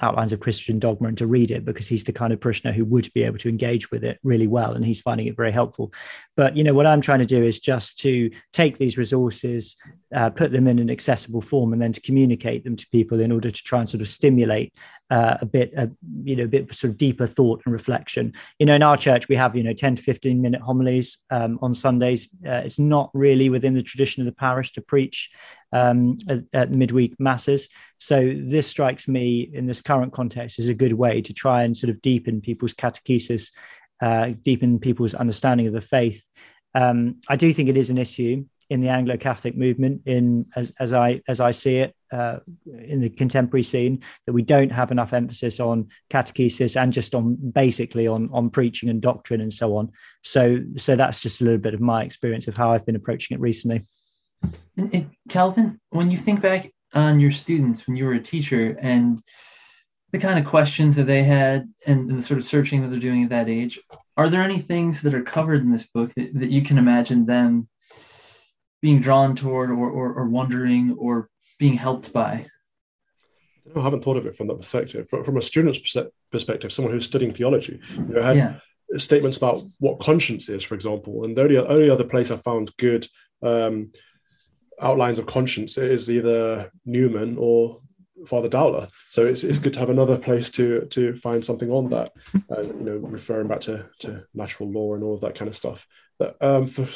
outlines 0.00 0.32
of 0.32 0.40
Christian 0.40 0.78
dogma 0.78 1.08
and 1.08 1.18
to 1.18 1.26
read 1.26 1.50
it 1.50 1.64
because 1.64 1.88
he's 1.88 2.04
the 2.04 2.12
kind 2.12 2.32
of 2.32 2.40
parishioner 2.40 2.72
who 2.72 2.84
would 2.84 3.12
be 3.14 3.22
able 3.22 3.38
to 3.38 3.48
engage 3.48 3.90
with 3.90 4.04
it 4.04 4.18
really 4.22 4.46
well 4.46 4.72
and 4.72 4.84
he's 4.84 5.00
finding 5.00 5.26
it 5.26 5.36
very 5.36 5.50
helpful. 5.50 5.92
But 6.36 6.56
you 6.56 6.62
know 6.64 6.74
what 6.74 6.86
I'm 6.86 7.00
trying 7.00 7.20
to 7.20 7.26
do 7.26 7.42
is 7.42 7.60
just 7.60 7.98
to 8.00 8.30
take 8.52 8.78
these 8.78 8.98
resources, 8.98 9.76
uh, 10.14 10.30
put 10.30 10.52
them 10.52 10.66
in 10.66 10.78
an 10.78 10.90
accessible 10.90 11.40
form, 11.40 11.72
and 11.72 11.80
then 11.80 11.92
to 11.92 12.00
communicate 12.00 12.64
them 12.64 12.76
to 12.76 12.86
people 12.92 13.20
in 13.20 13.32
order 13.32 13.50
to 13.50 13.62
try 13.64 13.80
and 13.80 13.88
sort 13.88 14.02
of 14.02 14.08
stimulate 14.08 14.72
uh, 15.10 15.36
a 15.40 15.46
bit, 15.46 15.72
uh, 15.76 15.86
you 16.24 16.36
know, 16.36 16.44
a 16.44 16.48
bit 16.48 16.72
sort 16.74 16.90
of 16.90 16.96
deeper 16.96 17.26
thought 17.26 17.62
and 17.64 17.72
reflection. 17.72 18.32
You 18.58 18.66
know, 18.66 18.74
in 18.74 18.82
our 18.82 18.96
church 18.96 19.28
we 19.28 19.36
have 19.36 19.56
you 19.56 19.62
know 19.62 19.72
10 19.72 19.96
to 19.96 20.02
15 20.02 20.40
minute 20.40 20.60
homilies 20.60 21.18
um, 21.30 21.58
on 21.62 21.74
Sundays. 21.74 22.28
Uh, 22.46 22.62
it's 22.64 22.78
not 22.78 23.10
really 23.14 23.48
within 23.48 23.74
the 23.74 23.82
tradition 23.82 24.20
of 24.22 24.26
the 24.26 24.32
parish 24.32 24.72
to 24.72 24.80
preach 24.80 25.30
um, 25.72 26.16
at, 26.28 26.40
at, 26.52 26.70
midweek 26.70 27.14
masses. 27.18 27.68
So 27.98 28.32
this 28.36 28.66
strikes 28.66 29.06
me 29.08 29.50
in 29.52 29.66
this 29.66 29.80
current 29.80 30.12
context 30.12 30.58
as 30.58 30.68
a 30.68 30.74
good 30.74 30.92
way 30.92 31.20
to 31.22 31.32
try 31.32 31.62
and 31.62 31.76
sort 31.76 31.90
of 31.90 32.02
deepen 32.02 32.40
people's 32.40 32.74
catechesis, 32.74 33.52
uh, 34.00 34.32
deepen 34.42 34.78
people's 34.78 35.14
understanding 35.14 35.66
of 35.66 35.72
the 35.72 35.80
faith. 35.80 36.26
Um, 36.74 37.20
I 37.28 37.36
do 37.36 37.52
think 37.52 37.68
it 37.68 37.76
is 37.76 37.90
an 37.90 37.98
issue 37.98 38.44
in 38.68 38.80
the 38.80 38.88
Anglo-Catholic 38.88 39.56
movement, 39.56 40.02
in 40.06 40.46
as, 40.56 40.72
as 40.80 40.92
I 40.92 41.22
as 41.28 41.40
I 41.40 41.50
see 41.52 41.78
it 41.78 41.94
uh, 42.12 42.38
in 42.66 43.00
the 43.00 43.10
contemporary 43.10 43.62
scene, 43.62 44.02
that 44.26 44.32
we 44.32 44.42
don't 44.42 44.70
have 44.70 44.90
enough 44.90 45.12
emphasis 45.12 45.60
on 45.60 45.88
catechesis 46.10 46.80
and 46.80 46.92
just 46.92 47.14
on 47.14 47.36
basically 47.36 48.06
on 48.06 48.28
on 48.32 48.50
preaching 48.50 48.88
and 48.88 49.00
doctrine 49.00 49.40
and 49.40 49.52
so 49.52 49.76
on. 49.76 49.92
So 50.22 50.58
so 50.76 50.96
that's 50.96 51.20
just 51.20 51.40
a 51.40 51.44
little 51.44 51.60
bit 51.60 51.74
of 51.74 51.80
my 51.80 52.02
experience 52.02 52.48
of 52.48 52.56
how 52.56 52.72
I've 52.72 52.86
been 52.86 52.96
approaching 52.96 53.36
it 53.36 53.40
recently. 53.40 53.86
And, 54.76 54.94
and 54.94 55.10
Calvin, 55.28 55.80
when 55.90 56.10
you 56.10 56.16
think 56.16 56.40
back 56.40 56.70
on 56.94 57.20
your 57.20 57.30
students 57.30 57.86
when 57.86 57.96
you 57.96 58.04
were 58.04 58.14
a 58.14 58.20
teacher 58.20 58.76
and 58.80 59.20
the 60.12 60.18
kind 60.18 60.38
of 60.38 60.44
questions 60.44 60.94
that 60.96 61.06
they 61.06 61.22
had 61.22 61.68
and, 61.86 62.08
and, 62.08 62.18
the 62.18 62.22
sort 62.22 62.38
of 62.38 62.44
searching 62.44 62.80
that 62.80 62.88
they're 62.88 63.00
doing 63.00 63.24
at 63.24 63.30
that 63.30 63.48
age, 63.48 63.78
are 64.16 64.28
there 64.28 64.42
any 64.42 64.58
things 64.58 65.02
that 65.02 65.14
are 65.14 65.22
covered 65.22 65.60
in 65.60 65.70
this 65.70 65.86
book 65.88 66.12
that, 66.14 66.32
that 66.34 66.50
you 66.50 66.62
can 66.62 66.78
imagine 66.78 67.26
them 67.26 67.68
being 68.86 69.00
drawn 69.00 69.34
toward 69.34 69.68
or, 69.68 69.90
or, 69.90 70.12
or 70.12 70.28
wondering 70.28 70.94
or 70.96 71.28
being 71.58 71.74
helped 71.74 72.12
by? 72.12 72.46
I 73.74 73.82
haven't 73.82 74.04
thought 74.04 74.16
of 74.16 74.26
it 74.26 74.36
from 74.36 74.46
that 74.46 74.58
perspective. 74.58 75.08
From, 75.08 75.24
from 75.24 75.36
a 75.36 75.42
student's 75.42 75.80
perspective, 76.30 76.72
someone 76.72 76.94
who's 76.94 77.04
studying 77.04 77.34
theology, 77.34 77.80
you 77.96 78.14
know, 78.14 78.22
had 78.22 78.36
yeah. 78.36 78.58
statements 78.96 79.38
about 79.38 79.64
what 79.80 79.98
conscience 79.98 80.48
is, 80.48 80.62
for 80.62 80.76
example. 80.76 81.24
And 81.24 81.36
the 81.36 81.42
only, 81.42 81.56
only 81.56 81.90
other 81.90 82.04
place 82.04 82.30
I 82.30 82.36
found 82.36 82.76
good 82.76 83.08
um, 83.42 83.90
outlines 84.80 85.18
of 85.18 85.26
conscience 85.26 85.78
is 85.78 86.08
either 86.08 86.70
Newman 86.84 87.38
or 87.40 87.80
Father 88.24 88.48
Dowler. 88.48 88.86
So 89.10 89.26
it's, 89.26 89.42
it's 89.42 89.58
good 89.58 89.72
to 89.72 89.80
have 89.80 89.90
another 89.90 90.16
place 90.16 90.48
to 90.52 90.86
to 90.90 91.16
find 91.16 91.44
something 91.44 91.72
on 91.72 91.90
that, 91.90 92.12
and 92.50 92.66
you 92.68 92.84
know, 92.84 92.96
referring 92.98 93.48
back 93.48 93.62
to, 93.62 93.86
to 94.02 94.26
natural 94.32 94.70
law 94.70 94.94
and 94.94 95.02
all 95.02 95.16
of 95.16 95.22
that 95.22 95.34
kind 95.34 95.48
of 95.48 95.56
stuff. 95.56 95.88
But 96.20 96.36
um, 96.40 96.68
for 96.68 96.86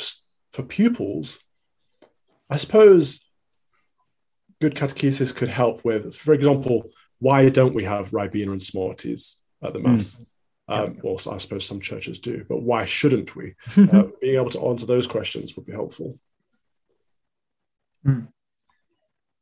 for 0.52 0.62
pupils, 0.62 1.40
I 2.50 2.56
suppose 2.56 3.24
good 4.60 4.74
catechesis 4.74 5.34
could 5.34 5.48
help 5.48 5.84
with, 5.84 6.14
for 6.14 6.34
example, 6.34 6.90
why 7.18 7.48
don't 7.48 7.74
we 7.74 7.84
have 7.84 8.10
Ribena 8.10 8.50
and 8.50 8.62
Smarties 8.62 9.38
at 9.62 9.72
the 9.72 9.78
mass? 9.78 10.16
Mm. 10.16 10.26
Um, 10.68 10.98
well, 11.02 11.20
I 11.30 11.38
suppose 11.38 11.64
some 11.64 11.80
churches 11.80 12.20
do, 12.20 12.44
but 12.48 12.62
why 12.62 12.84
shouldn't 12.84 13.34
we? 13.34 13.54
uh, 13.76 14.04
being 14.20 14.36
able 14.36 14.50
to 14.50 14.60
answer 14.66 14.86
those 14.86 15.06
questions 15.06 15.56
would 15.56 15.66
be 15.66 15.72
helpful. 15.72 16.18
Mm. 18.06 18.28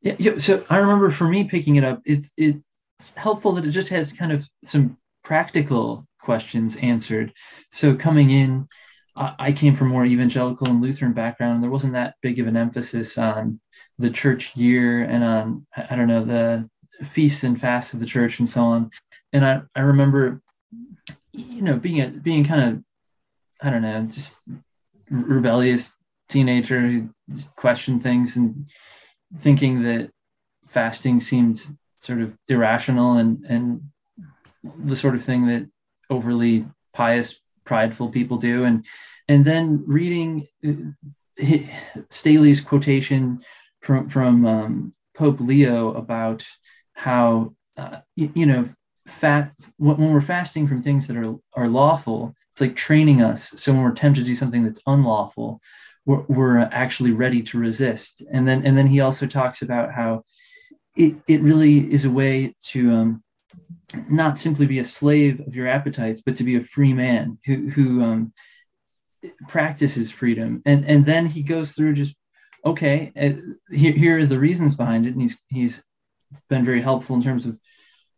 Yeah, 0.01 0.17
yeah. 0.19 0.39
So 0.39 0.65
I 0.71 0.79
remember 0.79 1.11
for 1.11 1.29
me 1.29 1.45
picking 1.45 1.77
it 1.77 1.85
up, 1.85 2.01
it's 2.05 2.31
it's 2.37 3.15
helpful 3.15 3.53
that 3.53 3.67
it 3.67 3.71
just 3.73 3.91
has 3.91 4.13
kind 4.13 4.33
of 4.33 4.49
some 4.65 4.97
practical 5.23 6.07
questions 6.21 6.77
answered. 6.77 7.33
So 7.71 7.95
coming 7.95 8.31
in, 8.31 8.69
I, 9.19 9.53
came 9.53 9.75
from 9.75 9.89
more 9.89 10.07
evangelical 10.07 10.69
and 10.69 10.81
Lutheran 10.81 11.13
background, 11.13 11.55
and 11.55 11.63
there 11.63 11.71
wasn't 11.71 11.95
that 11.95 12.15
big 12.23 12.39
of 12.39 12.47
an 12.47 12.57
emphasis 12.57 13.19
on 13.19 13.61
the 13.99 14.11
church 14.11 14.57
year 14.57 15.03
and 15.03 15.25
on 15.25 15.67
I 15.77 15.97
don't 15.97 16.07
know 16.07 16.25
the 16.25 16.69
feasts 17.05 17.43
and 17.45 17.61
fasts 17.61 17.95
of 17.95 18.01
the 18.01 18.07
church 18.07 18.39
and 18.39 18.49
so 18.49 18.63
on. 18.63 18.91
And 19.33 19.45
I, 19.45 19.63
I 19.75 19.81
remember, 19.81 20.41
you 21.33 21.63
know, 21.63 21.77
being 21.77 22.01
a 22.01 22.09
being 22.09 22.45
kind 22.45 22.63
of 22.63 22.85
I 23.61 23.71
don't 23.71 23.83
know, 23.83 24.07
just 24.07 24.49
rebellious 25.11 25.97
teenager 26.29 26.81
who 26.81 27.09
questioned 27.57 28.03
things 28.03 28.37
and 28.37 28.69
thinking 29.41 29.83
that 29.83 30.11
fasting 30.69 31.19
seemed 31.19 31.61
sort 31.97 32.21
of 32.21 32.37
irrational 32.47 33.15
and 33.15 33.45
and 33.47 33.83
the 34.63 34.97
sort 34.97 35.17
of 35.17 35.25
thing 35.25 35.47
that 35.47 35.69
overly 36.09 36.67
pious 36.93 37.41
prideful 37.69 38.09
people 38.09 38.39
do 38.39 38.65
and 38.65 38.87
and 39.29 39.45
then 39.45 39.83
reading 39.87 40.47
uh, 40.67 41.59
Staley's 42.11 42.61
quotation 42.61 43.41
from 43.81 44.09
from 44.09 44.35
um, 44.47 44.93
Pope 45.15 45.41
Leo 45.41 45.93
about 45.95 46.45
how 46.95 47.55
uh, 47.77 47.99
you, 48.17 48.33
you, 48.35 48.47
know 48.47 48.65
fat 49.07 49.53
when, 49.77 50.13
we're 50.13 50.21
fasting 50.21 50.67
from 50.67 50.83
things 50.83 51.07
that 51.07 51.17
are 51.17 51.35
are 51.55 51.69
lawful 51.69 52.35
it's 52.53 52.61
like 52.61 52.75
training 52.75 53.23
us 53.23 53.53
so 53.57 53.73
when 53.73 53.83
we're 53.83 53.93
tempted 53.93 54.23
to 54.23 54.27
do 54.27 54.35
something 54.35 54.65
that's 54.65 54.83
unlawful 54.87 55.61
we're, 56.09 56.25
we're 56.29 56.59
actually 56.59 57.13
ready 57.13 57.43
to 57.43 57.59
resist. 57.59 58.23
And 58.33 58.49
then 58.49 58.67
and 58.67 58.77
then 58.77 58.87
he 58.87 59.01
also 59.01 59.27
talks 59.27 59.63
about 59.63 59.93
how 59.93 60.25
it, 60.97 61.15
it 61.29 61.43
really 61.43 61.93
is 61.93 62.07
a 62.07 62.11
way 62.11 62.55
to 62.71 62.91
um, 62.93 63.23
not 64.09 64.39
simply 64.39 64.67
be 64.67 64.79
a 64.79 64.85
slave 64.85 65.41
of 65.47 65.57
your 65.57 65.67
appetites, 65.67 66.21
but 66.21 66.37
to 66.37 66.45
be 66.45 66.57
a 66.57 66.61
free 66.61 66.93
man 66.93 67.39
who 67.45 67.69
who 67.71 68.03
um, 68.03 68.33
practices 69.49 70.11
freedom. 70.11 70.63
And 70.67 70.85
and 70.85 71.05
then 71.05 71.27
he 71.27 71.43
goes 71.43 71.73
through 71.73 71.95
just 71.95 72.15
okay 72.65 73.13
here, 73.71 73.93
here 73.93 74.19
are 74.19 74.27
the 74.27 74.39
reasons 74.39 74.75
behind 74.75 75.07
it. 75.07 75.13
And 75.13 75.23
he's 75.23 75.41
he's 75.49 75.83
been 76.49 76.65
very 76.65 76.81
helpful 76.81 77.17
in 77.17 77.23
terms 77.23 77.47
of 77.47 77.59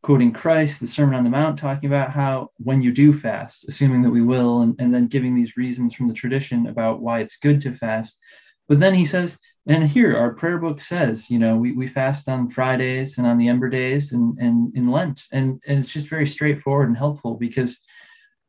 quoting 0.02 0.32
christ 0.32 0.80
the 0.80 0.86
sermon 0.86 1.14
on 1.14 1.24
the 1.24 1.30
mount 1.30 1.58
talking 1.58 1.86
about 1.86 2.10
how 2.10 2.48
when 2.56 2.80
you 2.80 2.90
do 2.90 3.12
fast 3.12 3.68
assuming 3.68 4.00
that 4.00 4.10
we 4.10 4.22
will 4.22 4.62
and, 4.62 4.74
and 4.78 4.94
then 4.94 5.04
giving 5.04 5.34
these 5.34 5.58
reasons 5.58 5.92
from 5.92 6.08
the 6.08 6.14
tradition 6.14 6.66
about 6.68 7.02
why 7.02 7.20
it's 7.20 7.36
good 7.36 7.60
to 7.60 7.70
fast. 7.70 8.18
But 8.66 8.80
then 8.80 8.94
he 8.94 9.04
says 9.04 9.38
and 9.66 9.84
here 9.84 10.16
our 10.16 10.32
prayer 10.32 10.58
book 10.58 10.80
says 10.80 11.30
you 11.30 11.38
know 11.38 11.56
we, 11.56 11.72
we 11.72 11.86
fast 11.86 12.28
on 12.28 12.48
fridays 12.48 13.18
and 13.18 13.26
on 13.26 13.38
the 13.38 13.48
ember 13.48 13.68
days 13.68 14.12
and, 14.12 14.38
and 14.38 14.74
in 14.76 14.90
lent 14.90 15.24
and, 15.32 15.60
and 15.66 15.78
it's 15.78 15.92
just 15.92 16.08
very 16.08 16.26
straightforward 16.26 16.88
and 16.88 16.96
helpful 16.96 17.34
because 17.34 17.80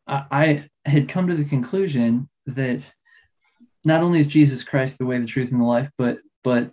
I, 0.08 0.26
I 0.86 0.90
had 0.90 1.08
come 1.08 1.28
to 1.28 1.36
the 1.36 1.46
conclusion 1.46 2.30
that 2.48 2.92
not 3.84 4.04
only 4.04 4.20
is 4.20 4.28
Jesus 4.28 4.64
Christ 4.64 4.98
the 4.98 5.06
way, 5.06 5.18
the 5.18 5.26
truth, 5.26 5.52
and 5.52 5.62
the 5.62 5.66
life, 5.66 5.90
but 5.98 6.20
but 6.44 6.72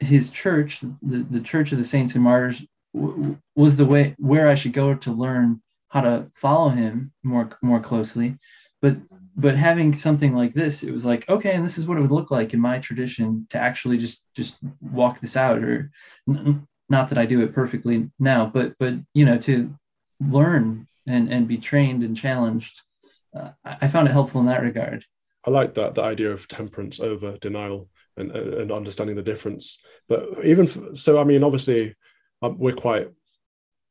his 0.00 0.30
church, 0.30 0.80
the, 0.80 1.26
the 1.30 1.40
church 1.40 1.72
of 1.72 1.78
the 1.78 1.84
saints 1.84 2.14
and 2.14 2.24
martyrs, 2.24 2.64
w- 2.94 3.38
was 3.54 3.76
the 3.76 3.86
way 3.86 4.14
where 4.18 4.48
I 4.48 4.54
should 4.54 4.72
go 4.72 4.94
to 4.94 5.12
learn 5.12 5.62
how 5.88 6.00
to 6.00 6.26
follow 6.34 6.68
him 6.68 7.12
more 7.22 7.50
more 7.62 7.80
closely. 7.80 8.38
But 8.82 8.96
but 9.34 9.56
having 9.56 9.94
something 9.94 10.34
like 10.34 10.52
this, 10.52 10.82
it 10.82 10.92
was 10.92 11.06
like 11.06 11.28
okay, 11.28 11.54
and 11.54 11.64
this 11.64 11.78
is 11.78 11.86
what 11.86 11.96
it 11.96 12.02
would 12.02 12.10
look 12.10 12.30
like 12.30 12.52
in 12.52 12.60
my 12.60 12.78
tradition 12.78 13.46
to 13.50 13.58
actually 13.58 13.96
just 13.96 14.22
just 14.36 14.58
walk 14.80 15.20
this 15.20 15.36
out, 15.36 15.62
or 15.62 15.90
not 16.26 17.08
that 17.08 17.18
I 17.18 17.24
do 17.24 17.40
it 17.40 17.54
perfectly 17.54 18.10
now, 18.18 18.46
but 18.46 18.74
but 18.78 18.94
you 19.14 19.24
know 19.24 19.38
to 19.38 19.74
learn 20.20 20.86
and 21.06 21.32
and 21.32 21.48
be 21.48 21.58
trained 21.58 22.02
and 22.02 22.16
challenged. 22.16 22.82
Uh, 23.34 23.50
I 23.64 23.88
found 23.88 24.08
it 24.08 24.12
helpful 24.12 24.40
in 24.40 24.48
that 24.48 24.62
regard. 24.62 25.06
I 25.44 25.50
like 25.50 25.74
that 25.74 25.94
the 25.94 26.02
idea 26.02 26.30
of 26.30 26.46
temperance 26.46 27.00
over 27.00 27.38
denial 27.38 27.88
and 28.16 28.30
and 28.32 28.70
understanding 28.70 29.16
the 29.16 29.22
difference. 29.22 29.78
But 30.08 30.44
even 30.44 30.66
for, 30.66 30.96
so, 30.96 31.20
I 31.20 31.24
mean, 31.24 31.42
obviously, 31.42 31.94
um, 32.42 32.58
we're 32.58 32.74
quite 32.74 33.08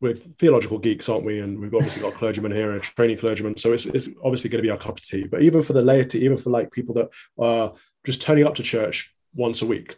we're 0.01 0.15
theological 0.15 0.79
geeks, 0.79 1.07
aren't 1.07 1.25
we? 1.25 1.39
And 1.39 1.59
we've 1.59 1.73
obviously 1.73 2.01
got 2.01 2.15
clergymen 2.15 2.51
here 2.51 2.71
and 2.71 2.79
a 2.79 2.81
training 2.81 3.19
clergyman, 3.19 3.55
so 3.55 3.71
it's 3.71 3.85
it's 3.85 4.09
obviously 4.23 4.49
going 4.49 4.61
to 4.61 4.67
be 4.67 4.71
our 4.71 4.77
cup 4.77 4.97
of 4.97 5.03
tea. 5.03 5.27
But 5.27 5.43
even 5.43 5.61
for 5.63 5.73
the 5.73 5.83
laity, 5.83 6.25
even 6.25 6.37
for 6.37 6.49
like 6.49 6.71
people 6.71 6.95
that 6.95 7.09
are 7.39 7.73
just 8.03 8.21
turning 8.21 8.45
up 8.45 8.55
to 8.55 8.63
church 8.63 9.15
once 9.35 9.61
a 9.61 9.65
week, 9.67 9.95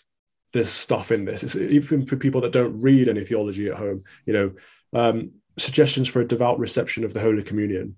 there's 0.51 0.69
stuff 0.69 1.11
in 1.11 1.25
this. 1.25 1.43
It's, 1.43 1.55
even 1.55 2.05
for 2.05 2.17
people 2.17 2.41
that 2.41 2.51
don't 2.51 2.79
read 2.79 3.07
any 3.07 3.23
theology 3.23 3.69
at 3.69 3.77
home, 3.77 4.03
you 4.25 4.33
know, 4.33 4.51
um, 4.91 5.31
suggestions 5.57 6.07
for 6.07 6.21
a 6.21 6.27
devout 6.27 6.59
reception 6.59 7.05
of 7.05 7.13
the 7.13 7.21
Holy 7.21 7.41
Communion 7.41 7.95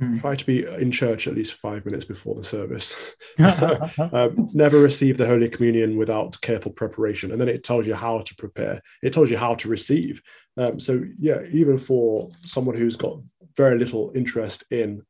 Mm. 0.00 0.20
Try 0.20 0.34
to 0.34 0.46
be 0.46 0.64
in 0.66 0.90
church 0.90 1.28
at 1.28 1.36
least 1.36 1.54
five 1.54 1.84
minutes 1.86 2.04
before 2.04 2.34
the 2.34 2.42
service. 2.42 3.14
um, 3.38 4.48
never 4.52 4.78
receive 4.78 5.16
the 5.16 5.26
Holy 5.26 5.48
Communion 5.48 5.96
without 5.96 6.40
careful 6.40 6.72
preparation. 6.72 7.30
And 7.30 7.40
then 7.40 7.48
it 7.48 7.62
tells 7.62 7.86
you 7.86 7.94
how 7.94 8.18
to 8.20 8.34
prepare, 8.34 8.80
it 9.02 9.12
tells 9.12 9.30
you 9.30 9.38
how 9.38 9.54
to 9.54 9.68
receive. 9.68 10.20
Um, 10.56 10.80
so, 10.80 11.04
yeah, 11.18 11.42
even 11.52 11.78
for 11.78 12.30
someone 12.44 12.76
who's 12.76 12.96
got 12.96 13.20
very 13.56 13.78
little 13.78 14.10
interest 14.16 14.64
in 14.70 15.02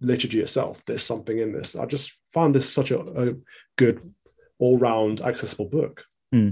liturgy 0.00 0.40
itself, 0.40 0.82
there's 0.86 1.02
something 1.02 1.38
in 1.38 1.52
this. 1.52 1.74
I 1.74 1.86
just 1.86 2.16
found 2.32 2.54
this 2.54 2.70
such 2.70 2.90
a, 2.90 3.00
a 3.00 3.34
good, 3.76 4.12
all 4.58 4.78
round, 4.78 5.22
accessible 5.22 5.70
book. 5.70 6.04
Hmm. 6.30 6.50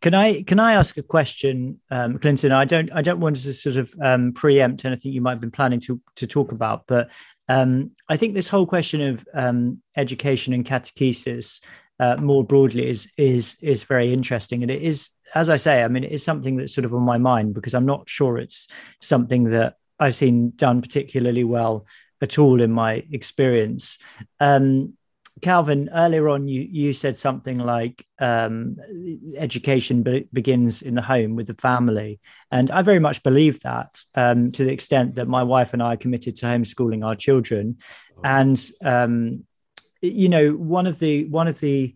Can 0.00 0.14
I 0.14 0.42
can 0.42 0.60
I 0.60 0.74
ask 0.74 0.96
a 0.96 1.02
question, 1.02 1.80
um, 1.90 2.18
Clinton? 2.18 2.52
I 2.52 2.64
don't 2.64 2.92
I 2.92 3.02
don't 3.02 3.18
want 3.18 3.36
to 3.36 3.52
sort 3.52 3.76
of 3.76 3.92
um, 4.00 4.32
preempt 4.32 4.84
anything 4.84 5.12
you 5.12 5.20
might 5.20 5.32
have 5.32 5.40
been 5.40 5.50
planning 5.50 5.80
to 5.80 6.00
to 6.16 6.26
talk 6.26 6.52
about, 6.52 6.84
but 6.86 7.10
um, 7.48 7.90
I 8.08 8.16
think 8.16 8.34
this 8.34 8.48
whole 8.48 8.66
question 8.66 9.00
of 9.00 9.26
um, 9.34 9.82
education 9.96 10.52
and 10.52 10.64
catechesis 10.64 11.62
uh, 11.98 12.16
more 12.16 12.44
broadly 12.44 12.88
is 12.88 13.10
is 13.16 13.56
is 13.60 13.82
very 13.82 14.12
interesting, 14.12 14.62
and 14.62 14.70
it 14.70 14.82
is, 14.82 15.10
as 15.34 15.50
I 15.50 15.56
say, 15.56 15.82
I 15.82 15.88
mean, 15.88 16.04
it 16.04 16.12
is 16.12 16.22
something 16.22 16.56
that's 16.56 16.74
sort 16.74 16.84
of 16.84 16.94
on 16.94 17.02
my 17.02 17.18
mind 17.18 17.54
because 17.54 17.74
I'm 17.74 17.86
not 17.86 18.08
sure 18.08 18.38
it's 18.38 18.68
something 19.00 19.44
that 19.44 19.74
I've 19.98 20.14
seen 20.14 20.52
done 20.54 20.80
particularly 20.80 21.42
well 21.42 21.86
at 22.20 22.38
all 22.38 22.60
in 22.60 22.70
my 22.70 23.04
experience. 23.10 23.98
Um, 24.38 24.94
Calvin, 25.40 25.88
earlier 25.92 26.28
on, 26.28 26.48
you 26.48 26.62
you 26.62 26.92
said 26.92 27.16
something 27.16 27.58
like 27.58 28.06
um, 28.18 28.76
education 29.36 30.02
be- 30.02 30.28
begins 30.32 30.82
in 30.82 30.94
the 30.94 31.02
home 31.02 31.36
with 31.36 31.46
the 31.46 31.54
family, 31.54 32.20
and 32.50 32.70
I 32.70 32.82
very 32.82 32.98
much 32.98 33.22
believe 33.22 33.60
that. 33.60 34.02
Um, 34.14 34.52
to 34.52 34.64
the 34.64 34.72
extent 34.72 35.16
that 35.16 35.28
my 35.28 35.42
wife 35.42 35.72
and 35.72 35.82
I 35.82 35.94
are 35.94 35.96
committed 35.96 36.36
to 36.36 36.46
homeschooling 36.46 37.04
our 37.04 37.14
children, 37.14 37.78
and 38.24 38.60
um, 38.84 39.44
you 40.00 40.28
know, 40.28 40.52
one 40.52 40.86
of 40.86 40.98
the 40.98 41.24
one 41.26 41.48
of 41.48 41.60
the 41.60 41.94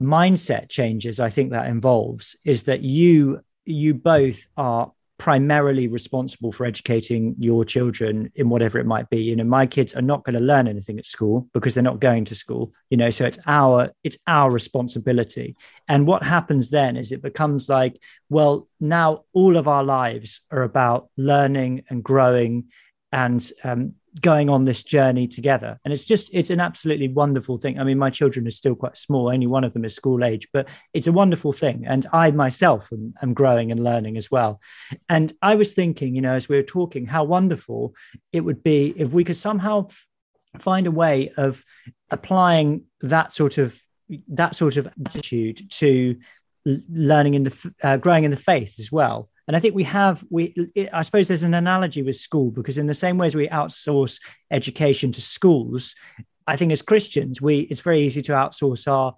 mindset 0.00 0.68
changes 0.68 1.20
I 1.20 1.30
think 1.30 1.52
that 1.52 1.66
involves 1.66 2.36
is 2.44 2.64
that 2.64 2.82
you 2.82 3.40
you 3.64 3.94
both 3.94 4.46
are 4.56 4.92
primarily 5.18 5.86
responsible 5.86 6.50
for 6.50 6.66
educating 6.66 7.34
your 7.38 7.64
children 7.64 8.30
in 8.34 8.48
whatever 8.48 8.78
it 8.78 8.86
might 8.86 9.08
be. 9.08 9.22
You 9.22 9.36
know 9.36 9.44
my 9.44 9.66
kids 9.66 9.94
are 9.94 10.02
not 10.02 10.24
going 10.24 10.34
to 10.34 10.40
learn 10.40 10.66
anything 10.66 10.98
at 10.98 11.06
school 11.06 11.48
because 11.52 11.74
they're 11.74 11.82
not 11.82 12.00
going 12.00 12.24
to 12.26 12.34
school 12.34 12.72
you 12.90 12.96
know 12.96 13.10
so 13.10 13.24
it's 13.24 13.38
our 13.46 13.92
it's 14.02 14.18
our 14.26 14.50
responsibility. 14.50 15.56
And 15.88 16.06
what 16.06 16.22
happens 16.22 16.70
then 16.70 16.96
is 16.96 17.12
it 17.12 17.22
becomes 17.22 17.68
like 17.68 17.98
well 18.28 18.68
now 18.80 19.24
all 19.32 19.56
of 19.56 19.68
our 19.68 19.84
lives 19.84 20.40
are 20.50 20.62
about 20.62 21.08
learning 21.16 21.84
and 21.88 22.02
growing 22.02 22.64
and 23.12 23.48
um, 23.62 23.94
going 24.20 24.50
on 24.50 24.64
this 24.64 24.82
journey 24.82 25.26
together. 25.26 25.78
And 25.84 25.92
it's 25.92 26.04
just 26.04 26.30
it's 26.32 26.50
an 26.50 26.60
absolutely 26.60 27.08
wonderful 27.08 27.58
thing. 27.58 27.80
I 27.80 27.84
mean 27.84 27.98
my 27.98 28.10
children 28.10 28.46
are 28.46 28.50
still 28.50 28.74
quite 28.74 28.96
small. 28.96 29.30
Only 29.30 29.46
one 29.46 29.64
of 29.64 29.72
them 29.72 29.84
is 29.84 29.94
school 29.94 30.24
age 30.24 30.48
but 30.52 30.68
it's 30.92 31.06
a 31.06 31.12
wonderful 31.12 31.52
thing. 31.52 31.84
And 31.86 32.06
i 32.12 32.30
myself 32.30 32.88
am, 32.92 33.14
am 33.22 33.34
growing 33.34 33.70
and 33.72 33.82
learning 33.82 34.16
as 34.16 34.30
well. 34.30 34.60
And 35.08 35.32
i 35.40 35.54
was 35.54 35.72
thinking 35.72 36.14
you 36.14 36.20
know 36.20 36.34
as 36.34 36.48
we 36.48 36.56
were 36.56 36.62
talking 36.62 37.06
how 37.06 37.24
wonderful 37.24 37.94
it 38.32 38.40
would 38.40 38.62
be 38.62 38.92
if 38.96 39.12
we 39.12 39.24
could 39.24 39.36
somehow 39.36 39.88
find 40.58 40.86
a 40.86 40.90
way 40.90 41.32
of 41.36 41.64
applying 42.10 42.84
that 43.00 43.34
sort 43.34 43.58
of 43.58 43.80
that 44.28 44.54
sort 44.54 44.76
of 44.76 44.88
attitude 45.06 45.70
to 45.70 46.18
learning 46.64 47.34
in 47.34 47.42
the 47.44 47.74
uh, 47.82 47.96
growing 47.96 48.24
in 48.24 48.30
the 48.30 48.36
faith 48.36 48.74
as 48.78 48.92
well 48.92 49.30
and 49.48 49.56
I 49.56 49.60
think 49.60 49.74
we 49.74 49.84
have 49.84 50.24
we 50.30 50.54
I 50.92 51.02
suppose 51.02 51.28
there's 51.28 51.42
an 51.42 51.54
analogy 51.54 52.02
with 52.02 52.16
school 52.16 52.50
because 52.50 52.78
in 52.78 52.86
the 52.86 52.94
same 52.94 53.18
way 53.18 53.26
as 53.26 53.34
we 53.34 53.48
outsource 53.48 54.20
education 54.50 55.12
to 55.12 55.20
schools, 55.20 55.94
I 56.46 56.56
think 56.56 56.72
as 56.72 56.82
Christians 56.82 57.42
we 57.42 57.60
it's 57.60 57.80
very 57.80 58.02
easy 58.02 58.22
to 58.22 58.32
outsource 58.32 58.90
our 58.90 59.16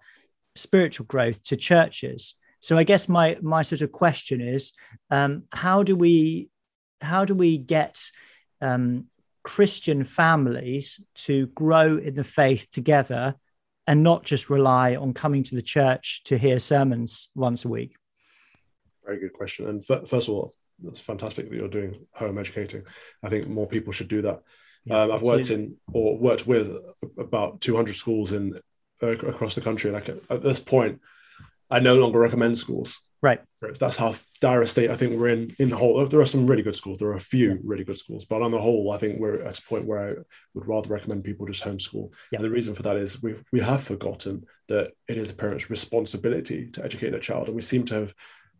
spiritual 0.54 1.06
growth 1.06 1.42
to 1.44 1.56
churches. 1.56 2.36
So 2.60 2.78
I 2.78 2.84
guess 2.84 3.08
my 3.08 3.36
my 3.42 3.62
sort 3.62 3.82
of 3.82 3.92
question 3.92 4.40
is, 4.40 4.72
um, 5.10 5.44
how 5.52 5.82
do 5.82 5.94
we 5.94 6.48
how 7.00 7.24
do 7.24 7.34
we 7.34 7.58
get 7.58 8.00
um, 8.62 9.06
Christian 9.42 10.04
families 10.04 11.04
to 11.16 11.48
grow 11.48 11.98
in 11.98 12.14
the 12.14 12.24
faith 12.24 12.70
together 12.70 13.34
and 13.86 14.02
not 14.02 14.24
just 14.24 14.48
rely 14.48 14.96
on 14.96 15.12
coming 15.12 15.42
to 15.42 15.54
the 15.54 15.62
church 15.62 16.22
to 16.24 16.38
hear 16.38 16.58
sermons 16.58 17.28
once 17.34 17.66
a 17.66 17.68
week? 17.68 17.96
Very 19.04 19.20
good 19.20 19.32
question. 19.32 19.68
And 19.68 19.82
f- 19.88 20.08
first 20.08 20.28
of 20.28 20.34
all, 20.34 20.54
it's 20.86 21.00
fantastic 21.00 21.48
that 21.48 21.56
you're 21.56 21.68
doing 21.68 22.06
home 22.14 22.38
educating. 22.38 22.82
I 23.22 23.28
think 23.28 23.48
more 23.48 23.66
people 23.66 23.92
should 23.92 24.08
do 24.08 24.22
that. 24.22 24.42
Yeah, 24.84 25.02
um, 25.02 25.12
I've 25.12 25.22
worked 25.22 25.50
in 25.50 25.76
or 25.92 26.18
worked 26.18 26.46
with 26.46 26.76
about 27.18 27.60
200 27.60 27.94
schools 27.94 28.32
in 28.32 28.60
uh, 29.02 29.08
across 29.08 29.54
the 29.54 29.60
country. 29.60 29.90
Like 29.90 30.08
at, 30.08 30.18
at, 30.28 30.42
this 30.42 30.60
point, 30.60 31.00
I 31.70 31.80
no 31.80 31.96
longer 31.96 32.18
recommend 32.18 32.58
schools. 32.58 33.00
Right. 33.22 33.40
That's 33.80 33.96
how 33.96 34.14
dire 34.42 34.60
a 34.60 34.66
state 34.66 34.90
I 34.90 34.96
think 34.96 35.18
we're 35.18 35.28
in. 35.28 35.54
In 35.58 35.70
the 35.70 35.76
whole, 35.76 36.06
there 36.06 36.20
are 36.20 36.26
some 36.26 36.46
really 36.46 36.62
good 36.62 36.76
schools. 36.76 36.98
There 36.98 37.08
are 37.08 37.14
a 37.14 37.20
few 37.20 37.52
yeah. 37.52 37.56
really 37.64 37.82
good 37.82 37.96
schools, 37.96 38.26
but 38.26 38.42
on 38.42 38.50
the 38.50 38.60
whole, 38.60 38.92
I 38.92 38.98
think 38.98 39.18
we're 39.18 39.40
at 39.40 39.58
a 39.58 39.62
point 39.62 39.86
where 39.86 40.10
I 40.10 40.12
would 40.52 40.68
rather 40.68 40.90
recommend 40.90 41.24
people 41.24 41.46
just 41.46 41.64
homeschool. 41.64 42.12
Yeah. 42.30 42.36
And 42.36 42.44
the 42.44 42.50
reason 42.50 42.74
for 42.74 42.82
that 42.82 42.96
is 42.96 43.22
we 43.22 43.36
we 43.50 43.60
have 43.60 43.82
forgotten 43.82 44.44
that 44.68 44.92
it 45.08 45.16
is 45.16 45.30
a 45.30 45.34
parent's 45.34 45.70
responsibility 45.70 46.70
to 46.72 46.84
educate 46.84 47.10
their 47.10 47.20
child, 47.20 47.46
and 47.46 47.56
we 47.56 47.62
seem 47.62 47.86
to 47.86 47.94
have 47.94 48.14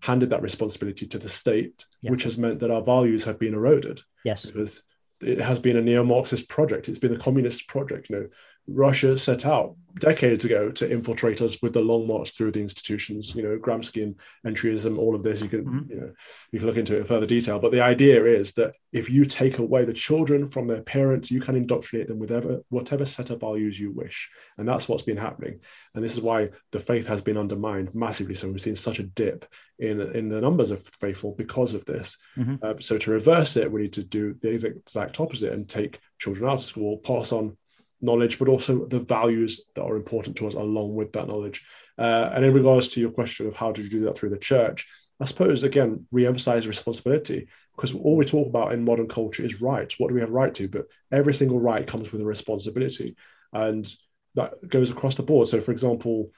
handed 0.05 0.31
that 0.31 0.43
responsibility 0.43 1.07
to 1.07 1.19
the 1.19 1.29
state, 1.31 1.87
which 2.03 2.25
has 2.25 2.37
meant 2.37 2.61
that 2.61 2.71
our 2.71 2.83
values 2.83 3.25
have 3.25 3.39
been 3.39 3.55
eroded. 3.55 4.01
Yes. 4.23 4.45
Because 4.45 4.83
it 5.23 5.41
has 5.41 5.59
been 5.59 5.79
a 5.79 5.81
neo-Marxist 5.81 6.49
project. 6.49 6.91
It's 6.91 6.99
been 6.99 7.15
a 7.15 7.19
communist 7.19 7.69
project. 7.69 8.11
You 8.11 8.17
know, 8.17 8.27
Russia 8.67 9.17
set 9.19 9.45
out 9.47 9.77
decades 9.99 10.45
ago 10.45 10.71
to 10.71 10.91
infiltrate 10.91 11.41
us 11.41 11.63
with 11.63 11.73
the 11.73 11.81
long 11.81 12.07
march 12.07 12.37
through 12.37 12.51
the 12.51 12.61
institutions. 12.61 13.35
You 13.35 13.43
know, 13.43 13.59
Gramsci 13.59 14.03
and 14.03 14.17
entryism, 14.45 14.99
all 14.99 15.15
of 15.15 15.23
this. 15.23 15.41
You 15.41 15.49
can, 15.49 15.65
mm-hmm. 15.65 15.91
you 15.91 16.01
know, 16.01 16.13
you 16.51 16.59
can 16.59 16.67
look 16.67 16.77
into 16.77 16.97
it 16.97 17.01
in 17.01 17.05
further 17.05 17.27
detail. 17.27 17.59
But 17.59 17.73
the 17.73 17.83
idea 17.83 18.25
is 18.25 18.55
that 18.55 18.75
if 18.93 19.09
you 19.09 19.25
take 19.25 19.59
away 19.59 19.85
the 19.85 19.93
children 19.93 20.47
from 20.49 20.67
their 20.67 20.83
parents, 20.83 21.31
you 21.31 21.41
can 21.41 21.57
indoctrinate 21.57 22.09
them 22.09 22.19
with 22.19 22.31
whatever, 22.31 22.63
whatever 22.71 23.07
set 23.07 23.31
of 23.31 23.41
values 23.41 23.79
you 23.79 23.93
wish, 23.93 24.31
and 24.59 24.67
that's 24.67 24.89
what's 24.89 25.03
been 25.03 25.17
happening. 25.17 25.61
And 25.95 26.03
this 26.03 26.15
is 26.15 26.21
why 26.21 26.51
the 26.73 26.81
faith 26.81 27.07
has 27.07 27.23
been 27.23 27.39
undermined 27.39 27.95
massively. 27.95 28.35
So 28.35 28.49
we've 28.49 28.61
seen 28.61 28.77
such 28.77 28.99
a 28.99 29.05
dip 29.05 29.47
in 29.79 30.01
in 30.01 30.29
the 30.29 30.41
numbers 30.41 30.71
of 30.71 30.85
faithful 30.85 31.35
because 31.37 31.75
of 31.75 31.85
this. 31.85 32.17
Mm-hmm. 32.37 32.57
Uh, 32.63 32.75
so 32.81 32.99
to 32.99 33.11
reverse 33.11 33.57
it, 33.57 33.71
we 33.71 33.83
need 33.83 33.93
to 33.95 34.05
do 34.05 34.35
the 34.41 34.51
exact 34.51 35.21
opposite 35.21 35.53
and 35.53 35.69
take 35.69 36.01
children 36.19 36.49
out 36.49 36.55
of 36.55 36.65
school, 36.65 36.99
pass 36.99 37.33
on 37.33 37.57
knowledge, 38.01 38.39
but 38.39 38.49
also 38.49 38.87
the 38.87 39.01
values 39.01 39.63
that 39.75 39.83
are 39.83 39.97
important 39.97 40.37
to 40.37 40.47
us 40.47 40.55
along 40.55 40.95
with 40.95 41.13
that 41.13 41.29
knowledge. 41.29 41.67
Uh, 41.99 42.31
and 42.35 42.45
in 42.45 42.53
regards 42.53 42.89
to 42.91 43.01
your 43.01 43.11
question 43.11 43.47
of 43.47 43.55
how 43.55 43.73
do 43.73 43.83
you 43.83 43.89
do 43.89 44.01
that 44.01 44.17
through 44.17 44.31
the 44.31 44.39
church, 44.39 44.87
I 45.21 45.27
suppose 45.27 45.63
again 45.63 46.07
re-emphasize 46.11 46.67
responsibility 46.67 47.49
because 47.77 47.95
all 47.95 48.17
we 48.17 48.25
talk 48.25 48.49
about 48.49 48.73
in 48.73 48.85
modern 48.85 49.09
culture 49.09 49.45
is 49.45 49.61
rights. 49.61 49.99
What 49.99 50.09
do 50.09 50.15
we 50.15 50.21
have 50.21 50.31
right 50.31 50.55
to? 50.55 50.69
But 50.69 50.87
every 51.13 51.35
single 51.35 51.61
right 51.61 51.87
comes 51.87 52.13
with 52.13 52.21
a 52.21 52.25
responsibility, 52.25 53.17
and 53.53 53.87
that 54.35 54.69
goes 54.69 54.91
across 54.91 55.15
the 55.15 55.23
board. 55.23 55.49
So, 55.49 55.61
for 55.61 55.73
example, 55.73 56.31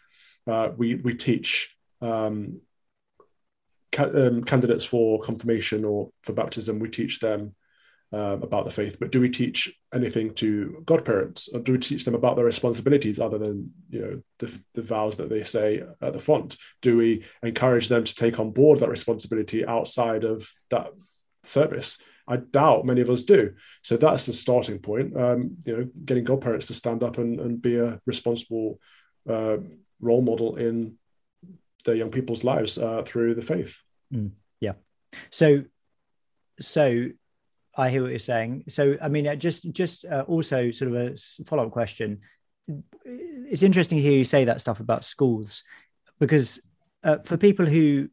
uh, 0.47 0.71
we 0.77 0.97
we 0.97 1.15
teach 1.15 1.75
um, 2.01 2.61
ca- 3.93 4.13
um, 4.15 4.45
candidates 4.45 4.85
for 4.85 5.21
confirmation 5.21 5.85
or 5.85 6.11
for 6.23 6.33
baptism. 6.33 6.79
We 6.79 6.91
teach 6.91 7.21
them 7.21 7.55
um, 8.13 8.43
about 8.43 8.65
the 8.65 8.71
faith, 8.71 8.99
but 9.01 9.11
do 9.11 9.21
we 9.21 9.29
teach 9.29 9.75
anything 9.93 10.33
to 10.35 10.83
godparents, 10.87 11.49
or 11.49 11.61
do 11.61 11.73
we 11.73 11.79
teach 11.79 12.05
them 12.05 12.15
about 12.15 12.37
their 12.37 12.45
responsibilities 12.45 13.19
other 13.19 13.39
than 13.39 13.73
you 13.91 14.01
know 14.01 14.23
the, 14.39 14.63
the 14.75 14.83
vows 14.83 15.17
that 15.17 15.29
they 15.29 15.43
say 15.43 15.83
at 16.01 16.13
the 16.13 16.21
font? 16.21 16.57
Do 16.83 16.97
we 16.97 17.25
encourage 17.43 17.89
them 17.89 18.05
to 18.05 18.15
take 18.15 18.39
on 18.39 18.53
board 18.53 18.81
that 18.81 18.89
responsibility 18.89 19.67
outside 19.67 20.25
of 20.25 20.49
that 20.71 20.93
service? 21.43 21.99
I 22.29 22.37
doubt 22.37 22.87
many 22.87 23.01
of 23.01 23.11
us 23.11 23.23
do. 23.23 23.55
So 23.83 23.97
that's 23.97 24.27
the 24.27 24.33
starting 24.33 24.79
point. 24.79 25.17
Um, 25.17 25.57
you 25.65 25.77
know, 25.77 25.89
getting 26.05 26.25
godparents 26.25 26.67
to 26.69 26.75
stand 26.75 27.03
up 27.03 27.19
and, 27.19 27.41
and 27.41 27.63
be 27.63 27.77
a 27.77 28.01
responsible 28.05 28.81
uh, 29.29 29.59
role 30.01 30.23
model 30.23 30.57
in 30.57 30.97
their 31.85 31.95
young 31.95 32.11
people's 32.11 32.45
lives 32.45 32.79
uh, 32.79 33.03
through 33.03 33.35
the 33.35 33.43
faith. 33.43 33.81
Mm, 34.13 34.33
yeah. 34.61 34.73
So, 35.31 35.65
so 36.61 37.09
I 37.77 37.91
hear 37.91 38.03
what 38.03 38.11
you're 38.11 38.18
saying. 38.18 38.64
So, 38.68 38.97
I 39.03 39.09
mean, 39.09 39.27
uh, 39.27 39.35
just 39.35 39.70
just 39.72 40.05
uh, 40.05 40.24
also 40.27 40.70
sort 40.70 40.93
of 40.93 40.97
a 40.97 41.16
follow 41.45 41.66
up 41.66 41.72
question. 41.72 42.20
It's 43.05 43.62
interesting 43.62 43.99
to 43.99 44.03
hear 44.03 44.18
you 44.18 44.24
say 44.24 44.47
that 44.47 44.61
stuff 44.61 44.81
about 44.81 45.05
schools, 45.05 45.62
because 46.18 46.61
uh, 47.05 47.18
for 47.24 47.37
people 47.37 47.66
who 47.66 48.09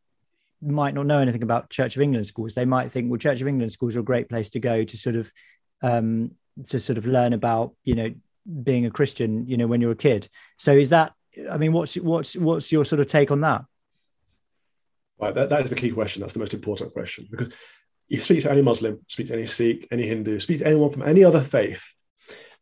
might 0.61 0.93
not 0.93 1.05
know 1.05 1.19
anything 1.19 1.43
about 1.43 1.69
Church 1.69 1.95
of 1.95 2.01
England 2.01 2.25
schools, 2.27 2.53
they 2.53 2.65
might 2.65 2.91
think, 2.91 3.09
well, 3.09 3.17
Church 3.17 3.41
of 3.41 3.47
England 3.47 3.71
schools 3.71 3.95
are 3.95 4.01
a 4.01 4.03
great 4.03 4.29
place 4.29 4.49
to 4.51 4.59
go 4.59 4.83
to 4.83 4.97
sort 4.97 5.15
of 5.15 5.31
um, 5.81 6.31
to 6.67 6.79
sort 6.79 6.97
of 6.97 7.05
learn 7.05 7.33
about, 7.33 7.73
you 7.83 7.95
know, 7.95 8.13
being 8.63 8.85
a 8.85 8.91
Christian, 8.91 9.47
you 9.47 9.57
know, 9.57 9.67
when 9.67 9.81
you're 9.81 9.91
a 9.91 9.95
kid. 9.95 10.27
So, 10.57 10.73
is 10.73 10.89
that? 10.89 11.13
I 11.49 11.57
mean, 11.57 11.71
what's 11.71 11.95
what's 11.95 12.35
what's 12.35 12.71
your 12.71 12.85
sort 12.85 12.99
of 12.99 13.07
take 13.07 13.31
on 13.31 13.41
that? 13.41 13.63
Right, 15.19 15.33
that, 15.33 15.49
that 15.49 15.61
is 15.61 15.69
the 15.69 15.75
key 15.75 15.91
question. 15.91 16.19
That's 16.19 16.33
the 16.33 16.39
most 16.39 16.53
important 16.53 16.91
question 16.91 17.27
because 17.31 17.55
you 18.13 18.21
speak 18.21 18.43
to 18.43 18.51
any 18.51 18.61
Muslim, 18.61 18.99
speak 19.07 19.27
to 19.27 19.33
any 19.33 19.47
Sikh, 19.47 19.87
any 19.91 20.07
Hindu, 20.07 20.39
speak 20.39 20.59
to 20.59 20.67
anyone 20.67 20.91
from 20.91 21.01
any 21.01 21.23
other 21.23 21.41
faith, 21.41 21.95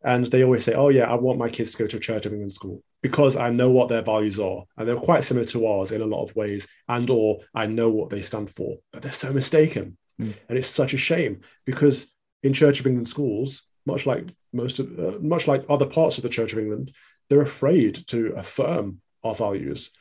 and 0.01 0.25
they 0.27 0.43
always 0.43 0.63
say, 0.63 0.73
"Oh 0.73 0.89
yeah, 0.89 1.11
I 1.11 1.15
want 1.15 1.39
my 1.39 1.49
kids 1.49 1.71
to 1.71 1.77
go 1.79 1.87
to 1.87 1.97
a 1.97 1.99
Church 1.99 2.25
of 2.25 2.31
England 2.31 2.53
school 2.53 2.81
because 3.01 3.35
I 3.35 3.49
know 3.49 3.69
what 3.69 3.89
their 3.89 4.01
values 4.01 4.39
are, 4.39 4.63
and 4.77 4.87
they're 4.87 4.95
quite 4.95 5.25
similar 5.25 5.45
to 5.47 5.67
ours 5.67 5.91
in 5.91 6.01
a 6.01 6.05
lot 6.05 6.23
of 6.23 6.35
ways, 6.37 6.67
and 6.87 7.09
or 7.09 7.39
I 7.53 7.65
know 7.65 7.89
what 7.89 8.09
they 8.09 8.21
stand 8.21 8.49
for." 8.49 8.77
But 8.93 9.01
they're 9.01 9.11
so 9.11 9.33
mistaken, 9.33 9.97
mm. 10.19 10.33
and 10.47 10.57
it's 10.57 10.67
such 10.67 10.93
a 10.93 10.97
shame 10.97 11.41
because 11.65 12.13
in 12.43 12.53
Church 12.53 12.79
of 12.79 12.87
England 12.87 13.09
schools, 13.09 13.67
much 13.85 14.05
like 14.05 14.29
most 14.53 14.79
of, 14.79 14.97
uh, 14.97 15.19
much 15.19 15.47
like 15.47 15.65
other 15.69 15.85
parts 15.85 16.17
of 16.17 16.23
the 16.23 16.29
Church 16.29 16.53
of 16.53 16.59
England, 16.59 16.93
they're 17.29 17.41
afraid 17.41 18.07
to 18.07 18.33
affirm 18.37 19.01
our 19.21 19.35
values 19.35 19.91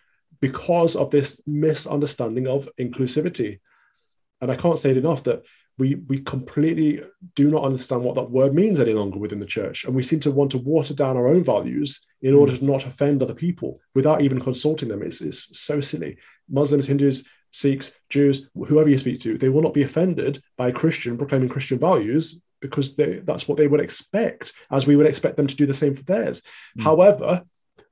because 0.41 0.95
of 0.95 1.11
this 1.11 1.41
misunderstanding 1.47 2.47
of 2.47 2.69
inclusivity 2.79 3.59
and 4.41 4.51
I 4.51 4.57
can't 4.57 4.79
say 4.79 4.91
it 4.91 4.97
enough 4.97 5.25
that 5.25 5.45
we 5.79 5.95
we 5.95 6.21
completely 6.21 7.03
do 7.35 7.51
not 7.51 7.65
understand 7.65 8.03
what 8.03 8.15
that 8.15 8.31
word 8.31 8.55
means 8.55 8.81
any 8.81 8.93
longer 8.93 9.19
within 9.19 9.41
the 9.41 9.47
church, 9.47 9.85
and 9.85 9.95
we 9.95 10.03
seem 10.03 10.21
to 10.21 10.31
want 10.31 10.51
to 10.53 10.59
water 10.59 10.95
down 10.95 11.17
our 11.17 11.29
own 11.29 11.43
values 11.43 12.07
in 12.23 12.35
order 12.35 12.57
to 12.57 12.65
not 12.65 12.87
offend 12.87 13.23
other 13.23 13.35
people 13.35 13.81
without 13.95 14.21
even 14.21 14.41
consulting 14.41 14.89
them. 14.89 15.03
It's, 15.03 15.21
it's 15.21 15.59
so 15.59 15.81
silly. 15.81 16.19
Muslims, 16.49 16.87
Hindus, 16.87 17.25
Sikhs, 17.51 17.93
Jews, 18.11 18.49
whoever 18.55 18.89
you 18.89 18.99
speak 18.99 19.21
to, 19.21 19.39
they 19.39 19.49
will 19.49 19.63
not 19.63 19.75
be 19.75 19.83
offended 19.83 20.43
by 20.57 20.69
a 20.69 20.73
Christian 20.73 21.17
proclaiming 21.17 21.49
Christian 21.49 21.79
values 21.79 22.41
because 22.61 22.95
they, 22.97 23.21
that's 23.21 23.49
what 23.49 23.57
they 23.57 23.67
would 23.67 23.81
expect, 23.81 24.53
as 24.71 24.87
we 24.87 24.97
would 24.97 25.07
expect 25.07 25.37
them 25.37 25.47
to 25.47 25.57
do 25.57 25.67
the 25.67 25.75
same 25.75 25.95
for 25.95 26.03
theirs. 26.03 26.43
Mm. 26.79 26.85
However, 26.85 27.43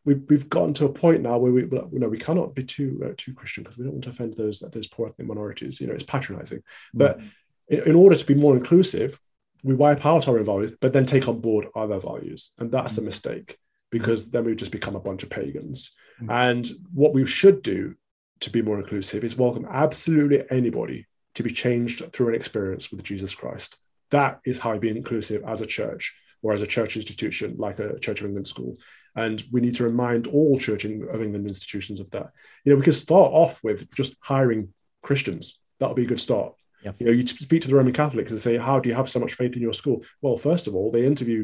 we've, 0.08 0.22
we've 0.28 0.48
gotten 0.48 0.72
to 0.74 0.86
a 0.86 0.92
point 0.92 1.20
now 1.20 1.36
where 1.36 1.52
we 1.52 1.62
you 1.62 1.98
know 1.98 2.08
we 2.08 2.18
cannot 2.18 2.54
be 2.54 2.64
too 2.64 3.00
uh, 3.04 3.12
too 3.16 3.34
Christian 3.34 3.62
because 3.62 3.76
we 3.76 3.84
don't 3.84 3.94
want 3.94 4.04
to 4.04 4.10
offend 4.10 4.34
those 4.34 4.60
those 4.60 4.86
poor 4.86 5.08
ethnic 5.08 5.28
minorities. 5.28 5.80
You 5.80 5.86
know, 5.86 5.92
it's 5.92 6.02
patronizing. 6.02 6.58
Mm-hmm. 6.58 6.98
But 6.98 7.20
in, 7.68 7.90
in, 7.90 7.94
order 7.94 8.16
to 8.16 8.24
be 8.24 8.34
more 8.34 8.56
inclusive, 8.56 9.20
we 9.62 9.74
wipe 9.74 10.06
out 10.06 10.26
our 10.26 10.38
own 10.38 10.46
values, 10.46 10.72
but 10.80 10.94
then 10.94 11.04
take 11.04 11.28
on 11.28 11.40
board 11.40 11.66
other 11.76 12.00
values, 12.00 12.52
and 12.58 12.72
that's 12.72 12.94
mm-hmm. 12.94 13.02
a 13.02 13.06
mistake 13.06 13.58
because 13.90 14.30
then 14.30 14.44
we've 14.44 14.56
just 14.56 14.72
become 14.72 14.96
a 14.96 15.00
bunch 15.00 15.22
of 15.22 15.30
pagans. 15.30 15.92
Mm-hmm. 16.20 16.30
And 16.30 16.70
what 16.92 17.12
we 17.12 17.26
should 17.26 17.62
do 17.62 17.94
to 18.40 18.50
be 18.50 18.62
more 18.62 18.78
inclusive 18.78 19.24
is 19.24 19.36
welcome 19.36 19.66
absolutely 19.70 20.44
anybody 20.50 21.06
to 21.34 21.42
be 21.42 21.50
changed 21.50 22.12
through 22.12 22.28
an 22.28 22.34
experience 22.34 22.90
with 22.90 23.02
Jesus 23.02 23.34
Christ. 23.34 23.78
That 24.10 24.40
is 24.44 24.58
how 24.58 24.72
we 24.72 24.78
be 24.78 24.90
inclusive 24.90 25.42
as 25.46 25.60
a 25.60 25.66
church 25.66 26.16
or 26.42 26.52
as 26.52 26.62
a 26.62 26.66
church 26.66 26.96
institution 26.96 27.56
like 27.58 27.78
a 27.78 27.98
Church 27.98 28.20
of 28.20 28.26
England 28.26 28.46
school. 28.46 28.76
And 29.22 29.36
we 29.50 29.60
need 29.60 29.76
to 29.78 29.88
remind 29.90 30.22
all 30.34 30.58
Church 30.66 30.84
of 30.84 31.22
England 31.24 31.46
institutions 31.52 31.98
of 31.98 32.08
that. 32.12 32.26
You 32.62 32.68
know, 32.70 32.78
we 32.78 32.84
could 32.88 32.94
start 33.06 33.30
off 33.42 33.54
with 33.66 33.78
just 34.00 34.12
hiring 34.32 34.62
Christians. 35.02 35.44
That 35.78 35.88
would 35.88 36.00
be 36.02 36.08
a 36.08 36.12
good 36.12 36.26
start. 36.28 36.50
Yeah. 36.84 36.92
You 36.98 37.06
know, 37.06 37.16
you 37.18 37.26
speak 37.26 37.62
to 37.62 37.68
the 37.68 37.78
Roman 37.80 37.92
Catholics 37.92 38.30
and 38.32 38.40
say, 38.40 38.54
"How 38.68 38.76
do 38.78 38.88
you 38.88 38.94
have 38.94 39.10
so 39.10 39.20
much 39.24 39.34
faith 39.34 39.54
in 39.56 39.62
your 39.68 39.78
school?" 39.80 39.98
Well, 40.22 40.36
first 40.36 40.68
of 40.68 40.72
all, 40.76 40.88
they 40.90 41.04
interview 41.12 41.40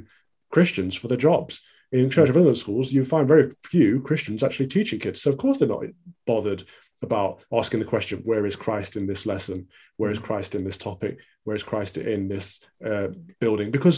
Christians 0.56 0.94
for 0.94 1.08
their 1.08 1.24
jobs. 1.28 1.62
In 1.90 2.10
Church 2.10 2.30
of 2.30 2.36
England 2.36 2.58
schools, 2.58 2.92
you 2.92 3.04
find 3.04 3.26
very 3.34 3.46
few 3.64 4.00
Christians 4.08 4.42
actually 4.42 4.68
teaching 4.68 5.00
kids. 5.00 5.20
So 5.20 5.30
of 5.32 5.38
course 5.42 5.58
they're 5.58 5.76
not 5.76 5.84
bothered 6.26 6.62
about 7.02 7.30
asking 7.60 7.80
the 7.80 7.92
question, 7.94 8.22
"Where 8.30 8.46
is 8.46 8.56
Christ 8.64 8.96
in 8.96 9.06
this 9.06 9.26
lesson? 9.26 9.58
Where 9.98 10.12
is 10.12 10.20
Christ 10.28 10.54
in 10.54 10.64
this 10.64 10.78
topic? 10.78 11.18
Where 11.44 11.56
is 11.56 11.64
Christ 11.70 11.98
in 11.98 12.28
this 12.28 12.46
uh, 12.90 13.08
building?" 13.40 13.72
Because 13.72 13.96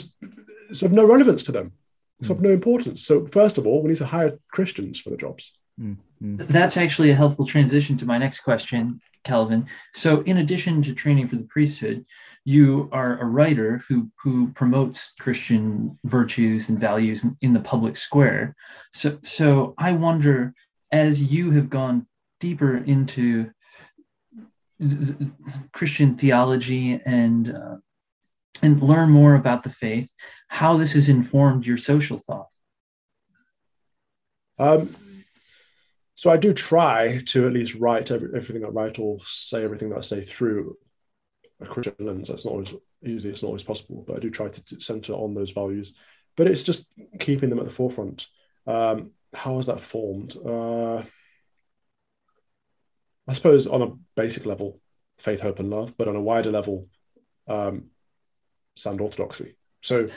it's 0.71 0.83
of 0.83 0.93
no 0.93 1.05
relevance 1.15 1.45
to 1.45 1.53
them. 1.53 1.73
It's 2.21 2.31
of 2.31 2.41
no 2.41 2.51
importance. 2.51 3.05
So, 3.05 3.27
first 3.27 3.59
of 3.59 3.67
all, 3.67 3.83
we 3.83 3.91
need 3.91 3.99
to 3.99 4.07
hire 4.07 4.39
Christians 4.51 4.99
for 4.99 5.11
the 5.11 5.17
jobs. 5.17 5.53
Mm-hmm. 5.81 6.37
That's 6.47 6.77
actually 6.77 7.11
a 7.11 7.15
helpful 7.15 7.45
transition 7.45 7.97
to 7.99 8.07
my 8.07 8.17
next 8.17 8.41
question, 8.41 9.01
Calvin. 9.25 9.67
So, 9.95 10.23
in 10.23 10.39
addition 10.39 10.81
to 10.83 10.95
training 10.95 11.29
for 11.29 11.37
the 11.37 11.45
priesthood, 11.45 12.07
you 12.45 12.89
are 12.93 13.19
a 13.19 13.27
writer 13.27 13.83
who, 13.87 14.11
who 14.23 14.49
promotes 14.53 15.13
Christian 15.21 15.99
virtues 16.05 16.71
and 16.71 16.81
values 16.81 17.25
in, 17.25 17.37
in 17.43 17.53
the 17.53 17.61
public 17.61 17.97
square. 17.97 18.57
So, 18.95 19.19
so, 19.23 19.75
I 19.77 19.93
wonder, 19.93 20.55
as 20.91 21.23
you 21.23 21.51
have 21.51 21.69
gone 21.69 22.07
deeper 22.41 22.79
into 22.79 23.51
Christian 25.73 26.17
theology 26.17 27.01
and 27.05 27.55
uh, 27.55 27.77
and 28.63 28.83
learn 28.83 29.11
more 29.11 29.35
about 29.35 29.63
the 29.63 29.71
faith, 29.71 30.11
how 30.49 30.77
this 30.77 30.93
has 30.93 31.09
informed 31.09 31.67
your 31.67 31.77
social 31.77 32.19
thought. 32.19 32.49
Um, 34.59 34.95
so 36.15 36.31
I 36.31 36.39
do 36.39 36.55
try 36.55 37.19
to 37.27 37.47
at 37.47 37.53
least 37.53 37.75
write 37.75 38.11
every, 38.11 38.29
everything 38.35 38.65
I 38.65 38.69
write 38.69 38.99
or 38.99 39.19
say 39.23 39.63
everything 39.63 39.91
that 39.91 39.99
I 39.99 40.03
say 40.03 40.23
through 40.23 40.77
a 41.61 41.67
Christian 41.67 41.95
lens. 41.99 42.29
That's 42.29 42.45
not 42.45 42.53
always 42.53 42.75
usually 43.03 43.33
it's 43.33 43.43
not 43.43 43.49
always 43.49 43.65
possible, 43.65 44.05
but 44.07 44.17
I 44.17 44.21
do 44.21 44.31
try 44.31 44.49
to 44.49 44.81
center 44.81 45.13
on 45.13 45.35
those 45.35 45.51
values. 45.51 45.93
But 46.37 46.49
it's 46.49 46.63
just 46.63 46.91
keeping 47.21 47.51
them 47.51 47.59
at 47.59 47.65
the 47.65 47.71
forefront. 47.71 48.29
Um, 48.67 49.13
how 49.35 49.59
is 49.59 49.67
that 49.67 49.81
formed? 49.81 50.37
Uh, 50.37 51.03
I 53.29 53.33
suppose 53.33 53.67
on 53.67 53.83
a 53.83 53.93
basic 54.15 54.47
level, 54.47 54.81
faith, 55.19 55.41
hope, 55.41 55.59
and 55.59 55.71
love, 55.71 55.97
but 55.97 56.09
on 56.09 56.17
a 56.17 56.21
wider 56.21 56.51
level, 56.51 56.89
um, 57.49 57.91
sound 58.77 59.01
orthodoxy. 59.01 59.57
So 59.83 60.09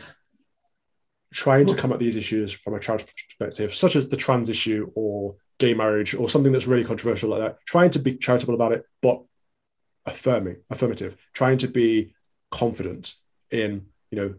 trying 1.33 1.67
to 1.67 1.75
come 1.75 1.91
at 1.91 1.99
these 1.99 2.17
issues 2.17 2.51
from 2.51 2.73
a 2.73 2.79
charitable 2.79 3.11
perspective, 3.27 3.73
such 3.73 3.95
as 3.95 4.09
the 4.09 4.17
trans 4.17 4.49
issue 4.49 4.91
or 4.95 5.35
gay 5.59 5.73
marriage 5.73 6.13
or 6.13 6.29
something 6.29 6.51
that's 6.51 6.67
really 6.67 6.83
controversial 6.83 7.29
like 7.29 7.41
that, 7.41 7.57
trying 7.65 7.91
to 7.91 7.99
be 7.99 8.15
charitable 8.15 8.55
about 8.55 8.71
it, 8.71 8.83
but 9.01 9.21
affirming, 10.05 10.57
affirmative, 10.69 11.15
trying 11.33 11.57
to 11.59 11.67
be 11.67 12.13
confident 12.51 13.15
in, 13.51 13.85
you 14.11 14.17
know, 14.17 14.33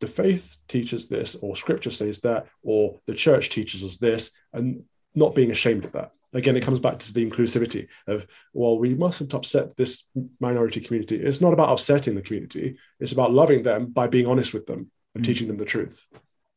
the 0.00 0.06
faith 0.06 0.56
teaches 0.68 1.08
this, 1.08 1.34
or 1.34 1.56
scripture 1.56 1.90
says 1.90 2.20
that, 2.20 2.46
or 2.62 2.98
the 3.06 3.14
church 3.14 3.50
teaches 3.50 3.84
us 3.84 3.98
this, 3.98 4.30
and 4.52 4.84
not 5.14 5.34
being 5.34 5.50
ashamed 5.50 5.84
of 5.84 5.92
that 5.92 6.12
again 6.32 6.56
it 6.56 6.62
comes 6.62 6.80
back 6.80 6.98
to 6.98 7.12
the 7.12 7.28
inclusivity 7.28 7.88
of 8.06 8.26
well 8.52 8.78
we 8.78 8.94
mustn't 8.94 9.34
upset 9.34 9.76
this 9.76 10.04
minority 10.38 10.80
community. 10.80 11.16
It's 11.16 11.40
not 11.40 11.52
about 11.52 11.72
upsetting 11.72 12.14
the 12.14 12.22
community. 12.22 12.76
It's 12.98 13.12
about 13.12 13.32
loving 13.32 13.62
them 13.62 13.86
by 13.86 14.06
being 14.06 14.26
honest 14.26 14.54
with 14.54 14.66
them 14.66 14.90
and 15.14 15.24
mm. 15.24 15.26
teaching 15.26 15.48
them 15.48 15.58
the 15.58 15.64
truth. 15.64 16.06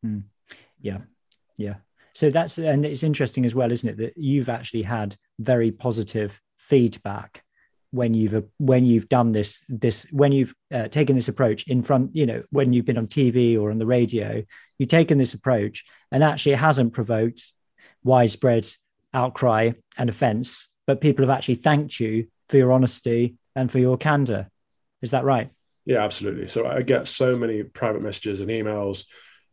Mm. 0.06 0.24
yeah. 0.82 1.00
Yeah. 1.58 1.76
So 2.14 2.30
that's 2.30 2.58
and 2.58 2.86
it's 2.86 3.04
interesting 3.04 3.46
as 3.46 3.56
well 3.56 3.72
isn't 3.72 3.90
it 3.90 3.98
that 3.98 4.18
you've 4.18 4.50
actually 4.50 4.84
had 4.84 5.16
very 5.40 5.72
positive 5.72 6.40
feedback 6.58 7.44
when 7.94 8.16
you've 8.16 8.44
when 8.58 8.86
you've 8.86 9.08
done 9.08 9.32
this 9.32 9.64
this 9.70 10.08
when 10.12 10.32
you've 10.32 10.54
uh, 10.72 10.88
taken 10.88 11.16
this 11.16 11.28
approach 11.28 11.68
in 11.68 11.84
front 11.84 12.16
you 12.16 12.26
know 12.26 12.44
when 12.50 12.74
you've 12.74 12.86
been 12.86 12.98
on 12.98 13.06
tv 13.06 13.60
or 13.60 13.70
on 13.70 13.78
the 13.78 13.86
radio 13.86 14.44
you've 14.80 14.90
taken 14.90 15.20
this 15.20 15.36
approach 15.36 15.86
and 16.12 16.24
actually 16.24 16.54
it 16.54 16.60
hasn't 16.60 16.94
provoked 16.94 17.54
widespread 18.04 18.68
outcry 19.14 19.72
and 19.98 20.10
offense 20.10 20.70
but 20.86 21.02
people 21.02 21.24
have 21.26 21.36
actually 21.36 21.56
thanked 21.56 22.00
you 22.00 22.28
for 22.50 22.58
your 22.58 22.72
honesty 22.72 23.36
and 23.56 23.72
for 23.72 23.80
your 23.80 23.98
candor 23.98 24.50
is 25.02 25.12
that 25.12 25.24
right 25.24 25.50
yeah 25.86 26.04
absolutely 26.04 26.48
so 26.48 26.68
i 26.68 26.82
get 26.82 27.08
so 27.08 27.38
many 27.38 27.64
private 27.64 28.02
messages 28.02 28.42
and 28.42 28.50
emails 28.50 29.06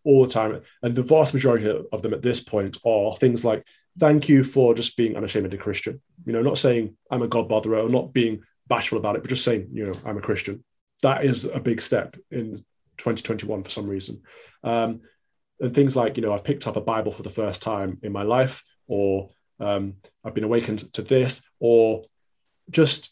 all 0.04 0.24
the 0.24 0.32
time 0.32 0.61
and 0.82 0.94
the 0.94 1.02
vast 1.02 1.34
majority 1.34 1.70
of 1.92 2.02
them 2.02 2.14
at 2.14 2.22
this 2.22 2.40
point 2.40 2.78
are 2.84 3.14
things 3.16 3.44
like 3.44 3.64
thank 3.98 4.28
you 4.28 4.44
for 4.44 4.74
just 4.74 4.96
being 4.96 5.16
unashamedly 5.16 5.58
Christian. 5.58 6.00
You 6.24 6.32
know, 6.32 6.42
not 6.42 6.58
saying 6.58 6.96
I'm 7.11 7.22
a 7.22 7.28
God 7.28 7.48
botherer 7.48 7.84
or 7.84 7.88
not 7.88 8.12
being 8.12 8.42
bashful 8.68 8.98
about 8.98 9.16
it, 9.16 9.22
but 9.22 9.28
just 9.28 9.44
saying, 9.44 9.68
you 9.72 9.86
know, 9.86 9.94
I'm 10.04 10.18
a 10.18 10.22
Christian. 10.22 10.64
That 11.02 11.24
is 11.24 11.44
a 11.44 11.61
big 11.61 11.80
step 11.80 12.16
in 12.30 12.56
2021 12.98 13.62
for 13.62 13.70
some 13.70 13.86
reason. 13.86 14.22
Um, 14.62 15.02
and 15.61 15.74
things 15.74 15.96
like, 15.96 16.16
you 16.16 16.22
know, 16.22 16.32
I've 16.32 16.44
picked 16.44 16.66
up 16.66 16.76
a 16.76 16.80
Bible 16.80 17.12
for 17.12 17.22
the 17.22 17.30
first 17.30 17.62
time 17.62 17.98
in 18.02 18.12
my 18.12 18.22
life, 18.22 18.62
or 18.86 19.30
um, 19.61 19.94
I've 20.24 20.34
been 20.34 20.44
awakened 20.44 20.92
to 20.94 21.02
this, 21.02 21.42
or 21.61 22.04
just 22.70 23.11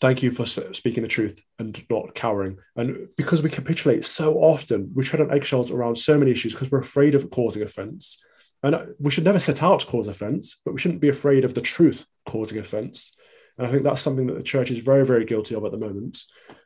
thank 0.00 0.22
you 0.22 0.30
for 0.30 0.46
speaking 0.46 1.02
the 1.02 1.08
truth 1.08 1.42
and 1.58 1.84
not 1.90 2.14
cowering. 2.14 2.58
And 2.76 3.08
because 3.16 3.42
we 3.42 3.50
capitulate 3.50 4.04
so 4.04 4.36
often, 4.36 4.90
we 4.94 5.04
tread 5.04 5.20
on 5.20 5.32
eggshells 5.32 5.70
around 5.70 5.96
so 5.96 6.18
many 6.18 6.30
issues 6.30 6.52
because 6.52 6.70
we're 6.70 6.78
afraid 6.78 7.14
of 7.14 7.30
causing 7.30 7.62
offense. 7.62 8.22
And 8.62 8.94
we 8.98 9.10
should 9.10 9.24
never 9.24 9.38
set 9.38 9.62
out 9.62 9.80
to 9.80 9.86
cause 9.86 10.08
offense, 10.08 10.60
but 10.64 10.72
we 10.72 10.80
shouldn't 10.80 11.00
be 11.00 11.08
afraid 11.08 11.44
of 11.44 11.54
the 11.54 11.60
truth 11.60 12.06
causing 12.26 12.58
offense. 12.58 13.16
And 13.56 13.66
I 13.66 13.70
think 13.70 13.84
that's 13.84 14.00
something 14.00 14.26
that 14.26 14.36
the 14.36 14.42
church 14.42 14.70
is 14.70 14.78
very, 14.78 15.04
very 15.04 15.24
guilty 15.24 15.54
of 15.54 15.64
at 15.64 15.70
the 15.70 15.78
moment 15.78 16.18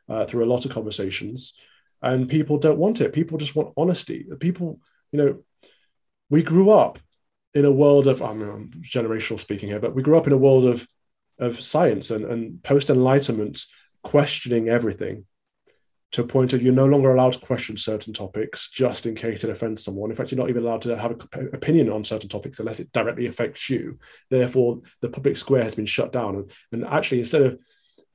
uh, 0.09 0.25
through 0.25 0.45
a 0.45 0.51
lot 0.51 0.65
of 0.65 0.71
conversations. 0.71 1.55
And 2.01 2.29
people 2.29 2.57
don't 2.57 2.77
want 2.77 3.01
it. 3.01 3.13
People 3.13 3.37
just 3.37 3.55
want 3.55 3.73
honesty. 3.75 4.25
People, 4.39 4.79
you 5.11 5.19
know, 5.19 5.43
we 6.29 6.43
grew 6.43 6.69
up 6.69 6.99
in 7.55 7.65
a 7.65 7.71
world 7.71 8.05
of, 8.05 8.21
I 8.21 8.33
mean, 8.33 8.49
I'm 8.49 8.71
generational 8.81 9.39
speaking 9.39 9.69
here, 9.69 9.79
but 9.79 9.95
we 9.95 10.03
grew 10.03 10.17
up 10.17 10.27
in 10.27 10.33
a 10.33 10.37
world 10.37 10.65
of, 10.65 10.87
of 11.39 11.61
science 11.61 12.11
and, 12.11 12.25
and 12.25 12.61
post 12.61 12.89
enlightenment 12.89 13.65
questioning 14.03 14.69
everything 14.69 15.25
to 16.11 16.21
a 16.21 16.27
point 16.27 16.53
of 16.53 16.61
you're 16.61 16.73
no 16.73 16.85
longer 16.85 17.13
allowed 17.13 17.33
to 17.33 17.39
question 17.39 17.75
certain 17.77 18.13
topics 18.13 18.69
just 18.69 19.05
in 19.05 19.15
case 19.15 19.43
it 19.43 19.49
offends 19.49 19.83
someone. 19.83 20.09
In 20.09 20.15
fact, 20.15 20.31
you're 20.31 20.39
not 20.39 20.49
even 20.49 20.63
allowed 20.63 20.81
to 20.83 20.97
have 20.97 21.11
an 21.11 21.49
opinion 21.53 21.89
on 21.89 22.03
certain 22.03 22.29
topics 22.29 22.59
unless 22.59 22.79
it 22.79 22.91
directly 22.91 23.25
affects 23.25 23.69
you. 23.69 23.99
Therefore, 24.29 24.81
the 25.01 25.09
public 25.09 25.37
square 25.37 25.63
has 25.63 25.75
been 25.75 25.85
shut 25.85 26.11
down. 26.11 26.35
And, 26.35 26.51
and 26.71 26.85
actually, 26.85 27.19
instead 27.19 27.41
of 27.41 27.59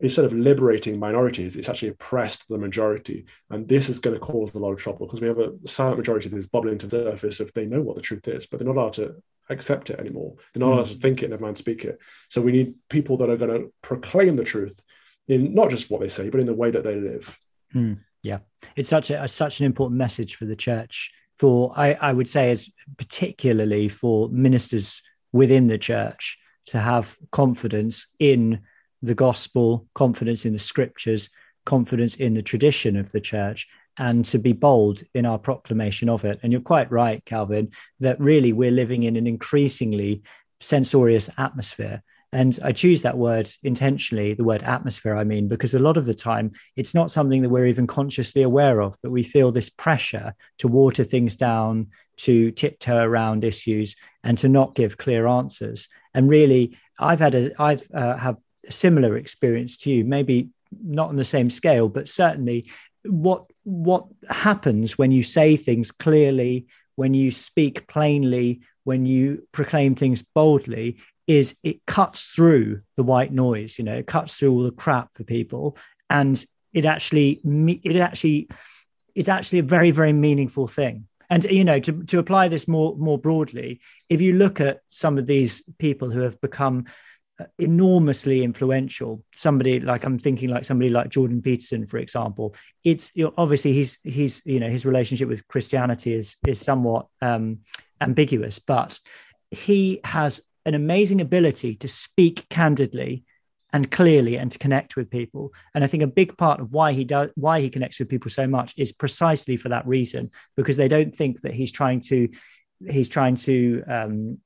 instead 0.01 0.25
of 0.25 0.33
liberating 0.33 0.99
minorities, 0.99 1.57
it's 1.57 1.69
actually 1.69 1.89
oppressed 1.89 2.49
the 2.49 2.59
majority. 2.59 3.27
And 3.51 3.69
this 3.69 3.89
is 3.89 3.99
going 3.99 4.19
to 4.19 4.21
cause 4.21 4.55
a 4.55 4.59
lot 4.59 4.73
of 4.73 4.79
trouble 4.79 5.07
because 5.07 5.21
we 5.21 5.29
have 5.29 5.39
a 5.39 5.53
silent 5.67 5.99
majority 5.99 6.29
that 6.29 6.37
is 6.37 6.49
bubbling 6.49 6.79
to 6.79 6.87
the 6.87 7.05
surface 7.05 7.41
if 7.41 7.53
they 7.53 7.67
know 7.67 7.83
what 7.83 7.97
the 7.97 8.03
truth 8.03 8.27
is, 8.27 8.47
but 8.47 8.59
they're 8.59 8.67
not 8.67 8.77
allowed 8.77 8.95
to 8.95 9.23
accept 9.51 9.91
it 9.91 10.01
anymore. 10.01 10.35
They're 10.53 10.67
not 10.67 10.73
allowed 10.73 10.87
to 10.87 10.95
hmm. 10.95 11.01
think 11.01 11.23
it, 11.23 11.31
never 11.31 11.43
mind 11.43 11.59
speak 11.59 11.85
it. 11.85 11.99
So 12.29 12.41
we 12.41 12.53
need 12.53 12.75
people 12.89 13.19
that 13.19 13.31
are 13.31 13.37
going 13.37 13.61
to 13.61 13.73
proclaim 13.83 14.37
the 14.37 14.45
truth 14.45 14.83
in 15.29 15.55
not 15.55 15.71
just 15.71 15.91
what 15.91 16.01
they 16.01 16.09
say, 16.09 16.31
but 16.31 16.41
in 16.41 16.47
the 16.47 16.55
way 16.55 16.71
that 16.71 16.85
they 16.85 16.97
live. 16.97 17.39
Mm, 17.75 17.99
yeah, 18.23 18.39
it's 18.77 18.89
such 18.89 19.11
a, 19.11 19.29
such 19.29 19.61
an 19.61 19.67
important 19.67 19.99
message 19.99 20.37
for 20.37 20.47
the 20.47 20.57
church. 20.57 21.13
For 21.39 21.73
I, 21.77 21.95
I 21.95 22.13
would 22.13 22.29
say, 22.29 22.51
as 22.51 22.71
particularly 22.99 23.89
for 23.89 24.29
ministers 24.29 25.03
within 25.33 25.69
the 25.69 25.79
church 25.79 26.39
to 26.67 26.79
have 26.79 27.17
confidence 27.31 28.09
in 28.19 28.61
the 29.03 29.15
gospel, 29.15 29.87
confidence 29.95 30.45
in 30.45 30.53
the 30.53 30.59
scriptures, 30.59 31.31
confidence 31.65 32.17
in 32.17 32.35
the 32.35 32.43
tradition 32.43 32.97
of 32.97 33.13
the 33.13 33.21
church, 33.21 33.67
and 33.97 34.25
to 34.25 34.39
be 34.39 34.53
bold 34.53 35.03
in 35.15 35.27
our 35.27 35.39
proclamation 35.39 36.09
of 36.09 36.25
it. 36.25 36.41
And 36.43 36.53
you're 36.53 36.63
quite 36.63 36.91
right, 36.91 37.25
Calvin, 37.25 37.71
that 38.01 38.19
really 38.21 38.53
we're 38.53 38.71
living 38.71 39.03
in 39.03 39.17
an 39.17 39.27
increasingly 39.27 40.23
censorious 40.61 41.29
atmosphere. 41.39 42.03
And 42.33 42.57
I 42.63 42.71
choose 42.71 43.03
that 43.03 43.19
word 43.19 43.51
intentionally, 43.65 44.35
the 44.35 44.45
word 44.45 44.63
atmosphere, 44.63 45.17
I 45.17 45.25
mean, 45.25 45.49
because 45.49 45.75
a 45.75 45.81
lot 45.81 45.97
of 45.97 46.07
the 46.07 46.15
time 46.15 46.53
it's 46.77 46.95
not 46.95 47.11
something 47.11 47.43
that 47.43 47.49
we're 47.49 47.67
even 47.67 47.89
consciously 47.89 48.43
aware 48.43 48.81
of, 48.81 48.97
but 49.03 49.11
we 49.11 49.25
feel 49.25 49.51
this 49.51 49.69
pressure 49.69 50.35
to 50.59 50.69
water 50.69 51.03
things 51.03 51.37
down, 51.37 51.89
to 52.19 52.53
tiptoe 52.53 53.03
around 53.03 53.43
issues, 53.43 53.97
and 54.23 54.39
to 54.39 54.49
not 54.49 54.77
give 54.77 54.97
clear 54.97 55.27
answers. 55.27 55.89
And 56.15 56.31
really, 56.31 56.79
I've 57.01 57.19
had 57.19 57.35
a, 57.35 57.61
I've 57.61 57.87
uh, 57.93 58.17
have 58.17 58.37
similar 58.69 59.17
experience 59.17 59.79
to 59.79 59.91
you, 59.91 60.05
maybe 60.05 60.51
not 60.83 61.09
on 61.09 61.17
the 61.17 61.25
same 61.25 61.51
scale, 61.51 61.89
but 61.89 62.09
certainly 62.09 62.67
what 63.05 63.47
what 63.65 64.07
happens 64.29 64.99
when 64.99 65.13
you 65.13 65.23
say 65.23 65.57
things 65.57 65.91
clearly, 65.91 66.67
when 66.97 67.15
you 67.15 67.31
speak 67.31 67.87
plainly, 67.87 68.61
when 68.85 69.07
you 69.07 69.47
proclaim 69.53 69.95
things 69.95 70.23
boldly 70.23 70.99
is 71.27 71.55
it 71.63 71.85
cuts 71.87 72.33
through 72.33 72.81
the 72.97 73.05
white 73.05 73.33
noise 73.33 73.79
you 73.79 73.85
know 73.85 73.95
it 73.95 74.07
cuts 74.07 74.37
through 74.37 74.53
all 74.53 74.63
the 74.63 74.71
crap 74.73 75.15
for 75.15 75.25
people. 75.25 75.77
And 76.09 76.43
it 76.73 76.85
actually 76.85 77.41
it 77.45 77.97
actually 77.97 78.49
it's 79.15 79.29
actually 79.29 79.61
a 79.61 79.65
very 79.65 79.91
very 79.91 80.13
meaningful 80.13 80.67
thing. 80.67 81.07
And 81.29 81.45
you 81.45 81.65
know 81.65 81.79
to, 81.81 82.03
to 82.05 82.19
apply 82.19 82.49
this 82.49 82.67
more 82.67 82.97
more 82.97 83.19
broadly 83.19 83.81
if 84.09 84.21
you 84.21 84.35
look 84.35 84.61
at 84.61 84.81
some 84.89 85.19
of 85.19 85.27
these 85.27 85.63
people 85.79 86.11
who 86.11 86.21
have 86.21 86.41
become 86.41 86.87
enormously 87.59 88.43
influential. 88.43 89.23
Somebody 89.33 89.81
like 89.81 90.05
i'm 90.05 90.19
thinking 90.19 90.51
like 90.51 90.65
somebody 90.65 90.91
like 90.91 91.09
jordan 91.09 91.43
peterson 91.43 91.87
for 91.87 91.99
example. 91.99 92.55
It's 92.85 93.13
you 93.15 93.25
know, 93.25 93.35
obviously 93.37 93.73
he's 93.73 93.99
he's 94.05 94.43
you 94.45 94.61
know 94.61 94.69
his 94.69 94.87
relationship 94.87 95.29
with 95.29 95.47
christianity 95.49 96.15
is 96.15 96.37
is 96.47 96.61
somewhat 96.61 97.07
um 97.21 97.59
ambiguous 98.01 98.59
but 98.59 98.99
he 99.51 100.01
has 100.05 100.41
an 100.65 100.75
amazing 100.75 101.21
ability 101.21 101.75
to 101.77 101.89
speak 101.89 102.49
candidly 102.49 103.25
and 103.73 103.91
clearly 103.91 104.37
and 104.37 104.51
to 104.51 104.59
connect 104.59 104.97
with 104.97 105.11
people. 105.11 105.53
And 105.75 105.85
i 105.85 105.87
think 105.87 106.03
a 106.03 106.09
big 106.09 106.37
part 106.37 106.61
of 106.61 106.73
why 106.73 106.93
he 106.93 107.05
does 107.05 107.31
why 107.35 107.61
he 107.61 107.71
connects 107.71 107.99
with 107.99 108.09
people 108.09 108.31
so 108.31 108.47
much 108.47 108.75
is 108.77 108.93
precisely 108.93 109.57
for 109.57 109.69
that 109.69 109.87
reason 109.87 110.31
because 110.57 110.77
they 110.77 110.89
don't 110.89 111.15
think 111.15 111.41
that 111.43 111.55
he's 111.55 111.73
trying 111.73 112.01
to 112.03 112.29
he's 112.89 113.09
trying 113.09 113.37
to 113.37 113.83
um, 113.87 114.39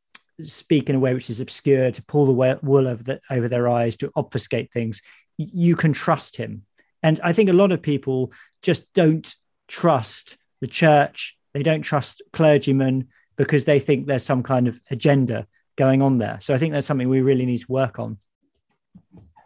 speak 0.42 0.88
in 0.88 0.96
a 0.96 1.00
way 1.00 1.14
which 1.14 1.30
is 1.30 1.40
obscure 1.40 1.90
to 1.90 2.04
pull 2.04 2.26
the 2.26 2.58
wool 2.62 2.88
over, 2.88 3.02
the, 3.02 3.20
over 3.30 3.48
their 3.48 3.68
eyes 3.68 3.96
to 3.96 4.10
obfuscate 4.16 4.72
things 4.72 5.00
you 5.36 5.76
can 5.76 5.92
trust 5.92 6.36
him 6.36 6.62
and 7.02 7.20
i 7.22 7.32
think 7.32 7.48
a 7.48 7.54
lot 7.54 7.72
of 7.72 7.82
people 7.82 8.32
just 8.62 8.92
don't 8.94 9.34
trust 9.68 10.36
the 10.60 10.66
church 10.66 11.36
they 11.52 11.62
don't 11.62 11.82
trust 11.82 12.22
clergymen 12.32 13.08
because 13.36 13.64
they 13.64 13.80
think 13.80 14.06
there's 14.06 14.24
some 14.24 14.42
kind 14.42 14.68
of 14.68 14.80
agenda 14.90 15.46
going 15.76 16.02
on 16.02 16.18
there. 16.18 16.38
So 16.40 16.54
I 16.54 16.58
think 16.58 16.72
that's 16.72 16.86
something 16.86 17.08
we 17.08 17.20
really 17.20 17.46
need 17.46 17.58
to 17.58 17.72
work 17.72 17.98
on. 17.98 18.18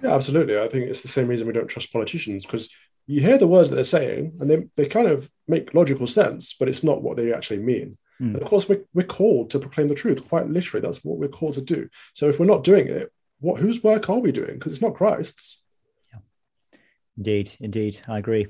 Yeah, 0.02 0.14
absolutely. 0.14 0.58
I 0.58 0.68
think 0.68 0.88
it's 0.88 1.02
the 1.02 1.08
same 1.08 1.28
reason 1.28 1.46
we 1.46 1.52
don't 1.52 1.68
trust 1.68 1.92
politicians 1.92 2.44
because 2.44 2.68
you 3.06 3.20
hear 3.20 3.38
the 3.38 3.46
words 3.46 3.70
that 3.70 3.76
they're 3.76 3.84
saying 3.84 4.34
and 4.40 4.50
they, 4.50 4.66
they 4.76 4.86
kind 4.86 5.08
of 5.08 5.30
make 5.46 5.74
logical 5.74 6.06
sense, 6.06 6.54
but 6.54 6.68
it's 6.68 6.84
not 6.84 7.02
what 7.02 7.16
they 7.16 7.32
actually 7.32 7.60
mean. 7.60 7.96
Mm. 8.20 8.36
of 8.36 8.44
course, 8.44 8.68
we're, 8.68 8.82
we're 8.94 9.06
called 9.06 9.50
to 9.50 9.58
proclaim 9.58 9.88
the 9.88 9.94
truth, 9.94 10.28
quite 10.28 10.48
literally. 10.48 10.84
That's 10.84 11.04
what 11.04 11.18
we're 11.18 11.28
called 11.28 11.54
to 11.54 11.60
do. 11.60 11.88
So 12.14 12.28
if 12.28 12.40
we're 12.40 12.46
not 12.46 12.64
doing 12.64 12.88
it, 12.88 13.12
what 13.40 13.60
whose 13.60 13.82
work 13.82 14.10
are 14.10 14.18
we 14.18 14.32
doing? 14.32 14.54
Because 14.54 14.72
it's 14.72 14.82
not 14.82 14.94
Christ's. 14.94 15.62
Yeah. 16.12 16.20
Indeed, 17.16 17.56
indeed. 17.60 18.02
I 18.08 18.18
agree. 18.18 18.48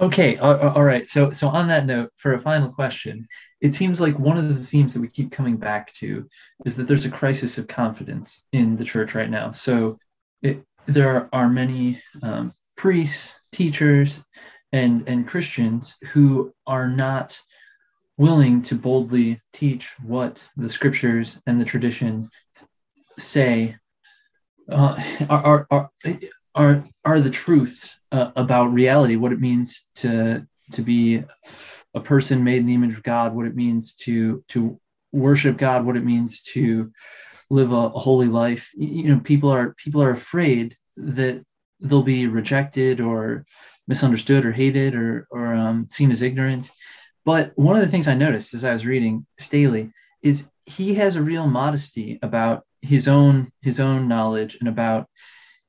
Okay, 0.00 0.36
all 0.38 0.82
right. 0.82 1.06
So, 1.06 1.30
so 1.30 1.48
on 1.48 1.68
that 1.68 1.86
note, 1.86 2.10
for 2.16 2.34
a 2.34 2.38
final 2.38 2.68
question, 2.68 3.28
it 3.60 3.74
seems 3.74 4.00
like 4.00 4.18
one 4.18 4.36
of 4.36 4.48
the 4.48 4.64
themes 4.64 4.92
that 4.92 5.00
we 5.00 5.06
keep 5.06 5.30
coming 5.30 5.56
back 5.56 5.92
to 5.94 6.28
is 6.66 6.74
that 6.76 6.88
there's 6.88 7.06
a 7.06 7.10
crisis 7.10 7.58
of 7.58 7.68
confidence 7.68 8.42
in 8.52 8.74
the 8.74 8.84
church 8.84 9.14
right 9.14 9.30
now. 9.30 9.52
So, 9.52 9.98
it, 10.42 10.64
there 10.86 11.28
are 11.32 11.48
many 11.48 12.02
um, 12.22 12.52
priests, 12.76 13.40
teachers, 13.52 14.22
and 14.72 15.08
and 15.08 15.28
Christians 15.28 15.94
who 16.12 16.52
are 16.66 16.88
not 16.88 17.40
willing 18.16 18.62
to 18.62 18.74
boldly 18.74 19.40
teach 19.52 19.94
what 20.04 20.48
the 20.56 20.68
scriptures 20.68 21.40
and 21.46 21.60
the 21.60 21.64
tradition 21.64 22.28
say 23.18 23.76
uh, 24.70 25.00
are, 25.28 25.66
are, 25.70 25.90
are 26.54 26.84
are 27.04 27.20
the 27.20 27.30
truths 27.30 27.98
uh, 28.12 28.30
about 28.36 28.72
reality, 28.72 29.16
what 29.16 29.32
it 29.32 29.40
means 29.40 29.86
to 29.96 30.46
to 30.72 30.82
be 30.82 31.22
a 31.94 32.00
person 32.00 32.44
made 32.44 32.58
in 32.58 32.66
the 32.66 32.74
image 32.74 32.94
of 32.94 33.02
God, 33.02 33.34
what 33.34 33.46
it 33.46 33.56
means 33.56 33.94
to 33.96 34.44
to 34.48 34.80
worship 35.12 35.56
God, 35.56 35.84
what 35.84 35.96
it 35.96 36.04
means 36.04 36.42
to 36.42 36.90
live 37.50 37.72
a, 37.72 37.76
a 37.76 37.98
holy 37.98 38.26
life. 38.26 38.70
You 38.74 39.14
know, 39.14 39.20
people 39.20 39.50
are 39.50 39.74
people 39.74 40.02
are 40.02 40.10
afraid 40.10 40.76
that 40.96 41.44
they'll 41.80 42.02
be 42.02 42.26
rejected 42.26 43.00
or 43.00 43.44
misunderstood 43.86 44.44
or 44.44 44.52
hated 44.52 44.94
or 44.94 45.26
or 45.30 45.54
um, 45.54 45.88
seen 45.90 46.10
as 46.10 46.22
ignorant. 46.22 46.70
But 47.24 47.52
one 47.56 47.76
of 47.76 47.82
the 47.82 47.88
things 47.88 48.08
I 48.08 48.14
noticed 48.14 48.54
as 48.54 48.64
I 48.64 48.72
was 48.72 48.86
reading 48.86 49.26
Staley 49.38 49.90
is 50.22 50.44
he 50.66 50.94
has 50.94 51.16
a 51.16 51.22
real 51.22 51.46
modesty 51.46 52.18
about 52.22 52.64
his 52.82 53.08
own 53.08 53.50
his 53.62 53.80
own 53.80 54.08
knowledge 54.08 54.56
and 54.60 54.68
about 54.68 55.08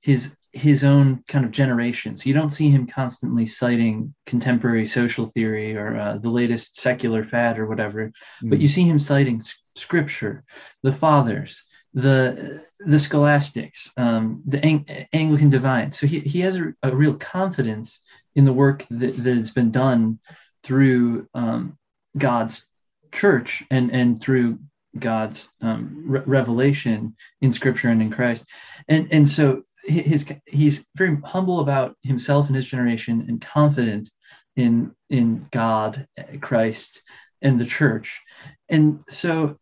his 0.02 0.36
his 0.56 0.86
own 0.86 1.22
kind 1.28 1.44
of 1.44 1.52
generations. 1.52 2.26
You 2.26 2.34
don't 2.34 2.54
see 2.54 2.70
him 2.70 2.88
constantly 2.88 3.46
citing 3.46 4.16
contemporary 4.26 4.86
social 4.86 5.26
theory 5.28 5.76
or 5.76 5.98
uh, 5.98 6.18
the 6.18 6.30
latest 6.30 6.80
secular 6.80 7.26
fad 7.26 7.60
or 7.60 7.68
whatever, 7.68 8.14
mm. 8.42 8.50
but 8.50 8.60
you 8.60 8.70
see 8.70 8.84
him 8.84 8.98
citing 8.98 9.42
scripture, 9.76 10.46
the 10.82 10.94
fathers, 10.94 11.64
the 11.94 12.64
the 12.80 13.00
scholastics, 13.00 13.92
um, 13.98 14.44
the 14.46 14.64
Ang- 14.66 14.86
Anglican 15.12 15.50
divines. 15.50 15.98
So 15.98 16.08
he, 16.08 16.20
he 16.20 16.40
has 16.42 16.58
a, 16.58 16.74
a, 16.84 16.96
real 16.96 17.16
confidence 17.16 18.00
in 18.36 18.46
the 18.46 18.54
work 18.54 18.86
that, 18.90 19.16
that 19.18 19.36
has 19.36 19.52
been 19.52 19.72
done 19.72 20.20
through 20.66 21.28
um, 21.36 21.78
God's 22.18 22.66
church 23.12 23.64
and, 23.70 23.92
and 23.92 24.20
through 24.20 24.58
God's 24.98 25.50
um, 25.62 26.04
re- 26.08 26.24
revelation 26.26 27.16
in 27.42 27.52
Scripture 27.52 27.90
and 27.90 28.02
in 28.02 28.10
Christ, 28.10 28.46
and 28.88 29.08
and 29.12 29.28
so 29.28 29.62
his 29.84 30.26
he's 30.46 30.86
very 30.96 31.18
humble 31.24 31.60
about 31.60 31.96
himself 32.02 32.48
and 32.48 32.56
his 32.56 32.66
generation, 32.66 33.26
and 33.28 33.40
confident 33.42 34.10
in 34.56 34.96
in 35.10 35.46
God, 35.52 36.08
Christ, 36.42 37.02
and 37.42 37.60
the 37.60 37.66
church, 37.66 38.22
and 38.70 39.04
so 39.10 39.58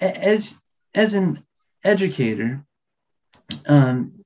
as 0.00 0.58
as 0.94 1.14
an 1.14 1.44
educator, 1.84 2.64
um, 3.66 4.18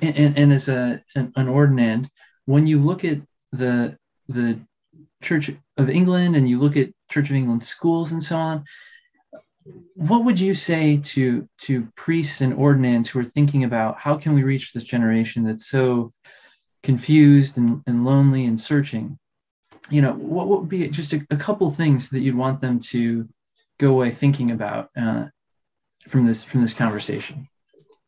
and, 0.00 0.38
and 0.38 0.52
as 0.52 0.68
a 0.68 1.02
an, 1.14 1.32
an 1.36 1.46
ordinand, 1.46 2.08
when 2.46 2.66
you 2.66 2.80
look 2.80 3.04
at 3.04 3.20
the 3.52 3.98
the 4.28 4.58
Church 5.22 5.50
of 5.76 5.88
England 5.88 6.36
and 6.36 6.48
you 6.48 6.58
look 6.58 6.76
at 6.76 6.90
Church 7.10 7.30
of 7.30 7.36
England 7.36 7.64
schools 7.64 8.12
and 8.12 8.22
so 8.22 8.36
on, 8.36 8.64
what 9.94 10.24
would 10.24 10.40
you 10.40 10.54
say 10.54 10.98
to 10.98 11.48
to 11.58 11.88
priests 11.94 12.40
and 12.40 12.54
ordinands 12.54 13.08
who 13.08 13.18
are 13.20 13.24
thinking 13.24 13.64
about 13.64 13.98
how 13.98 14.16
can 14.16 14.34
we 14.34 14.42
reach 14.42 14.72
this 14.72 14.84
generation 14.84 15.44
that's 15.44 15.68
so 15.68 16.12
confused 16.82 17.58
and, 17.58 17.82
and 17.86 18.04
lonely 18.04 18.46
and 18.46 18.58
searching 18.58 19.18
you 19.90 20.02
know 20.02 20.12
what, 20.14 20.48
what 20.48 20.60
would 20.60 20.68
be 20.68 20.88
just 20.88 21.12
a, 21.12 21.24
a 21.30 21.36
couple 21.36 21.70
things 21.70 22.08
that 22.10 22.20
you'd 22.20 22.34
want 22.34 22.60
them 22.60 22.80
to 22.80 23.28
go 23.78 23.90
away 23.90 24.10
thinking 24.10 24.50
about 24.50 24.90
uh, 24.96 25.26
from 26.08 26.26
this 26.26 26.42
from 26.42 26.60
this 26.60 26.74
conversation 26.74 27.48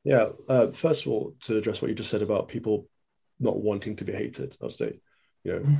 yeah 0.02 0.28
uh, 0.48 0.68
first 0.72 1.06
of 1.06 1.12
all 1.12 1.34
to 1.40 1.56
address 1.56 1.80
what 1.80 1.88
you 1.88 1.94
just 1.94 2.10
said 2.10 2.22
about 2.22 2.48
people 2.48 2.88
not 3.38 3.60
wanting 3.60 3.94
to 3.94 4.04
be 4.04 4.12
hated 4.12 4.56
i'll 4.60 4.70
say 4.70 4.98
you 5.44 5.52
know 5.52 5.58
mm-hmm. 5.60 5.74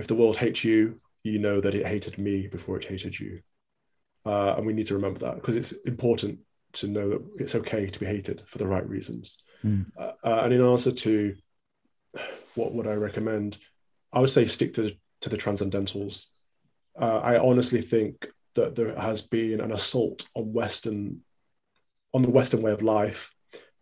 If 0.00 0.06
the 0.06 0.14
world 0.14 0.36
hates 0.36 0.64
you 0.64 1.00
you 1.22 1.38
know 1.38 1.60
that 1.60 1.74
it 1.74 1.86
hated 1.86 2.18
me 2.18 2.46
before 2.46 2.76
it 2.76 2.84
hated 2.84 3.18
you 3.18 3.40
uh, 4.26 4.54
and 4.56 4.66
we 4.66 4.72
need 4.72 4.86
to 4.86 4.94
remember 4.94 5.18
that 5.20 5.36
because 5.36 5.56
it's 5.56 5.72
important 5.84 6.38
to 6.72 6.86
know 6.86 7.08
that 7.10 7.22
it's 7.38 7.54
okay 7.54 7.86
to 7.86 8.00
be 8.00 8.06
hated 8.06 8.42
for 8.46 8.58
the 8.58 8.66
right 8.66 8.88
reasons. 8.88 9.42
Mm. 9.64 9.86
Uh, 9.96 10.12
and 10.22 10.52
in 10.52 10.64
answer 10.64 10.92
to 10.92 11.36
what 12.54 12.72
would 12.74 12.86
I 12.86 12.94
recommend, 12.94 13.58
I 14.12 14.20
would 14.20 14.30
say 14.30 14.46
stick 14.46 14.74
to, 14.74 14.92
to 15.22 15.28
the 15.28 15.36
transcendentals. 15.36 16.26
Uh, 16.98 17.20
I 17.20 17.38
honestly 17.38 17.82
think 17.82 18.28
that 18.54 18.74
there 18.74 18.94
has 18.94 19.22
been 19.22 19.60
an 19.60 19.72
assault 19.72 20.28
on 20.34 20.52
Western, 20.52 21.20
on 22.12 22.22
the 22.22 22.30
Western 22.30 22.62
way 22.62 22.72
of 22.72 22.82
life, 22.82 23.32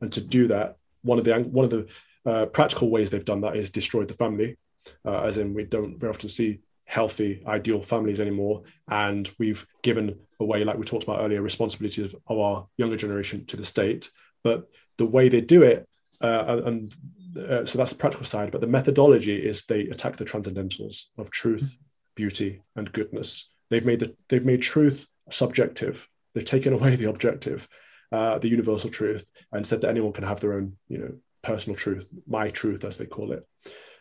and 0.00 0.12
to 0.12 0.20
do 0.20 0.48
that, 0.48 0.76
one 1.02 1.18
of 1.18 1.24
the 1.24 1.40
one 1.40 1.64
of 1.64 1.70
the 1.70 1.88
uh, 2.26 2.46
practical 2.46 2.90
ways 2.90 3.10
they've 3.10 3.24
done 3.24 3.40
that 3.40 3.56
is 3.56 3.70
destroyed 3.70 4.08
the 4.08 4.14
family, 4.14 4.56
uh, 5.04 5.22
as 5.22 5.38
in 5.38 5.54
we 5.54 5.64
don't 5.64 5.98
very 5.98 6.12
often 6.12 6.28
see 6.28 6.60
healthy, 6.84 7.42
ideal 7.46 7.82
families 7.82 8.20
anymore. 8.20 8.62
And 8.88 9.30
we've 9.38 9.66
given 9.82 10.18
away, 10.40 10.64
like 10.64 10.78
we 10.78 10.86
talked 10.86 11.04
about 11.04 11.20
earlier, 11.20 11.42
responsibilities 11.42 12.14
of, 12.14 12.38
our 12.38 12.66
younger 12.76 12.96
generation 12.96 13.44
to 13.46 13.56
the 13.56 13.64
state. 13.64 14.10
But 14.42 14.68
the 14.96 15.06
way 15.06 15.28
they 15.28 15.42
do 15.42 15.62
it, 15.62 15.86
uh, 16.20 16.62
and 16.64 16.94
uh, 17.36 17.66
so 17.66 17.78
that's 17.78 17.90
the 17.90 17.98
practical 17.98 18.24
side, 18.24 18.50
but 18.50 18.60
the 18.60 18.66
methodology 18.66 19.36
is 19.36 19.64
they 19.64 19.82
attack 19.82 20.16
the 20.16 20.24
transcendentals 20.24 21.04
of 21.18 21.30
truth, 21.30 21.76
beauty, 22.14 22.62
and 22.74 22.92
goodness. 22.92 23.50
They've 23.70 23.84
made 23.84 24.00
the, 24.00 24.16
they've 24.28 24.44
made 24.44 24.62
truth 24.62 25.06
subjective. 25.30 26.08
They've 26.34 26.44
taken 26.44 26.72
away 26.72 26.96
the 26.96 27.10
objective, 27.10 27.68
uh, 28.10 28.38
the 28.38 28.48
universal 28.48 28.90
truth, 28.90 29.30
and 29.52 29.66
said 29.66 29.82
that 29.82 29.90
anyone 29.90 30.14
can 30.14 30.24
have 30.24 30.40
their 30.40 30.54
own, 30.54 30.76
you 30.88 30.98
know, 30.98 31.12
personal 31.42 31.76
truth, 31.76 32.08
my 32.26 32.48
truth, 32.48 32.84
as 32.84 32.96
they 32.96 33.06
call 33.06 33.32
it. 33.32 33.46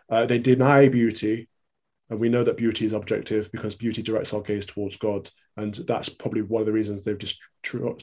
Uh, 0.10 0.26
they 0.26 0.40
deny 0.40 0.88
beauty 0.90 1.48
and 2.10 2.20
we 2.20 2.30
know 2.30 2.44
that 2.44 2.58
beauty 2.58 2.86
is 2.86 2.94
objective 2.94 3.52
because 3.52 3.76
beauty 3.76 4.02
directs 4.02 4.34
our 4.34 4.42
gaze 4.42 4.66
towards 4.66 4.96
God. 4.98 5.30
And 5.58 5.74
that's 5.76 6.08
probably 6.08 6.42
one 6.42 6.62
of 6.62 6.66
the 6.66 6.72
reasons 6.72 7.04
they've 7.04 7.18
just 7.18 7.40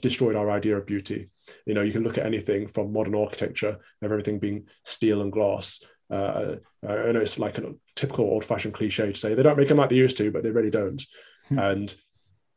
destroyed 0.01 0.37
our 0.37 0.51
idea 0.51 0.77
of 0.77 0.87
beauty. 0.87 1.31
You 1.65 1.75
know, 1.75 1.83
you 1.83 1.93
can 1.93 2.03
look 2.03 2.19
at 2.19 2.27
anything 2.27 2.67
from 2.69 2.93
modern 2.93 3.15
architecture 3.15 3.79
of 4.03 4.13
everything 4.13 4.39
being 4.39 4.69
steel 4.85 5.23
and 5.23 5.33
glass. 5.33 5.83
Uh, 6.11 6.57
I 6.87 7.13
know 7.13 7.21
it's 7.21 7.39
like 7.39 7.57
a 7.57 7.73
typical 7.97 8.27
old 8.27 8.45
fashioned 8.45 8.75
cliche 8.75 9.13
to 9.13 9.19
say 9.19 9.35
they 9.35 9.43
don't 9.43 9.57
make 9.57 9.69
them 9.69 9.79
like 9.79 9.89
they 9.89 9.97
used 9.97 10.19
to, 10.19 10.31
but 10.31 10.43
they 10.43 10.51
really 10.51 10.71
don't. 10.71 11.03
Hmm. 11.49 11.59
And 11.59 11.95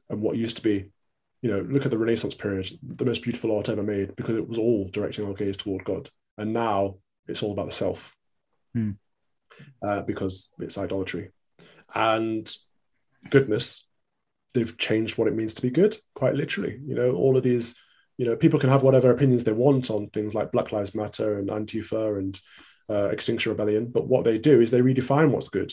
and 0.10 0.22
what 0.22 0.38
used 0.38 0.58
to 0.58 0.64
be, 0.64 0.90
you 1.42 1.52
know, 1.52 1.60
look 1.62 1.86
at 1.86 1.92
the 1.92 1.98
Renaissance 1.98 2.36
period, 2.36 2.68
the 2.82 3.06
most 3.06 3.24
beautiful 3.24 3.56
art 3.56 3.70
ever 3.70 3.84
made 3.84 4.16
because 4.16 4.36
it 4.36 4.48
was 4.48 4.58
all 4.58 4.90
directing 4.90 5.26
our 5.26 5.34
gaze 5.34 5.58
toward 5.58 5.86
God. 5.86 6.10
And 6.38 6.54
now 6.54 6.96
it's 7.28 7.42
all 7.42 7.52
about 7.54 7.70
the 7.70 7.76
self. 7.76 8.16
Hmm. 8.74 8.92
Uh, 9.82 10.02
because 10.02 10.50
it's 10.60 10.78
idolatry. 10.78 11.30
And 11.94 12.52
goodness 13.30 13.86
they've 14.54 14.78
changed 14.78 15.18
what 15.18 15.28
it 15.28 15.36
means 15.36 15.54
to 15.54 15.62
be 15.62 15.70
good 15.70 15.98
quite 16.16 16.36
literally. 16.36 16.80
You 16.86 16.96
know 16.96 17.12
all 17.12 17.38
of 17.38 17.44
these 17.44 17.76
you 18.18 18.26
know 18.26 18.36
people 18.36 18.60
can 18.60 18.70
have 18.70 18.84
whatever 18.84 19.12
opinions 19.12 19.44
they 19.44 19.52
want 19.52 19.92
on 19.92 20.10
things 20.10 20.34
like 20.34 20.52
black 20.52 20.72
lives 20.72 20.96
matter 20.96 21.38
and 21.38 21.50
antifa 21.50 22.18
and 22.18 22.40
uh, 22.90 23.10
extinction 23.10 23.52
rebellion 23.52 23.92
but 23.92 24.08
what 24.08 24.24
they 24.24 24.38
do 24.38 24.62
is 24.62 24.72
they 24.72 24.82
redefine 24.82 25.30
what's 25.30 25.50
good. 25.50 25.72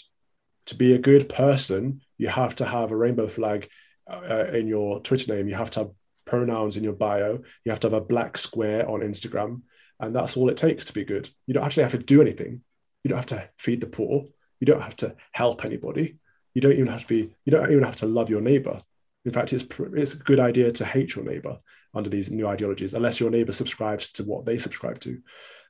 To 0.66 0.74
be 0.74 0.92
a 0.94 0.98
good 0.98 1.28
person 1.28 2.02
you 2.18 2.28
have 2.28 2.56
to 2.56 2.64
have 2.66 2.90
a 2.90 2.96
rainbow 2.96 3.28
flag 3.28 3.68
uh, 4.10 4.46
in 4.52 4.66
your 4.66 5.00
twitter 5.00 5.34
name. 5.34 5.48
You 5.48 5.54
have 5.54 5.70
to 5.72 5.80
have 5.80 5.90
pronouns 6.26 6.76
in 6.76 6.84
your 6.84 6.92
bio. 6.92 7.42
You 7.64 7.70
have 7.70 7.80
to 7.80 7.86
have 7.86 7.94
a 7.94 8.00
black 8.00 8.36
square 8.36 8.88
on 8.88 9.00
instagram. 9.00 9.62
And 9.98 10.14
that's 10.14 10.36
all 10.36 10.50
it 10.50 10.56
takes 10.56 10.86
to 10.86 10.92
be 10.92 11.04
good. 11.04 11.30
You 11.46 11.54
don't 11.54 11.64
actually 11.64 11.84
have 11.84 11.92
to 11.92 11.98
do 11.98 12.20
anything 12.20 12.62
you 13.04 13.10
don't 13.10 13.18
have 13.18 13.26
to 13.26 13.48
feed 13.56 13.80
the 13.80 13.86
poor 13.86 14.24
you 14.64 14.72
don't 14.72 14.82
have 14.82 14.96
to 14.96 15.14
help 15.32 15.64
anybody. 15.64 16.16
You 16.54 16.62
don't 16.62 16.72
even 16.72 16.86
have 16.86 17.02
to 17.02 17.06
be. 17.06 17.34
You 17.44 17.50
don't 17.50 17.70
even 17.70 17.84
have 17.84 17.96
to 17.96 18.06
love 18.06 18.30
your 18.30 18.40
neighbor. 18.40 18.82
In 19.26 19.30
fact, 19.30 19.52
it's 19.52 19.64
it's 19.94 20.14
a 20.14 20.18
good 20.18 20.40
idea 20.40 20.72
to 20.72 20.86
hate 20.86 21.14
your 21.14 21.24
neighbor 21.24 21.58
under 21.92 22.08
these 22.08 22.30
new 22.30 22.46
ideologies, 22.46 22.94
unless 22.94 23.20
your 23.20 23.30
neighbor 23.30 23.52
subscribes 23.52 24.12
to 24.12 24.24
what 24.24 24.46
they 24.46 24.56
subscribe 24.56 25.00
to. 25.00 25.20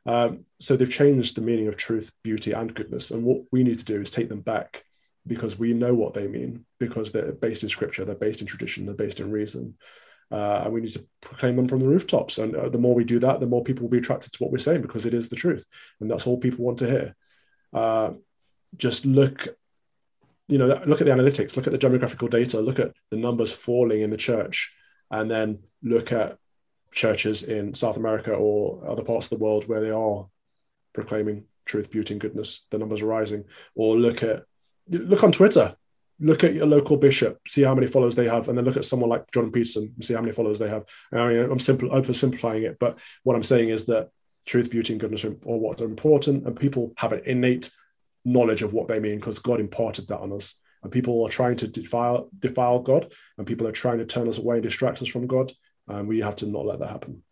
Um, 0.07 0.45
so 0.61 0.77
they've 0.77 0.89
changed 0.91 1.35
the 1.35 1.41
meaning 1.41 1.67
of 1.67 1.77
truth, 1.77 2.13
beauty, 2.23 2.53
and 2.53 2.73
goodness. 2.73 3.11
And 3.11 3.25
what 3.25 3.43
we 3.51 3.65
need 3.65 3.81
to 3.81 3.85
do 3.85 4.01
is 4.01 4.13
take 4.13 4.29
them 4.29 4.43
back 4.43 4.85
because 5.27 5.59
we 5.59 5.73
know 5.73 5.95
what 5.95 6.15
they 6.15 6.29
mean 6.29 6.65
because 6.79 7.11
they're 7.11 7.33
based 7.33 7.65
in 7.65 7.69
scripture, 7.69 8.05
they're 8.05 8.15
based 8.15 8.43
in 8.43 8.47
tradition, 8.47 8.87
they're 8.87 8.95
based 8.95 9.19
in 9.19 9.31
reason. 9.31 9.77
Uh, 10.31 10.63
and 10.65 10.73
we 10.73 10.83
need 10.83 10.93
to 10.93 11.07
proclaim 11.21 11.57
them 11.57 11.69
from 11.69 11.81
the 11.81 11.89
rooftops. 11.89 12.39
And 12.39 12.55
uh, 12.55 12.69
the 12.69 12.79
more 12.79 12.95
we 12.95 13.05
do 13.05 13.19
that, 13.21 13.41
the 13.41 13.47
more 13.47 13.65
people 13.65 13.83
will 13.83 13.91
be 13.91 13.99
attracted 13.99 14.33
to 14.33 14.43
what 14.43 14.53
we're 14.53 14.59
saying 14.59 14.83
because 14.83 15.05
it 15.05 15.15
is 15.15 15.29
the 15.29 15.37
truth. 15.37 15.65
And 16.01 16.11
that's 16.11 16.27
all 16.27 16.39
people 16.39 16.65
want 16.65 16.79
to 16.79 16.91
hear. 16.91 17.17
Uh, 17.75 18.13
just 18.77 19.05
look 19.05 19.49
you 20.49 20.59
know 20.59 20.67
look 20.87 21.01
at 21.01 21.07
the 21.07 21.13
analytics 21.13 21.57
look 21.57 21.67
at 21.67 21.73
the 21.73 21.79
demographical 21.79 22.29
data 22.29 22.61
look 22.61 22.79
at 22.79 22.93
the 23.11 23.17
numbers 23.17 23.53
falling 23.53 24.03
in 24.03 24.11
the 24.11 24.17
church 24.17 24.75
and 25.11 25.31
then 25.31 25.59
look 25.83 26.13
at 26.13 26.39
churches 26.93 27.45
in 27.45 27.73
south 27.73 27.97
america 27.97 28.33
or 28.33 28.87
other 28.89 29.03
parts 29.03 29.27
of 29.27 29.31
the 29.31 29.43
world 29.43 29.67
where 29.69 29.81
they 29.81 29.91
are 29.91 30.27
proclaiming 30.93 31.45
truth 31.65 31.91
beauty 31.91 32.15
and 32.15 32.21
goodness 32.21 32.67
the 32.71 32.79
numbers 32.79 33.03
are 33.03 33.07
rising. 33.07 33.45
Or 33.75 33.97
look 33.97 34.23
at 34.23 34.45
look 34.89 35.23
on 35.23 35.33
twitter. 35.33 35.77
Look 36.21 36.45
at 36.45 36.55
your 36.55 36.67
local 36.67 36.97
bishop 36.97 37.41
see 37.49 37.65
how 37.65 37.75
many 37.75 37.89
followers 37.89 38.15
they 38.15 38.29
have 38.29 38.49
and 38.49 38.57
then 38.57 38.65
look 38.65 38.77
at 38.77 38.85
someone 38.85 39.11
like 39.11 39.31
jordan 39.33 39.51
peterson 39.51 39.93
see 40.01 40.15
how 40.15 40.21
many 40.21 40.33
followers 40.33 40.59
they 40.59 40.69
have. 40.69 40.85
I 41.13 41.29
mean 41.29 41.51
i'm 41.51 41.59
simple 41.59 42.15
simplifying 42.15 42.63
it 42.63 42.79
but 42.79 42.99
what 43.25 43.35
i'm 43.35 43.43
saying 43.43 43.71
is 43.71 43.87
that 43.87 44.11
truth 44.47 44.71
beauty 44.71 44.93
and 44.93 45.01
goodness 45.01 45.25
are 45.25 45.31
what 45.31 45.81
are 45.81 45.85
important 45.85 46.47
and 46.47 46.59
people 46.59 46.93
have 46.97 47.13
an 47.13 47.23
innate 47.25 47.71
knowledge 48.25 48.63
of 48.63 48.73
what 48.73 48.89
they 48.89 49.01
mean 49.01 49.17
because 49.17 49.39
God 49.39 49.61
imparted 49.61 50.09
that 50.09 50.21
on 50.21 50.33
us. 50.33 50.55
And 50.83 50.93
people 50.93 51.25
are 51.25 51.31
trying 51.31 51.57
to 51.57 51.69
defile 51.69 52.29
defile 52.39 52.81
God, 52.81 53.11
and 53.39 53.47
people 53.47 53.67
are 53.67 53.73
trying 53.73 53.99
to 53.99 54.05
turn 54.05 54.29
us 54.29 54.39
away 54.39 54.57
and 54.57 54.63
distract 54.63 55.01
us 55.01 55.09
from 55.09 55.27
God. 55.27 55.51
And 55.89 56.07
we 56.07 56.21
have 56.21 56.37
to 56.37 56.47
not 56.47 56.67
let 56.67 56.81
that 56.81 56.91
happen. 56.91 57.23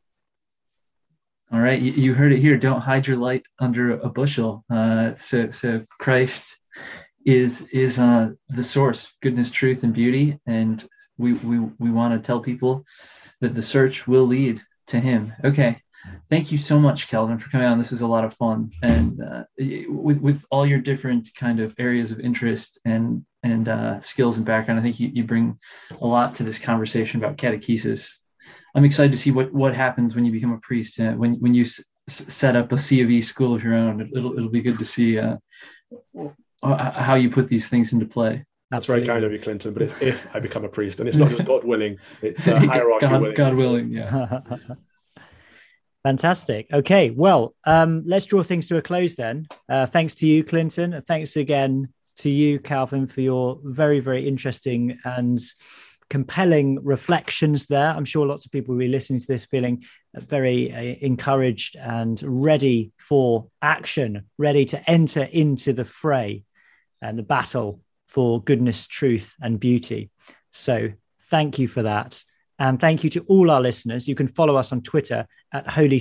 All 1.53 1.61
right, 1.61 1.79
you, 1.79 2.15
heard 2.15 2.33
it 2.33 2.39
here. 2.39 2.57
Don't 2.57 2.81
hide 2.81 3.07
your 3.07 3.19
light 3.19 3.47
under 3.59 3.93
a 3.93 4.09
bushel. 4.09 4.65
Uh, 4.71 5.15
so, 5.17 5.51
so 5.51 5.85
Christ 6.01 6.57
is 7.27 7.69
is 7.73 7.99
uh, 7.99 8.31
the 8.49 8.63
source, 8.63 9.13
goodness, 9.21 9.51
truth, 9.51 9.83
and 9.83 9.93
beauty, 9.93 10.41
and 10.47 10.83
we 11.19 11.35
we 11.35 11.59
we 11.79 11.91
want 11.91 12.15
to 12.15 12.27
tell 12.27 12.41
people 12.41 12.87
that 13.43 13.55
the 13.55 13.61
search 13.61 14.09
will 14.09 14.27
lead 14.27 14.63
to 14.87 14.99
Him. 14.99 15.35
Okay, 15.45 15.83
Thank 16.29 16.51
you 16.51 16.59
so 16.59 16.79
much, 16.81 17.09
Kelvin, 17.09 17.39
for 17.39 17.51
coming 17.51 17.67
on. 17.67 17.79
This 17.79 17.91
was 17.91 18.01
a 18.01 18.07
lot 18.07 18.25
of 18.25 18.35
fun, 18.35 18.71
and 18.83 19.21
uh, 19.23 19.45
with 19.89 20.19
with 20.19 20.45
all 20.51 20.67
your 20.67 20.81
different 20.81 21.29
kind 21.37 21.61
of 21.61 21.75
areas 21.79 22.11
of 22.11 22.21
interest 22.21 22.79
and 22.85 23.25
and 23.43 23.69
uh, 23.69 24.01
skills 24.01 24.37
and 24.37 24.47
background, 24.47 24.81
I 24.81 24.83
think 24.83 24.99
you, 24.99 25.11
you 25.13 25.25
bring 25.25 25.59
a 26.01 26.07
lot 26.07 26.35
to 26.37 26.43
this 26.43 26.59
conversation 26.59 27.23
about 27.23 27.37
catechesis. 27.37 28.15
I'm 28.75 28.85
excited 28.85 29.13
to 29.13 29.19
see 29.19 29.31
what 29.31 29.53
what 29.53 29.75
happens 29.75 30.15
when 30.15 30.25
you 30.25 30.33
become 30.33 30.53
a 30.53 30.59
priest. 30.59 30.99
Uh, 30.99 31.13
when 31.13 31.35
when 31.35 31.55
you 31.55 31.65
set 32.09 32.57
up 32.57 32.73
a 32.73 32.79
C 32.79 33.01
of 33.03 33.11
E 33.11 33.21
school 33.21 33.55
of 33.55 33.63
your 33.63 33.75
own. 33.75 34.01
It'll 34.01 34.37
it'll 34.37 34.49
be 34.49 34.63
good 34.63 34.79
to 34.79 34.85
see 34.85 35.19
uh, 35.19 35.37
how 36.63 37.15
you 37.15 37.31
put 37.31 37.49
these 37.49 37.69
things 37.69 37.93
into 37.93 38.07
play. 38.07 38.45
That's 38.71 38.87
very 38.87 39.07
kind 39.07 39.23
of 39.25 39.33
you, 39.33 39.39
Clinton. 39.39 39.75
But 39.75 39.83
it's 39.83 40.01
if 40.01 40.35
I 40.35 40.41
become 40.41 40.65
a 40.65 40.69
priest, 40.69 41.01
and 41.01 41.09
it's 41.09 41.19
not 41.19 41.31
just 41.31 41.45
God 41.47 41.65
willing; 41.65 41.99
it's 42.23 42.49
uh, 42.49 42.59
hierarchy 42.61 43.07
God, 43.07 43.21
willing. 43.21 43.37
God 43.37 43.55
willing, 43.57 43.91
yeah. 43.91 44.41
Fantastic. 46.05 46.67
Okay, 46.73 47.11
well, 47.11 47.55
um, 47.65 48.03
let's 48.07 48.27
draw 48.27 48.43
things 48.43 48.67
to 48.69 48.77
a 48.77 48.83
close 48.83 49.15
then. 49.15 49.47
Uh, 49.69 49.87
thanks 49.87 50.17
to 50.17 50.27
you, 50.27 50.43
Clinton. 50.43 51.01
Thanks 51.03 51.37
again 51.37 51.93
to 52.17 52.29
you, 52.29 52.59
Calvin, 52.59 53.07
for 53.07 53.21
your 53.21 53.61
very, 53.63 54.01
very 54.01 54.27
interesting 54.27 54.99
and 55.05 55.39
compelling 56.11 56.79
reflections 56.85 57.69
there. 57.69 57.89
I'm 57.89 58.05
sure 58.05 58.27
lots 58.27 58.45
of 58.45 58.53
people 58.53 58.75
will 58.75 58.81
be 58.81 58.89
listening 58.89 59.21
to 59.21 59.27
this 59.27 59.47
feeling 59.47 59.85
very 60.15 60.73
uh, 60.73 60.97
encouraged 61.01 61.77
and 61.77 62.21
ready 62.23 62.93
for 62.99 63.49
action, 63.63 64.29
ready 64.39 64.65
to 64.67 64.91
enter 64.91 65.23
into 65.23 65.73
the 65.73 65.85
fray 65.85 66.45
and 67.01 67.19
the 67.19 67.23
battle 67.23 67.81
for 68.09 68.43
goodness, 68.43 68.87
truth, 68.87 69.35
and 69.41 69.59
beauty. 69.59 70.11
So 70.51 70.91
thank 71.23 71.59
you 71.59 71.67
for 71.67 71.83
that. 71.83 72.23
And 72.59 72.81
thank 72.81 73.03
you 73.03 73.11
to 73.11 73.21
all 73.29 73.51
our 73.51 73.61
listeners. 73.61 74.07
You 74.07 74.15
can 74.15 74.29
follow 74.29 74.57
us 74.57 74.73
on 74.73 74.83
Twitter 74.83 75.27
at 75.53 75.69
Holy 75.69 76.01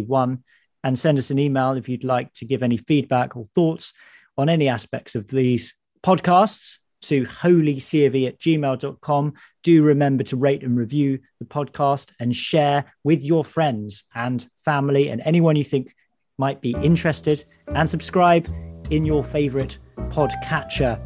one 0.00 0.42
and 0.82 0.98
send 0.98 1.18
us 1.18 1.30
an 1.30 1.38
email 1.38 1.72
if 1.72 1.88
you'd 1.88 2.04
like 2.04 2.32
to 2.34 2.44
give 2.44 2.62
any 2.62 2.76
feedback 2.76 3.36
or 3.36 3.46
thoughts 3.54 3.92
on 4.36 4.48
any 4.48 4.68
aspects 4.68 5.14
of 5.14 5.28
these 5.28 5.74
podcasts 6.02 6.78
to 7.02 7.24
holycov 7.24 8.26
at 8.26 8.38
gmail.com. 8.38 9.34
Do 9.62 9.82
remember 9.82 10.24
to 10.24 10.36
rate 10.36 10.62
and 10.62 10.76
review 10.76 11.20
the 11.38 11.46
podcast 11.46 12.12
and 12.18 12.34
share 12.34 12.92
with 13.04 13.22
your 13.22 13.44
friends 13.44 14.04
and 14.14 14.46
family 14.64 15.08
and 15.08 15.20
anyone 15.24 15.56
you 15.56 15.64
think 15.64 15.94
might 16.38 16.60
be 16.60 16.72
interested 16.82 17.44
and 17.68 17.88
subscribe 17.88 18.48
in 18.90 19.04
your 19.04 19.22
favorite 19.22 19.78
podcatcher. 20.08 20.98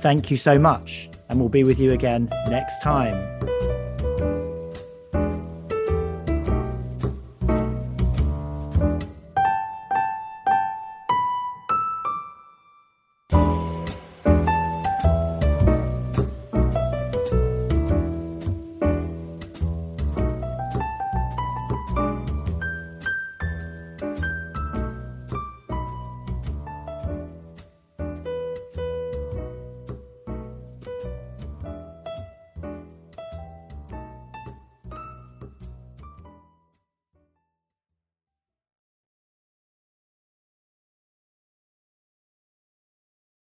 Thank 0.00 0.30
you 0.30 0.36
so 0.36 0.58
much, 0.58 1.10
and 1.28 1.40
we'll 1.40 1.48
be 1.48 1.64
with 1.64 1.80
you 1.80 1.92
again 1.92 2.28
next 2.46 2.80
time. 2.80 3.57